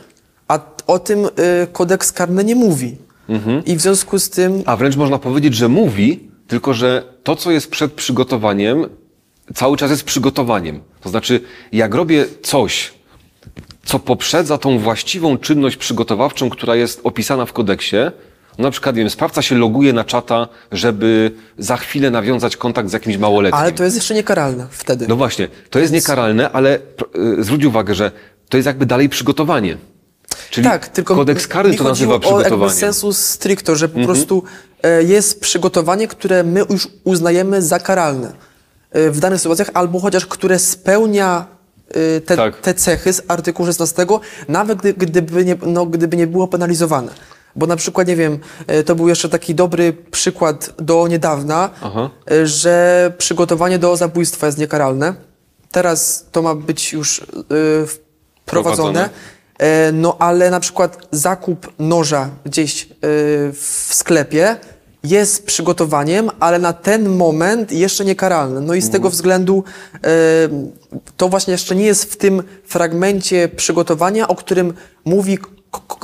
a 0.48 0.58
o 0.86 0.98
tym 0.98 1.24
y, 1.24 1.28
kodeks 1.72 2.12
karny 2.12 2.44
nie 2.44 2.54
mówi. 2.54 2.96
Mhm. 3.28 3.64
I 3.64 3.76
w 3.76 3.80
związku 3.80 4.18
z 4.18 4.30
tym 4.30 4.62
A 4.66 4.76
wręcz 4.76 4.96
można 4.96 5.18
powiedzieć, 5.18 5.54
że 5.54 5.68
mówi, 5.68 6.30
tylko 6.48 6.74
że 6.74 7.02
to, 7.22 7.36
co 7.36 7.50
jest 7.50 7.70
przed 7.70 7.92
przygotowaniem, 7.92 8.86
cały 9.54 9.76
czas 9.76 9.90
jest 9.90 10.04
przygotowaniem. 10.04 10.80
To 11.00 11.08
znaczy, 11.08 11.40
jak 11.72 11.94
robię 11.94 12.24
coś, 12.42 12.94
co 13.84 13.98
poprzedza 13.98 14.58
tą 14.58 14.78
właściwą 14.78 15.38
czynność 15.38 15.76
przygotowawczą, 15.76 16.50
która 16.50 16.76
jest 16.76 17.00
opisana 17.04 17.46
w 17.46 17.52
kodeksie, 17.52 17.96
no 18.58 18.62
na 18.62 18.70
przykład, 18.70 18.96
nie 18.96 19.02
wiem, 19.02 19.10
sprawca 19.10 19.42
się 19.42 19.54
loguje 19.54 19.92
na 19.92 20.04
czata, 20.04 20.48
żeby 20.72 21.30
za 21.58 21.76
chwilę 21.76 22.10
nawiązać 22.10 22.56
kontakt 22.56 22.90
z 22.90 22.92
jakimś 22.92 23.16
małoletnim. 23.16 23.60
Ale 23.60 23.72
to 23.72 23.84
jest 23.84 23.96
jeszcze 23.96 24.14
niekaralne 24.14 24.66
wtedy. 24.70 25.06
No 25.08 25.16
właśnie, 25.16 25.48
to 25.70 25.78
jest 25.78 25.92
niekaralne, 25.92 26.50
ale 26.52 26.78
y, 27.38 27.44
zwróć 27.44 27.64
uwagę, 27.64 27.94
że 27.94 28.12
to 28.48 28.56
jest 28.56 28.66
jakby 28.66 28.86
dalej 28.86 29.08
przygotowanie. 29.08 29.76
Czyli 30.50 30.66
tak, 30.66 30.88
tylko 30.88 31.16
kodeks 31.16 31.46
karny 31.46 31.74
to 31.74 31.84
nazywa 31.84 32.14
chodziło 32.14 32.36
o. 32.36 32.44
Mhm. 32.44 32.70
sensu 32.70 33.12
stricto, 33.12 33.76
że 33.76 33.88
po 33.88 34.00
prostu 34.00 34.42
e, 34.82 35.02
jest 35.02 35.40
przygotowanie, 35.40 36.08
które 36.08 36.44
my 36.44 36.64
już 36.70 36.88
uznajemy 37.04 37.62
za 37.62 37.78
karalne 37.78 38.32
e, 38.90 39.10
w 39.10 39.20
danych 39.20 39.40
sytuacjach, 39.40 39.70
albo 39.74 40.00
chociaż 40.00 40.26
które 40.26 40.58
spełnia 40.58 41.46
e, 41.88 42.20
te, 42.20 42.36
Tak. 42.36 42.60
te 42.60 42.74
cechy 42.74 43.12
z 43.12 43.22
artykułu 43.28 43.66
16, 43.66 44.06
nawet 44.48 44.78
gdy, 44.78 44.94
gdyby, 44.94 45.44
nie, 45.44 45.56
no, 45.66 45.86
gdyby 45.86 46.16
nie 46.16 46.26
było 46.26 46.48
penalizowane. 46.48 47.12
Bo 47.56 47.66
na 47.66 47.76
przykład, 47.76 48.08
nie 48.08 48.16
wiem, 48.16 48.38
e, 48.66 48.82
to 48.82 48.94
był 48.94 49.08
jeszcze 49.08 49.28
taki 49.28 49.54
dobry 49.54 49.92
przykład 50.10 50.70
do 50.78 51.08
niedawna, 51.08 51.70
Aha. 51.82 52.10
e, 52.30 52.46
że 52.46 53.12
przygotowanie 53.18 53.78
do 53.78 53.96
zabójstwa 53.96 54.46
jest 54.46 54.58
niekaralne. 54.58 55.14
Teraz 55.70 56.26
to 56.32 56.42
ma 56.42 56.54
być 56.54 56.92
już 56.92 57.20
e, 57.20 57.24
wprowadzone. 57.86 58.92
Prowadzone. 58.92 59.10
No 59.92 60.16
ale 60.18 60.50
na 60.50 60.60
przykład 60.60 60.98
zakup 61.10 61.72
noża 61.78 62.30
gdzieś 62.44 62.82
e, 62.82 62.86
w 63.52 63.88
sklepie 63.90 64.56
jest 65.04 65.46
przygotowaniem, 65.46 66.30
ale 66.40 66.58
na 66.58 66.72
ten 66.72 67.08
moment 67.08 67.72
jeszcze 67.72 68.04
nie 68.04 68.14
karalne. 68.16 68.60
No 68.60 68.74
i 68.74 68.80
z 68.80 68.84
Mhm. 68.84 68.92
tego 68.92 69.10
względu 69.10 69.64
e, 69.94 69.98
to 71.16 71.28
właśnie 71.28 71.52
jeszcze 71.52 71.76
nie 71.76 71.84
jest 71.86 72.12
w 72.12 72.16
tym 72.16 72.42
fragmencie 72.64 73.48
przygotowania, 73.48 74.28
o 74.28 74.34
którym 74.34 74.74
mówi 75.04 75.38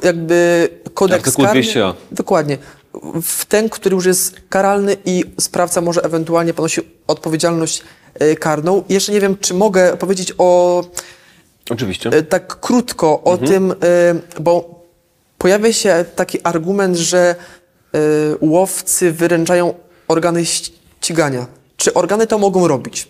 jakby 0.02 0.68
kodeks 0.94 1.28
Artykuł 1.28 1.44
karny. 1.44 1.62
200a. 1.62 1.94
Dokładnie. 2.12 2.58
W 3.22 3.44
ten, 3.44 3.68
który 3.68 3.94
już 3.94 4.06
jest 4.06 4.36
karalny 4.48 4.96
i 5.04 5.24
sprawca 5.40 5.80
może 5.80 6.02
ewentualnie 6.02 6.54
ponosić 6.54 6.84
odpowiedzialność 7.06 7.82
e, 8.14 8.36
karną. 8.36 8.84
Jeszcze 8.88 9.12
nie 9.12 9.20
wiem, 9.20 9.36
czy 9.40 9.54
mogę 9.54 9.96
powiedzieć 9.96 10.34
o 10.38 10.84
Oczywiście. 11.70 12.10
E, 12.10 12.22
tak 12.22 12.60
krótko 12.60 13.22
o 13.22 13.38
tym, 13.38 13.72
e, 13.72 13.74
bo 14.40 14.82
pojawia 15.38 15.72
się 15.72 16.04
taki 16.16 16.42
argument, 16.42 16.96
że 16.96 17.34
łowcy 18.40 19.12
wyręczają 19.12 19.74
organy 20.08 20.44
ścigania. 20.44 21.46
Czy 21.76 21.94
organy 21.94 22.26
to 22.26 22.38
mogą 22.38 22.68
robić? 22.68 23.08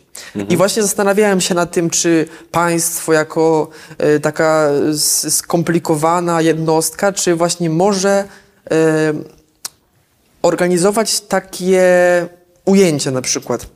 I 0.48 0.56
właśnie 0.56 0.82
zastanawiałem 0.82 1.40
się 1.40 1.54
nad 1.54 1.70
tym, 1.70 1.90
czy 1.90 2.28
państwo 2.50 3.12
jako 3.12 3.68
e, 3.98 4.20
taka 4.20 4.68
skomplikowana 5.28 6.40
jednostka, 6.40 7.12
czy 7.12 7.34
właśnie 7.34 7.70
może 7.70 8.24
e, 8.70 9.12
organizować 10.42 11.20
takie 11.20 11.82
ujęcie 12.64 13.10
na 13.10 13.22
przykład. 13.22 13.66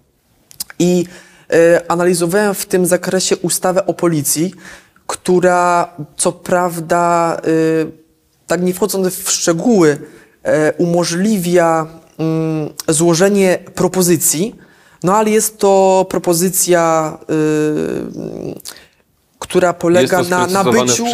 I 0.79 1.07
e, 1.53 1.91
analizowałem 1.91 2.55
w 2.55 2.67
tym 2.67 2.87
zakresie 2.87 3.37
ustawę 3.37 3.87
o 3.87 3.95
policji, 3.95 4.55
która 5.07 5.93
co 6.17 6.33
prawda, 6.33 7.41
tak 8.47 8.63
nie 8.63 8.75
wchodząc 8.75 9.15
w 9.15 9.31
szczegóły, 9.31 9.99
umożliwia 10.79 11.87
mm, 12.19 12.71
złożenie 12.89 13.59
propozycji, 13.75 14.55
no 15.03 15.17
ale 15.17 15.31
jest 15.31 15.59
to 15.59 16.07
propozycja, 16.09 17.19
e, 17.21 17.35
która 19.39 19.73
polega 19.73 20.23
na 20.23 20.47
nabyciu, 20.47 21.05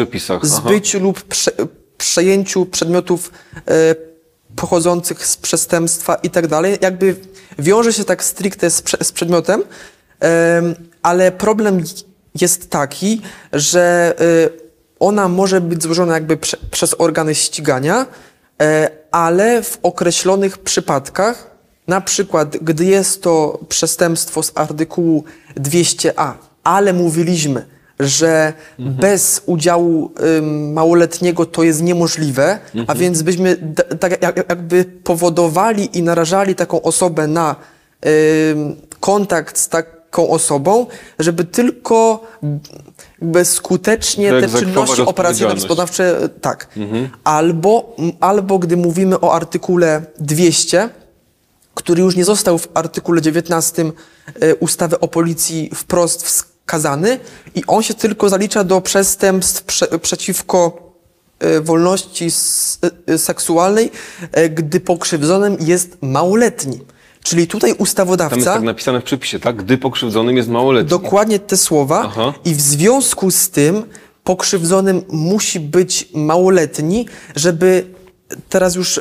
zbyciu 0.43 1.01
lub 1.01 1.23
prze, 1.23 1.51
przejęciu 1.99 2.67
przedmiotów 2.67 3.33
e, 3.57 3.95
pochodzących 4.57 5.27
z 5.27 5.37
przestępstwa 5.37 6.15
i 6.15 6.31
tak 6.31 6.47
dalej. 6.47 6.79
Jakby 6.81 7.17
wiąże 7.59 7.93
się 7.93 8.05
tak 8.05 8.25
stricte 8.25 8.71
z, 8.71 8.83
z 9.03 9.13
przedmiotem, 9.13 9.63
em, 10.21 10.75
ale 11.03 11.33
problem 11.33 11.85
jest 12.41 12.71
taki, 12.71 13.21
że 13.53 14.15
e, 14.21 14.49
ona 14.99 15.29
może 15.29 15.61
być 15.61 15.83
złożona 15.83 16.15
jakby 16.15 16.37
prze, 16.37 16.57
przez 16.71 16.95
organy 16.99 17.35
ścigania, 17.35 18.07
e, 18.63 18.91
ale 19.11 19.63
w 19.63 19.79
określonych 19.83 20.59
przypadkach, 20.59 21.52
na 21.89 22.01
przykład 22.01 22.57
gdy 22.57 22.85
jest 22.85 23.23
to 23.23 23.59
przestępstwo 23.69 24.43
z 24.43 24.53
artykułu 24.55 25.25
200a, 25.57 26.33
ale 26.65 26.93
mówiliśmy, 26.93 27.65
że 28.01 28.53
bez 28.79 29.43
udziału 29.47 30.13
ym, 30.39 30.73
małoletniego 30.73 31.47
to 31.47 31.63
jest 31.63 31.83
niemożliwe, 31.83 32.59
a 32.87 32.95
więc 32.95 33.23
byśmy 33.23 33.57
tak 34.01 34.23
jak, 34.23 34.37
jakby 34.37 34.85
powodowali 34.85 35.99
i 35.99 36.03
narażali 36.03 36.55
taką 36.55 36.83
osobę 36.83 37.27
na 37.27 37.57
ym, 38.51 38.77
kontakt 39.01 39.59
z 39.59 39.69
taką 39.69 40.29
osobą, 40.29 40.87
żeby 41.19 41.45
tylko 41.45 42.25
jakby 43.23 43.45
skutecznie 43.45 44.31
te 44.31 44.49
czynności 44.49 45.03
operacyjne 45.03 45.55
gospodarcze, 45.55 46.29
tak. 46.41 46.69
Albo, 47.25 47.97
m, 47.99 48.13
albo 48.21 48.59
gdy 48.59 48.77
mówimy 48.77 49.21
o 49.21 49.35
artykule 49.35 50.03
200, 50.19 50.89
który 51.75 52.03
już 52.03 52.17
nie 52.17 52.25
został 52.25 52.59
w 52.59 52.69
artykule 52.75 53.23
19 53.23 53.83
e, 54.41 54.55
ustawy 54.55 55.01
o 55.01 55.09
policji 55.09 55.71
wprost 55.75 56.23
wskazany 56.23 57.21
i 57.55 57.63
on 57.67 57.83
się 57.83 57.95
tylko 57.95 58.29
zalicza 58.29 58.65
do 58.65 58.81
przestępstw 58.81 59.63
prze, 59.63 59.87
przeciwko 59.87 60.93
e, 61.39 61.61
wolności 61.61 62.29
e, 63.07 63.19
seksualnej, 63.19 63.91
gdy 64.51 64.81
pokrzywdzonym 64.81 65.57
jest 65.61 65.97
małoletni. 66.03 66.81
Czyli 67.23 67.47
tutaj 67.47 67.71
Tam 67.71 67.77
jest 67.79 67.81
ustawodawca 67.81 68.55
tak 68.55 68.63
napisane 68.63 69.01
w 69.01 69.05
przepisie, 69.05 69.39
tak? 69.41 69.57
Gdy 69.57 69.79
pokrzywdzonym 69.79 70.37
jest 70.37 70.49
małoletni. 70.49 70.91
dokładnie 70.91 71.39
te 71.39 71.57
słowa 71.57 72.03
Aha. 72.05 72.35
i 72.45 72.55
w 72.55 72.61
związku 72.61 73.31
z 73.31 73.51
tym 73.51 73.85
pokrzywdzonym 74.25 75.03
musi 75.09 75.61
być 75.61 76.09
małoletni, 76.15 77.07
żeby 77.37 77.87
teraz 78.49 78.75
już 78.75 79.01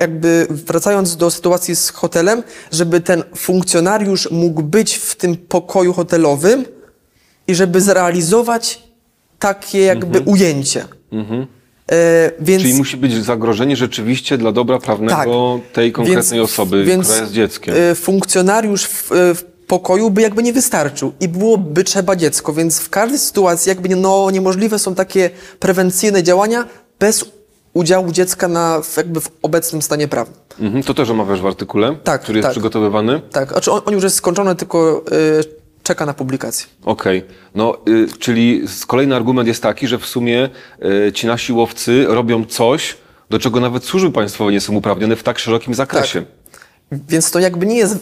jakby 0.00 0.46
wracając 0.50 1.16
do 1.16 1.30
sytuacji 1.30 1.76
z 1.76 1.88
hotelem, 1.90 2.42
żeby 2.72 3.00
ten 3.00 3.24
funkcjonariusz 3.36 4.30
mógł 4.30 4.62
być 4.62 4.94
w 4.94 5.16
tym 5.16 5.36
pokoju 5.36 5.92
hotelowym 5.92 6.64
i 7.48 7.54
żeby 7.54 7.80
zrealizować 7.80 8.82
takie 9.38 9.80
jakby 9.80 10.20
ujęcie. 10.20 10.84
E, 11.92 12.30
więc 12.40 12.62
Czyli 12.62 12.74
musi 12.74 12.96
być 12.96 13.24
zagrożenie 13.24 13.76
rzeczywiście 13.76 14.38
dla 14.38 14.52
dobra 14.52 14.78
prawnego 14.78 15.60
tej 15.72 15.92
konkretnej 15.92 16.40
Więc- 16.40 16.50
osoby, 16.50 16.84
więc, 16.84 17.06
która 17.06 17.20
jest 17.20 17.32
dzieckiem. 17.32 17.74
y, 17.76 17.94
funkcjonariusz 17.94 18.84
w, 18.84 19.12
y, 19.12 19.34
w 19.34 19.44
pokoju 19.66 20.10
by 20.10 20.22
jakby 20.22 20.42
nie 20.42 20.52
wystarczył 20.52 21.12
i 21.20 21.28
byłoby 21.28 21.84
trzeba 21.84 22.16
dziecko, 22.16 22.52
więc 22.52 22.78
w 22.78 22.90
każdej 22.90 23.18
sytuacji 23.18 23.68
jakby 23.68 23.96
no, 23.96 24.30
niemożliwe 24.30 24.78
są 24.78 24.94
takie 24.94 25.30
prewencyjne 25.58 26.22
działania 26.22 26.66
bez 26.98 27.24
udziału 27.78 28.12
dziecka 28.12 28.48
na, 28.48 28.80
jakby 28.96 29.20
w 29.20 29.28
obecnym 29.42 29.82
stanie 29.82 30.08
prawnym. 30.08 30.36
Mhm, 30.60 30.82
to 30.82 30.94
też 30.94 31.10
omawiasz 31.10 31.40
w 31.40 31.46
artykule, 31.46 31.96
Tak, 32.04 32.22
który 32.22 32.38
jest 32.38 32.46
tak. 32.46 32.52
przygotowywany. 32.52 33.20
Tak, 33.32 33.48
znaczy 33.52 33.72
on, 33.72 33.80
on 33.86 33.94
już 33.94 34.02
jest 34.04 34.16
skończony, 34.16 34.56
tylko 34.56 35.04
y, 35.12 35.44
czeka 35.82 36.06
na 36.06 36.14
publikację. 36.14 36.66
Okej, 36.84 37.24
no 37.54 37.78
y, 37.88 38.08
czyli 38.18 38.62
kolejny 38.86 39.16
argument 39.16 39.48
jest 39.48 39.62
taki, 39.62 39.86
że 39.88 39.98
w 39.98 40.06
sumie 40.06 40.48
y, 41.08 41.12
ci 41.12 41.26
nasi 41.26 41.52
łowcy 41.52 42.04
robią 42.08 42.44
coś, 42.44 42.96
do 43.30 43.38
czego 43.38 43.60
nawet 43.60 43.84
służby 43.84 44.12
państwowe 44.12 44.52
nie 44.52 44.60
są 44.60 44.74
uprawnione 44.74 45.16
w 45.16 45.22
tak 45.22 45.38
szerokim 45.38 45.74
zakresie. 45.74 46.22
Więc 46.92 47.30
to 47.30 47.38
jakby 47.38 47.66
nie 47.66 47.76
jest 47.76 47.96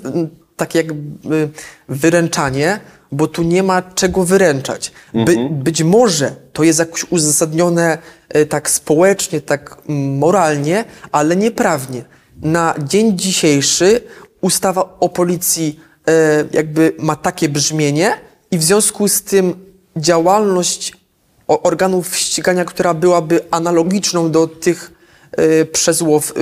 takie 0.57 0.79
jakby 0.79 1.49
wyręczanie, 1.89 2.81
bo 3.13 3.27
tu 3.27 3.43
nie 3.43 3.63
ma 3.63 3.83
czego 3.83 4.25
wyręczać. 4.25 4.93
By, 5.15 5.37
być 5.51 5.83
może 5.83 6.37
to 6.53 6.65
jest 6.65 6.79
jakoś 6.79 7.05
uzasadnione 7.11 7.99
e, 8.29 8.47
tak 8.47 8.71
społecznie, 8.71 9.41
tak 9.41 9.77
mm, 9.89 10.19
moralnie, 10.19 10.85
ale 11.13 11.37
nieprawnie. 11.37 12.05
Na 12.43 12.75
dzień 12.85 13.19
dzisiejszy 13.19 14.01
ustawa 14.41 14.97
o 15.01 15.09
policji 15.09 15.81
e, 16.09 16.45
jakby 16.53 16.93
ma 16.99 17.17
takie 17.17 17.49
brzmienie 17.49 18.13
i 18.51 18.59
w 18.59 18.65
związku 18.65 19.09
z 19.09 19.23
tym 19.23 19.55
działalność 19.97 20.93
organów 21.47 22.17
ścigania, 22.17 22.65
która 22.65 22.95
byłaby 22.95 23.41
analogiczną 23.51 24.31
do 24.31 24.47
tych 24.47 24.93
y, 25.39 25.67
przez 25.67 26.03
łow, 26.03 26.33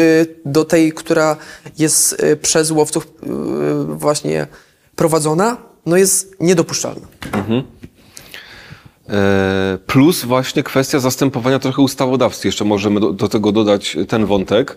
do 0.44 0.64
tej, 0.64 0.92
która 0.92 1.36
jest 1.78 2.16
przez 2.42 2.70
łowców 2.70 3.06
właśnie 3.86 4.46
prowadzona, 4.96 5.56
no 5.86 5.96
jest 5.96 6.36
niedopuszczalna. 6.40 7.06
E, 9.08 9.78
Plus 9.86 10.24
właśnie 10.24 10.62
kwestia 10.62 10.98
zastępowania 11.00 11.58
trochę 11.58 11.82
ustawodawcy. 11.82 12.48
Jeszcze 12.48 12.64
możemy 12.64 13.00
do, 13.00 13.12
do 13.12 13.28
tego 13.28 13.52
dodać 13.52 13.96
ten 14.08 14.26
wątek, 14.26 14.76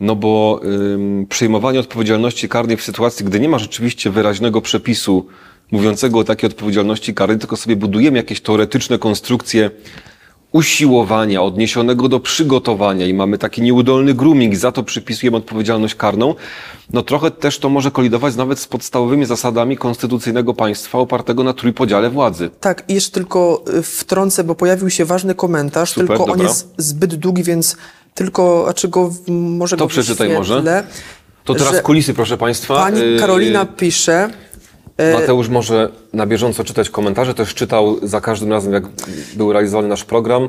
no 0.00 0.16
bo 0.16 0.60
ym, 0.64 1.26
przyjmowanie 1.28 1.80
odpowiedzialności 1.80 2.48
karnej 2.48 2.76
w 2.76 2.82
sytuacji, 2.82 3.26
gdy 3.26 3.40
nie 3.40 3.48
ma 3.48 3.58
rzeczywiście 3.58 4.10
wyraźnego 4.10 4.60
przepisu 4.60 5.26
mówiącego 5.70 6.18
o 6.18 6.24
takiej 6.24 6.46
odpowiedzialności 6.50 7.14
karnej, 7.14 7.38
tylko 7.38 7.56
sobie 7.56 7.76
budujemy 7.76 8.16
jakieś 8.16 8.40
teoretyczne 8.40 8.98
konstrukcje 8.98 9.70
usiłowania, 10.52 11.42
odniesionego 11.42 12.08
do 12.08 12.20
przygotowania 12.20 13.06
i 13.06 13.14
mamy 13.14 13.38
taki 13.38 13.62
nieudolny 13.62 14.14
grooming, 14.14 14.56
za 14.56 14.72
to 14.72 14.82
przypisujemy 14.82 15.36
odpowiedzialność 15.36 15.94
karną, 15.94 16.34
no 16.92 17.02
trochę 17.02 17.30
też 17.30 17.58
to 17.58 17.68
może 17.68 17.90
kolidować 17.90 18.36
nawet 18.36 18.58
z 18.58 18.66
podstawowymi 18.66 19.26
zasadami 19.26 19.76
konstytucyjnego 19.76 20.54
państwa 20.54 20.98
opartego 20.98 21.44
na 21.44 21.52
trójpodziale 21.52 22.10
władzy. 22.10 22.50
Tak, 22.60 22.84
i 22.88 22.94
jeszcze 22.94 23.12
tylko 23.12 23.64
y, 23.78 23.82
wtrącę, 23.82 24.44
bo 24.44 24.54
pojawił 24.54 24.90
się 24.90 25.04
ważny 25.04 25.34
komentarz, 25.34 25.90
Super, 25.90 26.06
tylko 26.06 26.24
on 26.24 26.30
dobra. 26.30 26.44
jest 26.44 26.74
zbyt 26.76 27.14
długi, 27.14 27.42
więc 27.42 27.76
tylko, 28.14 28.66
a 28.68 28.72
czy 28.72 28.88
go 28.88 29.10
może 29.28 29.76
To 29.76 29.84
go 29.84 29.88
przeczytaj 29.88 30.28
może. 30.32 30.84
To 31.44 31.54
teraz 31.54 31.74
że 31.74 31.82
kulisy, 31.82 32.14
proszę 32.14 32.36
Państwa. 32.36 32.76
Pani 32.76 33.00
Yy, 33.00 33.18
Karolina 33.18 33.66
pisze, 33.66 34.30
Mateusz 35.12 35.48
może 35.48 35.88
na 36.12 36.26
bieżąco 36.26 36.64
czytać 36.64 36.90
komentarze, 36.90 37.34
też 37.34 37.54
czytał 37.54 37.96
za 38.02 38.20
każdym 38.20 38.52
razem, 38.52 38.72
jak 38.72 38.84
był 39.34 39.52
realizowany 39.52 39.88
nasz 39.88 40.04
program. 40.04 40.48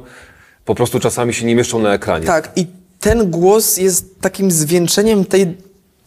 Po 0.65 0.75
prostu 0.75 0.99
czasami 0.99 1.33
się 1.33 1.45
nie 1.45 1.55
mieszczą 1.55 1.79
na 1.79 1.93
ekranie. 1.93 2.25
Tak, 2.25 2.51
i 2.55 2.67
ten 2.99 3.31
głos 3.31 3.77
jest 3.77 4.21
takim 4.21 4.51
zwieńczeniem 4.51 5.25
tej 5.25 5.57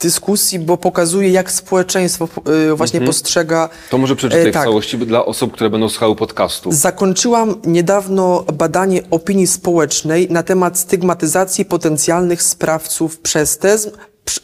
dyskusji, 0.01 0.59
bo 0.59 0.77
pokazuje, 0.77 1.31
jak 1.31 1.53
społeczeństwo 1.53 2.29
y, 2.71 2.75
właśnie 2.75 3.01
postrzega. 3.01 3.69
To 3.91 3.99
może 3.99 4.17
przeczytaj 4.17 4.47
E, 4.47 4.51
w 4.51 4.55
tak. 4.55 4.65
całości 4.65 4.99
dla 4.99 5.25
osób, 5.25 5.53
które 5.53 5.71
będą 5.71 5.89
słuchały 5.89 6.17
podcastu. 6.17 6.73
Zakończyłam 6.73 7.55
niedawno 7.67 8.45
badanie 8.53 9.03
opinii 9.11 9.47
społecznej 9.47 10.31
na 10.31 10.43
temat 10.43 10.79
stygmatyzacji 10.79 11.65
potencjalnych 11.65 12.43
sprawców 12.43 13.19
przestępstw, 13.19 13.91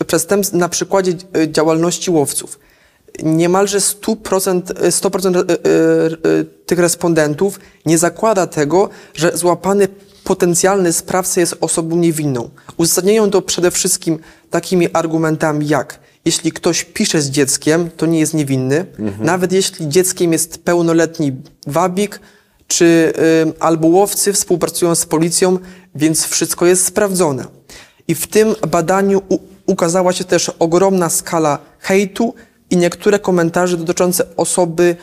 przestępstw 0.07 0.55
na 0.55 0.69
przykładzie 0.69 1.13
działalności 1.47 2.11
łowców. 2.11 2.59
Niemalże 3.23 3.79
100%, 3.81 4.71
y, 4.71 4.93
100% 4.93 5.37
y, 5.37 5.41
y, 5.41 6.29
y, 6.29 6.45
tych 6.67 6.79
respondentów 6.79 7.61
nie 7.87 7.99
zakłada 7.99 8.47
tego, 8.47 8.89
że 9.15 9.37
złapany 9.37 9.89
potencjalny 10.25 10.93
sprawca 10.93 11.41
jest 11.41 11.57
osobą 11.61 11.97
niewinną. 11.97 12.51
Uzasadniają 12.77 13.31
to 13.31 13.43
przede 13.43 13.71
wszystkim 13.71 14.19
takimi 14.51 14.89
argumentami 14.93 15.69
jak 15.69 16.01
jeśli 16.25 16.53
ktoś 16.53 16.85
pisze 16.85 17.23
z 17.23 17.31
dzieckiem, 17.31 17.91
to 17.97 18.07
nie 18.07 18.19
jest 18.21 18.35
niewinny. 18.35 18.87
Nawet 19.21 19.53
jeśli 19.53 19.89
dzieckiem 19.89 20.33
jest 20.33 20.65
pełnoletni 20.65 21.33
wabik, 21.67 22.21
czy 22.67 23.13
y, 23.49 23.61
albo 23.61 23.89
łowcy 23.89 24.33
współpracują 24.33 24.95
z 24.95 25.07
policją, 25.07 25.59
więc 25.95 26.25
wszystko 26.27 26.67
jest 26.67 26.85
sprawdzone. 26.85 27.45
I 28.09 28.15
w 28.15 28.27
tym 28.27 28.55
badaniu 28.71 29.23
u, 29.29 29.39
ukazała 29.67 30.13
się 30.13 30.25
też 30.25 30.51
ogromna 30.59 31.09
skala 31.09 31.59
hejtu 31.79 32.35
i 32.71 32.77
niektóre 32.77 33.19
komentarze 33.19 33.77
dotyczące 33.77 34.25
osoby 34.37 34.97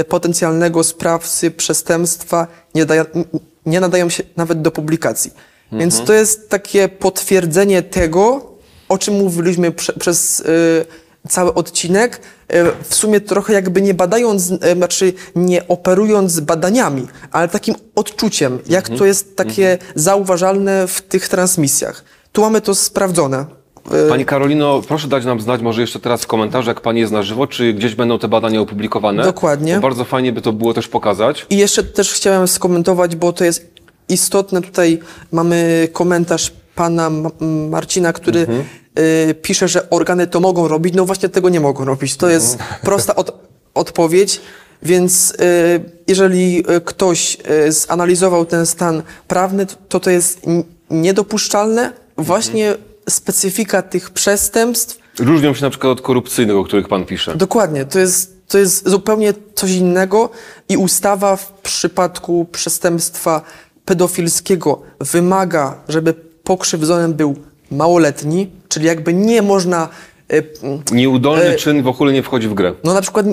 y, 0.00 0.04
potencjalnego 0.04 0.84
sprawcy 0.84 1.50
przestępstwa 1.50 2.46
nie, 2.74 2.86
daja, 2.86 3.06
nie 3.66 3.80
nadają 3.80 4.08
się 4.08 4.22
nawet 4.36 4.62
do 4.62 4.70
publikacji. 4.70 5.30
Więc 5.72 6.04
to 6.04 6.12
jest 6.12 6.48
takie 6.48 6.88
potwierdzenie 6.88 7.82
tego, 7.82 8.52
o 8.88 8.98
czym 8.98 9.14
mówiliśmy 9.14 9.72
prze, 9.72 9.92
przez 9.92 10.40
y, 10.40 10.44
cały 11.28 11.54
odcinek, 11.54 12.20
y, 12.54 12.64
w 12.88 12.94
sumie 12.94 13.20
trochę 13.20 13.52
jakby 13.52 13.82
nie 13.82 13.94
badając, 13.94 14.42
znaczy 14.76 15.12
nie 15.36 15.68
operując 15.68 16.40
badaniami, 16.40 17.08
ale 17.30 17.48
takim 17.48 17.74
odczuciem, 17.94 18.58
jak 18.68 18.88
to 18.88 19.04
jest 19.04 19.36
takie 19.36 19.78
zauważalne 19.94 20.86
w 20.86 21.02
tych 21.02 21.28
transmisjach. 21.28 22.04
Tu 22.32 22.40
mamy 22.40 22.60
to 22.60 22.74
sprawdzone. 22.74 23.61
Y, 24.06 24.08
Pani 24.08 24.24
Karolino, 24.24 24.82
proszę 24.88 25.08
dać 25.08 25.24
nam 25.24 25.40
znać, 25.40 25.60
może 25.60 25.80
jeszcze 25.80 26.00
teraz 26.00 26.22
w 26.22 26.26
komentarzu, 26.26 26.68
jak 26.68 26.80
Pani 26.80 27.00
jest 27.00 27.12
na 27.12 27.22
żywo, 27.22 27.46
czy 27.46 27.72
gdzieś 27.72 27.94
będą 27.94 28.18
te 28.18 28.28
badania 28.28 28.60
opublikowane. 28.60 29.24
Dokładnie. 29.24 29.74
Bo 29.74 29.80
bardzo 29.80 30.04
fajnie 30.04 30.32
by 30.32 30.42
to 30.42 30.52
było 30.52 30.74
też 30.74 30.88
pokazać. 30.88 31.46
I 31.50 31.56
jeszcze 31.56 31.84
też 31.84 32.12
chciałem 32.12 32.48
skomentować, 32.48 33.16
bo 33.16 33.32
to 33.32 33.44
jest 33.44 33.70
istotne. 34.08 34.62
Tutaj 34.62 34.98
mamy 35.32 35.88
komentarz 35.92 36.52
pana 36.74 37.10
Marcina, 37.70 38.12
który 38.12 38.46
y, 38.98 39.34
pisze, 39.34 39.68
że 39.68 39.90
organy 39.90 40.26
to 40.26 40.40
mogą 40.40 40.68
robić. 40.68 40.94
No 40.94 41.04
właśnie 41.04 41.28
tego 41.28 41.48
nie 41.48 41.60
mogą 41.60 41.84
robić. 41.84 42.16
To 42.16 42.28
jest 42.28 42.58
prosta 42.84 43.14
od, 43.14 43.38
odpowiedź. 43.74 44.40
Więc 44.82 45.30
y, 45.30 45.34
jeżeli 46.06 46.64
y, 46.70 46.80
ktoś 46.80 47.36
zanalizował 47.68 48.46
ten 48.46 48.66
stan 48.66 49.02
prawny, 49.28 49.66
to 49.88 50.00
to 50.00 50.10
jest 50.10 50.40
niedopuszczalne. 50.90 51.92
Właśnie 52.18 52.74
specyfika 53.08 53.82
tych 53.82 54.10
przestępstw 54.10 55.02
Różnią 55.18 55.54
się 55.54 55.62
na 55.62 55.70
przykład 55.70 55.92
od 55.92 56.00
korupcyjnych, 56.00 56.56
o 56.56 56.64
których 56.64 56.88
Pan 56.88 57.04
pisze. 57.04 57.36
Dokładnie, 57.36 57.84
to 57.84 57.98
jest, 57.98 58.48
to 58.48 58.58
jest 58.58 58.88
zupełnie 58.88 59.34
coś 59.54 59.70
innego 59.70 60.30
i 60.68 60.76
ustawa 60.76 61.36
w 61.36 61.52
przypadku 61.52 62.44
przestępstwa 62.52 63.42
pedofilskiego 63.84 64.82
wymaga, 65.00 65.78
żeby 65.88 66.14
pokrzywdzonym 66.44 67.14
był 67.14 67.36
małoletni, 67.70 68.50
czyli 68.68 68.86
jakby 68.86 69.14
nie 69.14 69.42
można, 69.42 69.88
e, 70.30 70.42
Nieudolny 70.94 71.44
E, 71.44 71.56
czyn 71.56 71.82
w 71.82 71.88
ogóle 71.88 72.12
nie 72.12 72.22
wchodzi 72.22 72.48
w 72.48 72.54
grę. 72.54 72.74
no 72.84 72.94
na 72.94 73.00
przykład, 73.00 73.26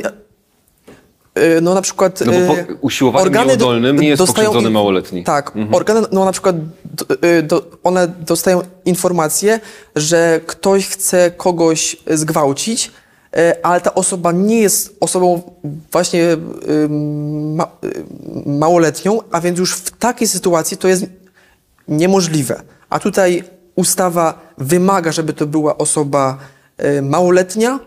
no 1.61 1.73
na 1.73 1.81
przykład 1.81 2.21
No 2.25 2.31
bo 2.31 2.39
po- 2.55 2.73
usiłowaniem 2.81 3.27
organy 3.27 3.45
do- 3.45 3.51
nieudolnym 3.51 3.99
nie 3.99 4.07
jest 4.07 4.19
dostają 4.21 4.45
pokrzywdzony 4.47 4.73
małoletni. 4.73 5.23
Tak, 5.23 5.51
organy, 5.71 6.01
no 6.11 6.25
na 6.25 6.31
przykład 6.31 6.55
y, 7.23 7.43
do, 7.43 7.65
one 7.83 8.07
dostają 8.07 8.61
informację, 8.85 9.59
że 9.95 10.39
ktoś 10.45 10.87
chce 10.87 11.31
kogoś 11.31 11.97
zgwałcić, 12.07 12.91
ale 13.63 13.81
ta 13.81 13.93
osoba 13.95 14.31
nie 14.31 14.59
jest 14.61 14.97
osobą 14.99 15.41
właśnie 15.91 16.23
y, 16.23 16.37
ma, 17.55 17.67
y, 17.83 18.03
małoletnią, 18.49 19.19
a 19.31 19.41
więc 19.41 19.59
już 19.59 19.73
w 19.73 19.91
takiej 19.97 20.27
sytuacji 20.27 20.77
to 20.77 20.87
jest 20.87 21.05
niemożliwe. 21.87 22.61
A 22.89 22.99
tutaj 22.99 23.43
ustawa 23.75 24.39
wymaga, 24.57 25.11
żeby 25.11 25.33
to 25.33 25.45
była 25.47 25.77
osoba 25.77 26.37
małoletnia, 27.01 27.79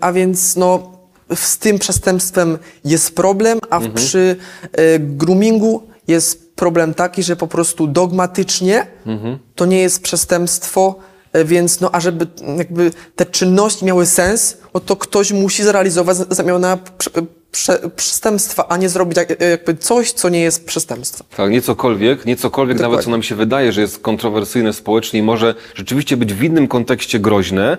a 0.00 0.12
więc 0.12 0.56
no, 0.56 0.93
z 1.34 1.58
tym 1.58 1.78
przestępstwem 1.78 2.58
jest 2.84 3.14
problem, 3.14 3.58
a 3.70 3.80
w 3.80 3.90
przy 3.90 4.36
e, 4.72 4.98
groomingu 4.98 5.82
jest 6.08 6.54
problem 6.56 6.94
taki, 6.94 7.22
że 7.22 7.36
po 7.36 7.46
prostu 7.46 7.86
dogmatycznie 7.86 8.86
to 9.54 9.66
nie 9.66 9.78
jest 9.78 10.02
przestępstwo, 10.02 10.98
e, 11.32 11.44
więc 11.44 11.80
no, 11.80 11.90
a 11.92 12.00
żeby 12.00 12.26
jakby 12.58 12.90
te 13.16 13.26
czynności 13.26 13.84
miały 13.84 14.06
sens, 14.06 14.56
no 14.74 14.80
to 14.80 14.96
ktoś 14.96 15.32
musi 15.32 15.62
zrealizować 15.62 16.16
zamiana 16.16 16.78
prze, 16.98 17.10
prze, 17.50 17.90
przestępstwa, 17.96 18.68
a 18.68 18.76
nie 18.76 18.88
zrobić 18.88 19.16
jak, 19.16 19.40
jakby 19.40 19.76
coś, 19.76 20.12
co 20.12 20.28
nie 20.28 20.40
jest 20.40 20.66
przestępstwem. 20.66 21.26
Tak, 21.36 21.50
niecokolwiek, 21.50 22.26
niecokolwiek 22.26 22.80
nawet 22.80 23.04
co 23.04 23.10
nam 23.10 23.22
się 23.22 23.34
wydaje, 23.34 23.72
że 23.72 23.80
jest 23.80 23.98
kontrowersyjne 23.98 24.72
społecznie 24.72 25.20
i 25.20 25.22
może 25.22 25.54
rzeczywiście 25.74 26.16
być 26.16 26.34
w 26.34 26.42
innym 26.42 26.68
kontekście 26.68 27.18
groźne, 27.18 27.78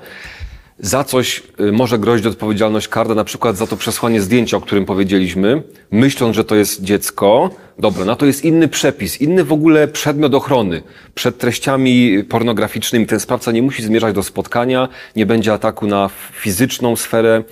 za 0.79 1.03
coś 1.03 1.43
y, 1.59 1.71
może 1.71 1.99
grozić 1.99 2.25
odpowiedzialność 2.25 2.87
karna, 2.87 3.15
na 3.15 3.23
przykład 3.23 3.57
za 3.57 3.67
to 3.67 3.77
przesłanie 3.77 4.21
zdjęcia, 4.21 4.57
o 4.57 4.61
którym 4.61 4.85
powiedzieliśmy, 4.85 5.63
myśląc, 5.91 6.35
że 6.35 6.43
to 6.43 6.55
jest 6.55 6.83
dziecko. 6.83 7.49
Dobra, 7.79 8.05
na 8.05 8.15
to 8.15 8.25
jest 8.25 8.45
inny 8.45 8.67
przepis, 8.67 9.21
inny 9.21 9.43
w 9.43 9.53
ogóle 9.53 9.87
przedmiot 9.87 10.35
ochrony. 10.35 10.83
Przed 11.15 11.37
treściami 11.37 12.23
pornograficznymi 12.23 13.05
ten 13.05 13.19
sprawca 13.19 13.51
nie 13.51 13.61
musi 13.61 13.83
zmierzać 13.83 14.15
do 14.15 14.23
spotkania, 14.23 14.89
nie 15.15 15.25
będzie 15.25 15.53
ataku 15.53 15.87
na 15.87 16.09
fizyczną 16.31 16.95
sferę 16.95 17.43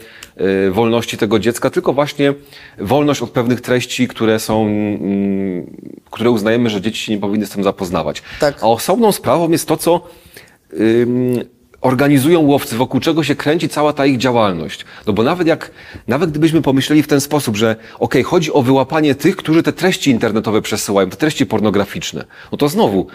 y, 0.67 0.71
wolności 0.71 1.17
tego 1.17 1.39
dziecka, 1.39 1.69
tylko 1.69 1.93
właśnie 1.93 2.33
wolność 2.77 3.21
od 3.21 3.29
pewnych 3.29 3.61
treści, 3.61 4.07
które 4.07 4.39
są, 4.39 4.65
mm, 4.65 5.77
które 6.11 6.31
uznajemy, 6.31 6.69
że 6.69 6.81
dzieci 6.81 7.05
się 7.05 7.13
nie 7.13 7.19
powinny 7.19 7.45
z 7.45 7.49
tym 7.49 7.63
zapoznawać. 7.63 8.23
Tak. 8.39 8.63
A 8.63 8.67
osobną 8.67 9.11
sprawą 9.11 9.51
jest 9.51 9.67
to, 9.67 9.77
co 9.77 10.07
organizują 11.83 12.39
łowcy, 12.39 12.75
wokół 12.77 12.99
czego 12.99 13.23
się 13.23 13.35
kręci 13.35 13.69
cała 13.69 13.93
ta 13.93 14.05
ich 14.05 14.17
działalność. 14.17 14.85
No 15.07 15.13
bo 15.13 15.23
nawet 15.23 15.47
jak, 15.47 15.71
nawet 16.07 16.29
gdybyśmy 16.31 16.61
pomyśleli 16.61 17.03
w 17.03 17.07
ten 17.07 17.21
sposób, 17.21 17.55
że 17.57 17.75
okej, 17.99 18.23
chodzi 18.23 18.53
o 18.53 18.61
wyłapanie 18.61 19.15
tych, 19.15 19.35
którzy 19.35 19.63
te 19.63 19.73
treści 19.73 20.11
internetowe 20.11 20.61
przesyłają, 20.61 21.09
te 21.09 21.17
treści 21.17 21.45
pornograficzne, 21.45 22.25
no 22.51 22.57
to 22.57 22.69
znowu, 22.69 23.07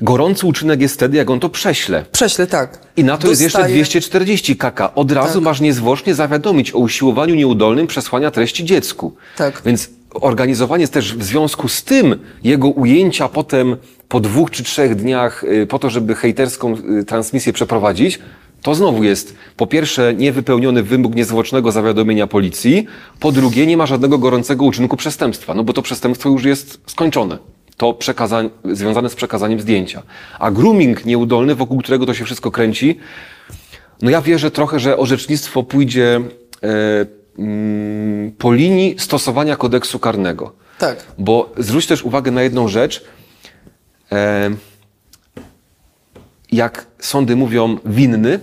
gorący 0.00 0.46
uczynek 0.46 0.80
jest 0.80 0.94
wtedy, 0.94 1.16
jak 1.16 1.30
on 1.30 1.40
to 1.40 1.48
prześle. 1.48 2.04
Prześlę, 2.12 2.46
tak. 2.46 2.78
I 2.96 3.04
na 3.04 3.18
to 3.18 3.28
jest 3.28 3.42
jeszcze 3.42 3.58
Dostaje- 3.58 3.74
240 3.74 4.56
kk. 4.56 4.94
Od 4.94 5.12
razu 5.12 5.34
Tak. 5.34 5.42
masz 5.42 5.60
niezwłocznie 5.60 6.14
zawiadomić 6.14 6.72
o 6.74 6.78
usiłowaniu 6.78 7.34
nieudolnym 7.34 7.86
przesłania 7.86 8.30
treści 8.30 8.64
dziecku. 8.64 9.14
Tak. 9.36 9.62
Więc 9.66 9.90
organizowanie 10.14 10.88
też 10.88 11.16
w 11.16 11.22
związku 11.22 11.68
z 11.68 11.84
tym 11.84 12.16
jego 12.44 12.68
ujęcia 12.68 13.28
potem 13.28 13.76
po 14.08 14.20
dwóch 14.20 14.50
czy 14.50 14.64
trzech 14.64 14.94
dniach 14.94 15.44
y, 15.44 15.66
po 15.66 15.78
to, 15.78 15.90
żeby 15.90 16.14
hejterską 16.14 16.76
y, 17.00 17.04
transmisję 17.04 17.52
przeprowadzić, 17.52 18.18
to 18.62 18.74
znowu 18.74 19.04
jest 19.04 19.36
po 19.56 19.66
pierwsze 19.66 20.14
niewypełniony 20.14 20.82
wymóg 20.82 21.14
niezwłocznego 21.14 21.72
zawiadomienia 21.72 22.26
policji, 22.26 22.86
po 23.20 23.32
drugie 23.32 23.66
nie 23.66 23.76
ma 23.76 23.86
żadnego 23.86 24.18
gorącego 24.18 24.64
uczynku 24.64 24.96
przestępstwa, 24.96 25.54
no 25.54 25.64
bo 25.64 25.72
to 25.72 25.82
przestępstwo 25.82 26.28
już 26.28 26.44
jest 26.44 26.80
skończone. 26.86 27.38
To 27.76 27.94
przekazań, 27.94 28.50
związane 28.64 29.10
z 29.10 29.14
przekazaniem 29.14 29.60
zdjęcia. 29.60 30.02
A 30.38 30.50
grooming 30.50 31.04
nieudolny, 31.04 31.54
wokół 31.54 31.78
którego 31.78 32.06
to 32.06 32.14
się 32.14 32.24
wszystko 32.24 32.50
kręci, 32.50 32.98
no 34.02 34.10
ja 34.10 34.22
wierzę 34.22 34.50
trochę, 34.50 34.80
że 34.80 34.96
orzecznictwo 34.96 35.62
pójdzie 35.62 36.16
mm, 36.16 37.06
po 38.38 38.52
linii 38.52 38.94
stosowania 38.98 39.56
kodeksu 39.56 39.98
karnego. 39.98 40.52
Tak. 40.78 41.06
Bo 41.18 41.52
zwróć 41.56 41.86
też 41.86 42.02
uwagę 42.02 42.30
na 42.30 42.42
jedną 42.42 42.68
rzecz. 42.68 43.04
E, 44.12 44.50
jak 46.52 46.86
sądy 46.98 47.36
mówią 47.36 47.78
winny, 47.84 48.40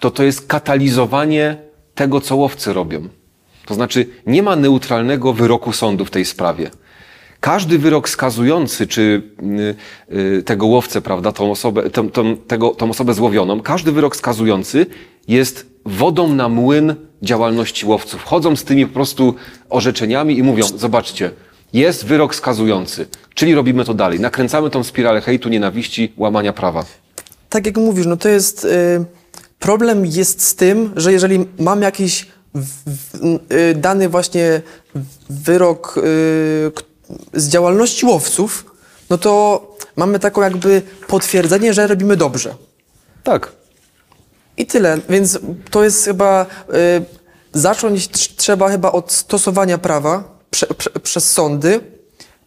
to 0.00 0.10
to 0.10 0.22
jest 0.22 0.46
katalizowanie 0.46 1.56
tego, 1.94 2.20
co 2.20 2.36
łowcy 2.36 2.72
robią. 2.72 3.08
To 3.66 3.74
znaczy, 3.74 4.06
nie 4.26 4.42
ma 4.42 4.56
neutralnego 4.56 5.32
wyroku 5.32 5.72
sądu 5.72 6.04
w 6.04 6.10
tej 6.10 6.24
sprawie. 6.24 6.70
Każdy 7.40 7.78
wyrok 7.78 8.08
skazujący, 8.08 8.86
czy 8.86 9.22
y, 10.10 10.16
y, 10.16 10.42
tego 10.42 10.66
łowcę, 10.66 11.00
prawda, 11.00 11.32
tą 11.32 11.50
osobę, 11.50 11.90
tą, 11.90 12.10
tą, 12.10 12.36
tego, 12.36 12.70
tą 12.70 12.90
osobę 12.90 13.14
złowioną, 13.14 13.60
każdy 13.60 13.92
wyrok 13.92 14.16
skazujący 14.16 14.86
jest 15.28 15.66
wodą 15.84 16.34
na 16.34 16.48
młyn 16.48 16.94
działalności 17.22 17.86
łowców. 17.86 18.22
Chodzą 18.24 18.56
z 18.56 18.64
tymi 18.64 18.86
po 18.86 18.94
prostu 18.94 19.34
orzeczeniami 19.68 20.38
i 20.38 20.42
mówią, 20.42 20.66
zobaczcie, 20.76 21.30
jest 21.72 22.04
wyrok 22.04 22.34
skazujący, 22.34 23.06
czyli 23.34 23.54
robimy 23.54 23.84
to 23.84 23.94
dalej. 23.94 24.20
Nakręcamy 24.20 24.70
tą 24.70 24.84
spiralę 24.84 25.20
hejtu, 25.20 25.48
nienawiści, 25.48 26.12
łamania 26.16 26.52
prawa. 26.52 26.84
tak 27.48 27.66
jak 27.66 27.76
mówisz, 27.76 28.06
no 28.06 28.16
to 28.16 28.28
jest 28.28 28.64
y, 28.64 29.04
problem 29.58 30.06
jest 30.06 30.42
z 30.42 30.54
tym, 30.54 30.92
że 30.96 31.12
jeżeli 31.12 31.46
mam 31.58 31.82
jakiś 31.82 32.26
w, 32.54 32.66
w, 32.86 33.24
y, 33.52 33.74
dany 33.74 34.08
właśnie 34.08 34.62
wyrok 35.30 35.94
y, 35.98 36.02
k- 36.74 36.82
z 37.34 37.48
działalności 37.48 38.06
łowców, 38.06 38.64
no 39.10 39.18
to 39.18 39.62
mamy 39.96 40.18
taką 40.18 40.42
jakby 40.42 40.82
potwierdzenie, 41.08 41.74
że 41.74 41.86
robimy 41.86 42.16
dobrze. 42.16 42.54
Tak. 43.22 43.52
I 44.56 44.66
tyle. 44.66 44.98
Więc 45.08 45.38
to 45.70 45.84
jest 45.84 46.04
chyba. 46.04 46.46
Y, 46.74 47.04
zacząć 47.52 48.08
tr- 48.08 48.36
trzeba 48.36 48.68
chyba 48.68 48.92
od 48.92 49.12
stosowania 49.12 49.78
prawa 49.78 50.24
prze, 50.50 50.66
prze, 50.66 50.90
przez 50.90 51.30
sądy, 51.32 51.80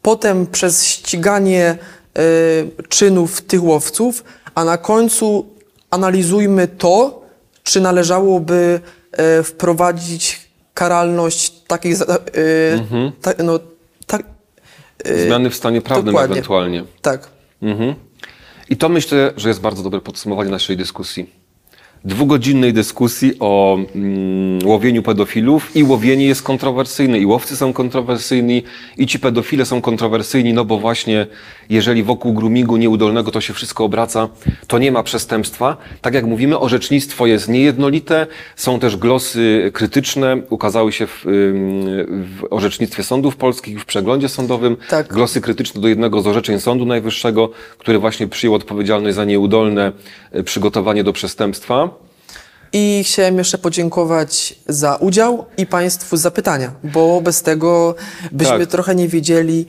potem 0.01 0.47
przez 0.47 0.85
ściganie 0.85 1.77
y, 2.19 2.83
czynów 2.89 3.41
tych 3.41 3.63
łowców, 3.63 4.23
a 4.55 4.63
na 4.63 4.77
końcu 4.77 5.47
analizujmy 5.91 6.67
to, 6.67 7.21
czy 7.63 7.81
należałoby 7.81 8.79
y, 9.39 9.43
wprowadzić 9.43 10.49
karalność 10.73 11.53
takich. 11.67 11.95
za- 11.95 12.05
Y, 12.37 13.11
ta, 13.21 13.31
no, 13.43 13.59
tak, 14.07 14.23
Zmiany 15.25 15.49
w 15.49 15.55
stanie 15.55 15.81
prawnym 15.81 16.05
dokładnie. 16.05 16.33
ewentualnie. 16.33 16.83
tak. 17.01 17.27
Mhm. 17.61 17.95
I 18.69 18.77
to 18.77 18.89
myślę, 18.89 19.33
że 19.37 19.49
jest 19.49 19.61
bardzo 19.61 19.83
dobre 19.83 20.01
podsumowanie 20.01 20.51
naszej 20.51 20.77
dyskusji. 20.77 21.38
Dwugodzinnej 22.05 22.73
dyskusji 22.73 23.33
o 23.39 23.77
mm, 23.95 24.67
łowieniu 24.67 25.03
pedofilów 25.03 25.75
i 25.75 25.83
łowienie 25.83 26.25
jest 26.25 26.43
kontrowersyjne, 26.43 27.19
i 27.19 27.25
łowcy 27.25 27.55
są 27.55 27.73
kontrowersyjni, 27.73 28.63
i 28.97 29.07
ci 29.07 29.19
pedofile 29.19 29.65
są 29.65 29.81
kontrowersyjni, 29.81 30.53
no 30.53 30.65
bo 30.65 30.79
właśnie 30.79 31.27
jeżeli 31.69 32.03
wokół 32.03 32.33
groomingu 32.33 32.77
nieudolnego 32.77 33.31
to 33.31 33.41
się 33.41 33.53
wszystko 33.53 33.83
obraca, 33.83 34.29
to 34.67 34.77
nie 34.79 34.91
ma 34.91 35.03
przestępstwa. 35.03 35.77
Tak 36.01 36.13
jak 36.13 36.25
mówimy, 36.25 36.59
orzecznictwo 36.59 37.27
jest 37.27 37.49
niejednolite, 37.49 38.27
są 38.55 38.79
też 38.79 38.97
glosy 38.97 39.71
krytyczne, 39.73 40.37
ukazały 40.49 40.91
się 40.91 41.07
w, 41.07 41.21
w 41.25 42.43
orzecznictwie 42.49 43.03
sądów 43.03 43.35
polskich, 43.35 43.81
w 43.81 43.85
przeglądzie 43.85 44.29
sądowym, 44.29 44.77
Tak. 44.89 45.13
głosy 45.13 45.41
krytyczne 45.41 45.81
do 45.81 45.87
jednego 45.87 46.21
z 46.21 46.27
orzeczeń 46.27 46.59
Sądu 46.59 46.85
Najwyższego, 46.85 47.49
który 47.77 47.99
właśnie 47.99 48.27
przyjął 48.27 48.55
odpowiedzialność 48.55 49.15
za 49.15 49.25
nieudolne 49.25 49.91
e, 50.31 50.43
przygotowanie 50.43 51.03
do 51.03 51.13
przestępstwa. 51.13 51.88
I 52.73 53.03
chciałem 53.05 53.37
jeszcze 53.37 53.57
podziękować 53.57 54.55
za 54.67 54.95
udział 54.95 55.45
i 55.57 55.65
Państwu 55.65 56.17
za 56.17 56.31
pytania, 56.31 56.71
bo 56.83 57.21
bez 57.21 57.41
tego 57.41 57.95
byśmy 58.31 58.59
Tak. 58.59 58.69
trochę 58.69 58.95
nie 58.95 59.07
wiedzieli. 59.07 59.65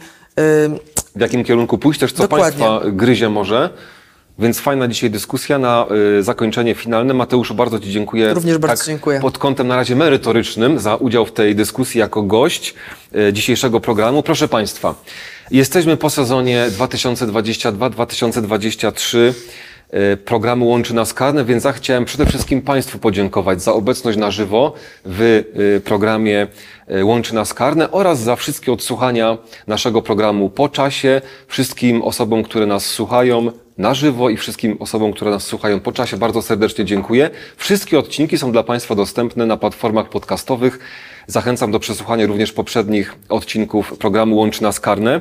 W 1.17 1.21
jakim 1.21 1.45
kierunku 1.45 1.79
pójść, 1.79 2.01
też 2.01 2.13
co 2.13 2.23
Dokładnie. 2.23 2.65
Państwa 2.65 2.91
gryzie 2.91 3.29
może. 3.29 3.71
Więc 4.39 4.61
fajna 4.61 4.89
dzisiaj 4.89 5.11
dyskusja 5.11 5.59
na 5.59 5.87
y, 6.19 6.23
zakończenie 6.23 6.75
finalne. 6.75 7.15
Mateuszu, 7.15 7.55
bardzo 7.55 7.81
Ci 7.81 7.91
dziękuję. 7.91 8.35
Również 8.35 8.59
bardzo 8.59 8.85
dziękuję. 8.87 9.21
Pod 9.21 9.39
kątem 9.39 9.69
na 9.69 9.77
razie 9.77 9.97
merytorycznym 9.97 10.79
za 10.79 10.97
udział 10.97 11.27
w 11.27 11.33
tej 11.33 11.57
dyskusji 11.57 12.01
jako 12.01 12.23
gość 12.23 12.75
y, 13.29 13.33
dzisiejszego 13.33 13.81
programu. 13.81 14.23
Proszę 14.23 14.49
Państwa, 14.49 14.95
jesteśmy 15.51 15.97
po 15.97 16.11
sezonie 16.11 16.67
2022-2023. 16.79 19.33
Y, 19.95 20.17
Programu 20.17 20.69
Łączy 20.69 20.95
Nas 20.95 21.15
Karne, 21.15 21.45
więc 21.45 21.65
ja 21.65 21.73
chciałem 21.73 22.05
przede 22.05 22.27
wszystkim 22.27 22.63
Państwu 22.63 22.99
podziękować 22.99 23.63
za 23.63 23.73
obecność 23.73 24.19
na 24.19 24.31
żywo 24.31 24.73
w 25.05 25.21
y, 25.23 25.81
programie 25.85 26.47
y, 26.91 27.05
Łączy 27.05 27.35
Nas 27.35 27.55
Karne 27.55 27.91
oraz 27.91 28.21
za 28.21 28.37
wszystkie 28.37 28.73
odsłuchania 28.73 29.39
naszego 29.67 30.03
programu 30.03 30.51
po 30.51 30.69
czasie. 30.69 31.21
Wszystkim 31.47 32.03
osobom, 32.03 32.43
które 32.43 32.67
nas 32.67 32.87
słuchają 32.87 33.53
na 33.81 33.95
żywo 33.95 34.31
i 34.31 34.37
wszystkim 34.37 34.77
osobom, 34.81 35.13
które 35.13 35.31
nas 35.31 35.45
słuchają 35.45 35.81
po 35.81 35.93
czasie 35.93 36.17
bardzo 36.17 36.43
serdecznie 36.43 36.85
dziękuję. 36.85 37.31
Wszystkie 37.57 37.99
odcinki 37.99 38.39
są 38.39 38.53
dla 38.53 38.63
Państwa 38.63 38.95
dostępne 38.95 39.47
na 39.47 39.57
platformach 39.57 40.09
podcastowych. 40.09 40.79
Zachęcam 41.27 41.73
do 41.73 41.81
przesłuchania 41.81 42.27
również 42.27 42.53
poprzednich 42.53 43.15
odcinków 43.29 43.99
programu 43.99 44.37
Łączy 44.37 44.63
Nas 44.63 44.81
Karne. 44.81 45.21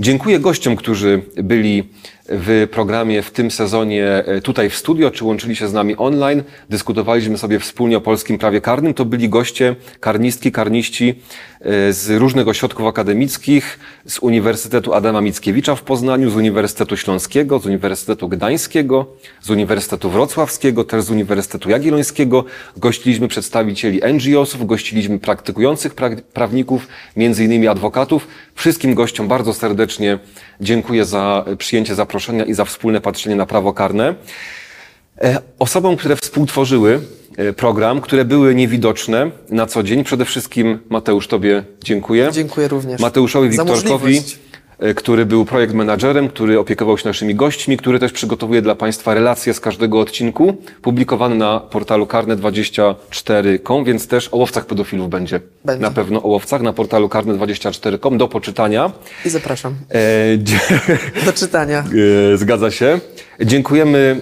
Dziękuję 0.00 0.38
gościom, 0.40 0.76
którzy 0.76 1.22
byli 1.36 1.84
w 2.28 2.68
programie 2.70 3.22
w 3.22 3.30
tym 3.30 3.50
sezonie 3.50 4.06
e, 4.06 4.40
tutaj 4.40 4.70
w 4.70 4.76
studio, 4.76 5.10
czy 5.10 5.24
łączyli 5.24 5.56
się 5.56 5.68
z 5.68 5.72
nami 5.72 5.96
online. 5.96 6.42
Dyskutowaliśmy 6.70 7.38
sobie 7.38 7.58
wspólnie 7.58 7.96
o 7.96 8.00
polskim 8.00 8.38
prawie 8.38 8.60
karnym. 8.60 8.94
To 8.94 9.04
byli 9.04 9.28
goście, 9.28 9.76
karnistki, 10.00 10.52
karniści 10.52 11.14
e, 11.60 11.92
z 11.92 12.10
różnych 12.10 12.48
ośrodków 12.48 12.86
akademickich, 12.86 13.78
z 14.06 14.18
Uniwersytetu 14.18 14.94
Adama 14.94 15.20
Mickiewicza 15.20 15.74
w 15.74 15.82
Poznaniu, 15.82 16.30
z 16.30 16.36
Uniwersytetu 16.36 16.96
Śląskiego, 16.96 17.58
z 17.58 17.66
Uniwersytetu 17.66 17.93
Gdańskiego, 18.28 19.06
z 19.42 19.50
Uniwersytetu 19.50 20.10
Wrocławskiego, 20.10 20.84
też 20.84 21.04
z 21.04 21.10
Uniwersytetu 21.10 21.70
Jagiellońskiego. 21.70 22.44
Gościliśmy 22.76 23.28
przedstawicieli 23.28 24.00
NGO-sów, 24.14 24.66
gościliśmy 24.66 25.18
praktykujących 25.18 25.94
pra 25.94 26.10
prawników, 26.32 26.88
między 27.16 27.44
innymi 27.44 27.68
adwokatów. 27.68 28.28
Wszystkim 28.54 28.94
gościom 28.94 29.28
bardzo 29.28 29.54
serdecznie 29.54 30.18
dziękuję 30.60 31.04
za 31.04 31.44
przyjęcie 31.58 31.94
zaproszenia 31.94 32.44
i 32.44 32.54
za 32.54 32.64
wspólne 32.64 33.00
patrzenie 33.00 33.36
na 33.36 33.46
prawo 33.46 33.72
karne. 33.72 34.14
E, 35.20 35.40
Osobom, 35.58 35.96
które 35.96 36.16
współtworzyły 36.16 37.00
e, 37.36 37.52
program, 37.52 38.00
które 38.00 38.24
były 38.24 38.54
niewidoczne 38.54 39.30
na 39.50 39.66
co 39.66 39.82
dzień, 39.82 40.04
przede 40.04 40.24
wszystkim 40.24 40.78
Mateusz, 40.88 41.28
Tobie 41.28 41.64
dziękuję. 41.84 42.28
Dziękuję 42.32 42.68
również. 42.68 43.00
Mateuszowi 43.00 43.48
Wiktorkowi, 43.48 44.22
który 44.96 45.26
był 45.26 45.44
projekt 45.44 45.74
menadżerem, 45.74 46.28
który 46.28 46.58
opiekował 46.58 46.98
się 46.98 47.08
naszymi 47.08 47.34
gośćmi, 47.34 47.76
który 47.76 47.98
też 47.98 48.12
przygotowuje 48.12 48.62
dla 48.62 48.74
Państwa 48.74 49.14
relacje 49.14 49.54
z 49.54 49.60
każdego 49.60 50.00
odcinku, 50.00 50.56
publikowany 50.82 51.34
na 51.34 51.60
portalu 51.60 52.06
karne24.com, 52.06 53.84
więc 53.84 54.08
też 54.08 54.28
o 54.32 54.36
łowcach 54.36 54.66
pedofilów 54.66 55.08
będzie. 55.10 55.40
Będzie. 55.64 55.82
Na 55.82 55.90
pewno 55.90 56.22
o 56.22 56.28
łowcach 56.28 56.62
na 56.62 56.72
portalu 56.72 57.08
karne24.com 57.08 58.18
do 58.18 58.28
poczytania. 58.28 58.92
I 59.24 59.30
zapraszam 59.30 59.74
E, 59.90 60.38
do 61.26 61.32
czytania. 61.32 61.84
E, 62.32 62.36
Zgadza 62.36 62.70
się. 62.70 63.00
Dziękujemy 63.40 64.20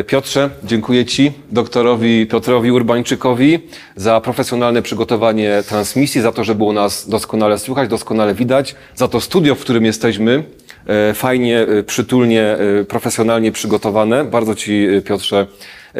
e, 0.00 0.04
Piotrze, 0.04 0.50
dziękuję 0.64 1.04
Ci, 1.04 1.32
doktorowi 1.50 2.26
Piotrowi 2.26 2.70
Urbańczykowi 2.70 3.58
za 3.96 4.20
profesjonalne 4.20 4.82
przygotowanie 4.82 5.62
transmisji, 5.68 6.20
za 6.20 6.32
to, 6.32 6.44
że 6.44 6.54
było 6.54 6.72
nas 6.72 7.08
doskonale 7.08 7.58
słychać, 7.58 7.88
doskonale 7.88 8.34
widać, 8.34 8.74
za 8.94 9.08
to 9.08 9.20
studio, 9.20 9.54
w 9.54 9.60
którym 9.60 9.84
jesteśmy, 9.84 10.44
e, 10.86 11.14
fajnie, 11.14 11.60
e, 11.60 11.82
przytulnie, 11.82 12.56
profesjonalnie 12.88 13.52
przygotowane. 13.52 14.24
Bardzo 14.24 14.54
Ci 14.54 14.86
Piotrze 15.04 15.46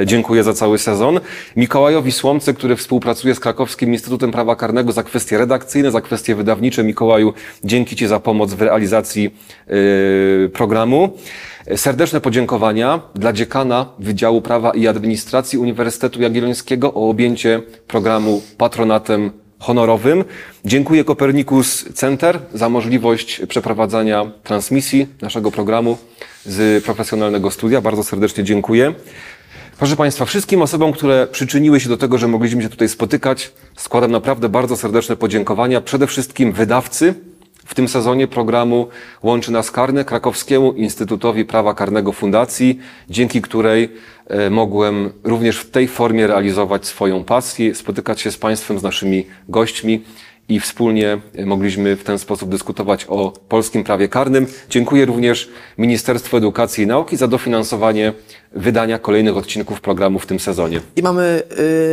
Dziękuję 0.07 0.45
za 0.45 0.53
cały 0.53 0.79
sezon. 0.79 1.21
Mikołajowi 1.57 2.13
Słomce, 2.13 2.55
który 2.55 2.77
współpracuje 2.77 3.35
z 3.35 3.41
Krakowskim 3.41 3.93
Instytutem 3.93 4.33
Prawa 4.33 4.57
Karnego 4.57 4.93
za 4.93 5.03
kwestie 5.03 5.39
redakcyjne, 5.39 5.91
za 5.91 6.01
kwestie 6.01 6.35
wydawnicze. 6.35 6.85
Mikołaju, 6.85 7.33
dzięki 7.65 7.97
Ci 7.97 8.07
za 8.07 8.21
pomoc 8.21 8.55
w 8.55 8.63
realizacji 8.63 9.35
programu. 10.53 11.19
Serdeczne 11.77 12.21
podziękowania 12.21 13.01
dla 13.15 13.33
dziekana 13.33 13.87
Wydziału 13.99 14.43
Prawa 14.43 14.71
i 14.71 14.87
Administracji 14.87 15.59
Uniwersytetu 15.59 16.23
Jagiellońskiego 16.23 16.95
o 16.95 17.09
objęcie 17.09 17.63
programu 17.87 18.43
patronatem 18.59 19.31
honorowym. 19.59 20.25
Dziękuję 20.65 21.05
Kopernikus 21.05 21.85
Center 21.95 22.39
za 22.55 22.69
możliwość 22.69 23.43
przeprowadzania 23.49 24.31
transmisji 24.43 25.07
naszego 25.23 25.51
programu 25.51 25.99
z 26.47 26.85
profesjonalnego 26.85 27.51
studia. 27.51 27.81
Bardzo 27.81 28.05
serdecznie 28.05 28.45
dziękuję. 28.45 28.95
Proszę 29.79 29.97
Państwa, 29.97 30.25
wszystkim 30.25 30.63
osobom, 30.63 30.93
które 30.93 31.27
przyczyniły 31.27 31.81
się 31.81 31.89
do 31.89 31.97
tego, 31.97 32.19
że 32.19 32.29
mogliśmy 32.29 32.63
się 32.63 32.69
tutaj 32.69 32.89
spotykać, 32.89 33.53
składam 33.77 34.11
naprawdę 34.11 34.49
bardzo 34.49 34.77
serdeczne 34.77 35.17
podziękowania. 35.17 35.81
Przede 35.81 36.07
wszystkim 36.07 36.53
wydawcy 36.53 37.15
w 37.65 37.75
tym 37.75 37.89
sezonie 37.89 38.27
programu 38.27 38.89
Łączy 39.23 39.53
Nas 39.53 39.71
Karne, 39.71 40.05
Krakowskiemu 40.05 40.73
Instytutowi 40.73 41.45
Prawa 41.45 41.75
Karnego 41.75 42.13
Fundacji, 42.13 42.79
dzięki 43.11 43.43
której 43.43 43.93
e, 44.27 44.51
mogłem 44.51 45.13
również 45.25 45.59
w 45.59 45.71
tej 45.71 45.89
formie 45.89 46.27
realizować 46.27 46.87
swoją 46.87 47.25
pasję, 47.25 47.75
spotykać 47.75 48.21
się 48.21 48.31
z 48.31 48.37
Państwem, 48.37 48.79
z 48.79 48.83
naszymi 48.83 49.27
gośćmi 49.49 50.03
i 50.49 50.61
wspólnie 50.61 51.19
mogliśmy 51.47 51.97
w 51.97 52.05
ten 52.05 52.19
sposób 52.19 52.51
dyskutować 52.51 53.07
o 53.09 53.33
polskim 53.49 53.85
prawie 53.85 54.09
karnym. 54.09 54.47
Dziękuję 54.71 55.05
również 55.05 55.49
Ministerstwu 55.79 56.37
Edukacji 56.37 56.85
i 56.85 56.87
Nauki 56.87 57.17
za 57.17 57.29
dofinansowanie 57.29 58.13
wydania 58.53 58.99
kolejnych 58.99 59.37
odcinków 59.37 59.81
programu 59.81 60.19
w 60.19 60.27
tym 60.27 60.41
sezonie. 60.41 60.81
I 60.97 61.03
mamy 61.03 61.43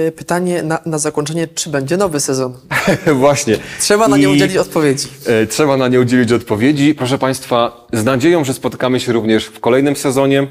y, 0.08 0.12
pytanie 0.12 0.64
na, 0.64 0.80
na 0.86 0.98
zakończenie, 0.98 1.48
czy 1.48 1.70
będzie 1.70 1.98
nowy 1.98 2.20
sezon? 2.20 2.58
Właśnie. 3.14 3.58
Trzeba 3.80 4.08
na 4.08 4.18
nie 4.18 4.24
I- 4.24 4.28
udzielić 4.28 4.58
odpowiedzi. 4.58 5.08
E, 5.26 5.48
Trzeba 5.48 5.78
na 5.78 5.88
nie 5.88 6.00
udzielić 6.00 6.32
odpowiedzi. 6.32 6.96
Proszę 6.96 7.18
Państwa, 7.18 7.88
z 7.94 8.04
nadzieją, 8.04 8.44
że 8.44 8.54
spotykamy 8.54 9.00
się 9.00 9.14
również 9.14 9.46
w 9.46 9.60
kolejnym 9.60 9.96
sezonie. 9.96 10.48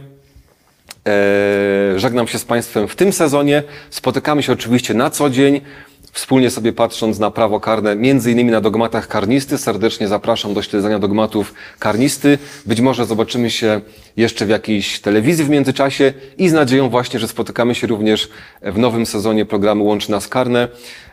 E, 1.07 1.99
żegnam 1.99 2.29
się 2.29 2.39
z 2.39 2.45
Państwem 2.45 2.89
w 2.89 2.97
tym 2.97 3.13
sezonie. 3.13 3.63
Spotykamy 3.91 4.43
się 4.43 4.53
oczywiście 4.53 4.95
na 4.95 5.11
co 5.11 5.31
dzień 5.31 5.61
wspólnie 6.13 6.51
sobie 6.51 6.73
patrząc 6.73 7.19
na 7.19 7.31
prawo 7.31 7.61
karne, 7.61 7.97
między 7.97 8.33
innymi 8.33 8.51
na 8.51 8.61
dogmatach 8.61 9.09
karnisty. 9.09 9.59
Serdecznie 9.59 10.09
zapraszam 10.09 10.55
do 10.55 10.63
śledzenia 10.63 10.99
dogmatów 10.99 11.55
karnisty. 11.79 12.39
Być 12.67 12.81
może 12.81 13.07
zobaczymy 13.07 13.51
się 13.51 13.81
jeszcze 14.17 14.47
w 14.47 14.49
jakiejś 14.49 15.01
telewizji 15.01 15.45
w 15.45 15.49
międzyczasie 15.49 16.13
i 16.39 16.49
z 16.49 16.53
nadzieją 16.53 16.89
właśnie, 16.89 17.21
że 17.21 17.29
spotykamy 17.29 17.75
się 17.75 17.87
również 17.87 18.29
w 18.63 18.79
nowym 18.79 19.07
sezonie 19.07 19.45
programu 19.45 19.85
Łączy 19.85 20.11
Nas 20.11 20.29
Karne. 20.29 20.69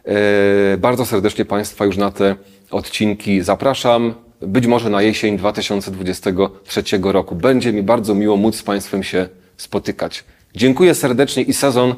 E, 0.05 0.77
Bardzo 0.77 1.05
serdecznie 1.05 1.45
Państwa 1.45 1.85
już 1.85 1.97
na 1.97 2.11
te 2.11 2.35
odcinki 2.71 3.41
zapraszam. 3.41 4.13
Być 4.41 4.67
może 4.67 4.89
na 4.89 5.01
jesień 5.01 5.37
2023 5.37 6.83
roku. 7.01 7.35
Będzie 7.35 7.73
mi 7.73 7.83
bardzo 7.83 8.15
miło 8.15 8.37
móc 8.37 8.55
z 8.55 8.63
Państwem 8.63 9.03
się 9.03 9.29
spotykać. 9.57 10.23
Dziękuję 10.55 10.95
serdecznie 10.95 11.43
i 11.43 11.53
sezon 11.53 11.95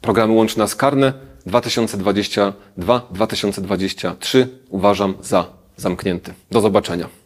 programu 0.00 0.36
Łączy 0.36 0.58
Nas 0.58 0.76
Karne 0.76 1.12
2022-2023 1.46 4.46
uważam 4.68 5.14
za 5.20 5.46
zamknięty. 5.76 6.34
Do 6.50 6.60
zobaczenia. 6.60 7.21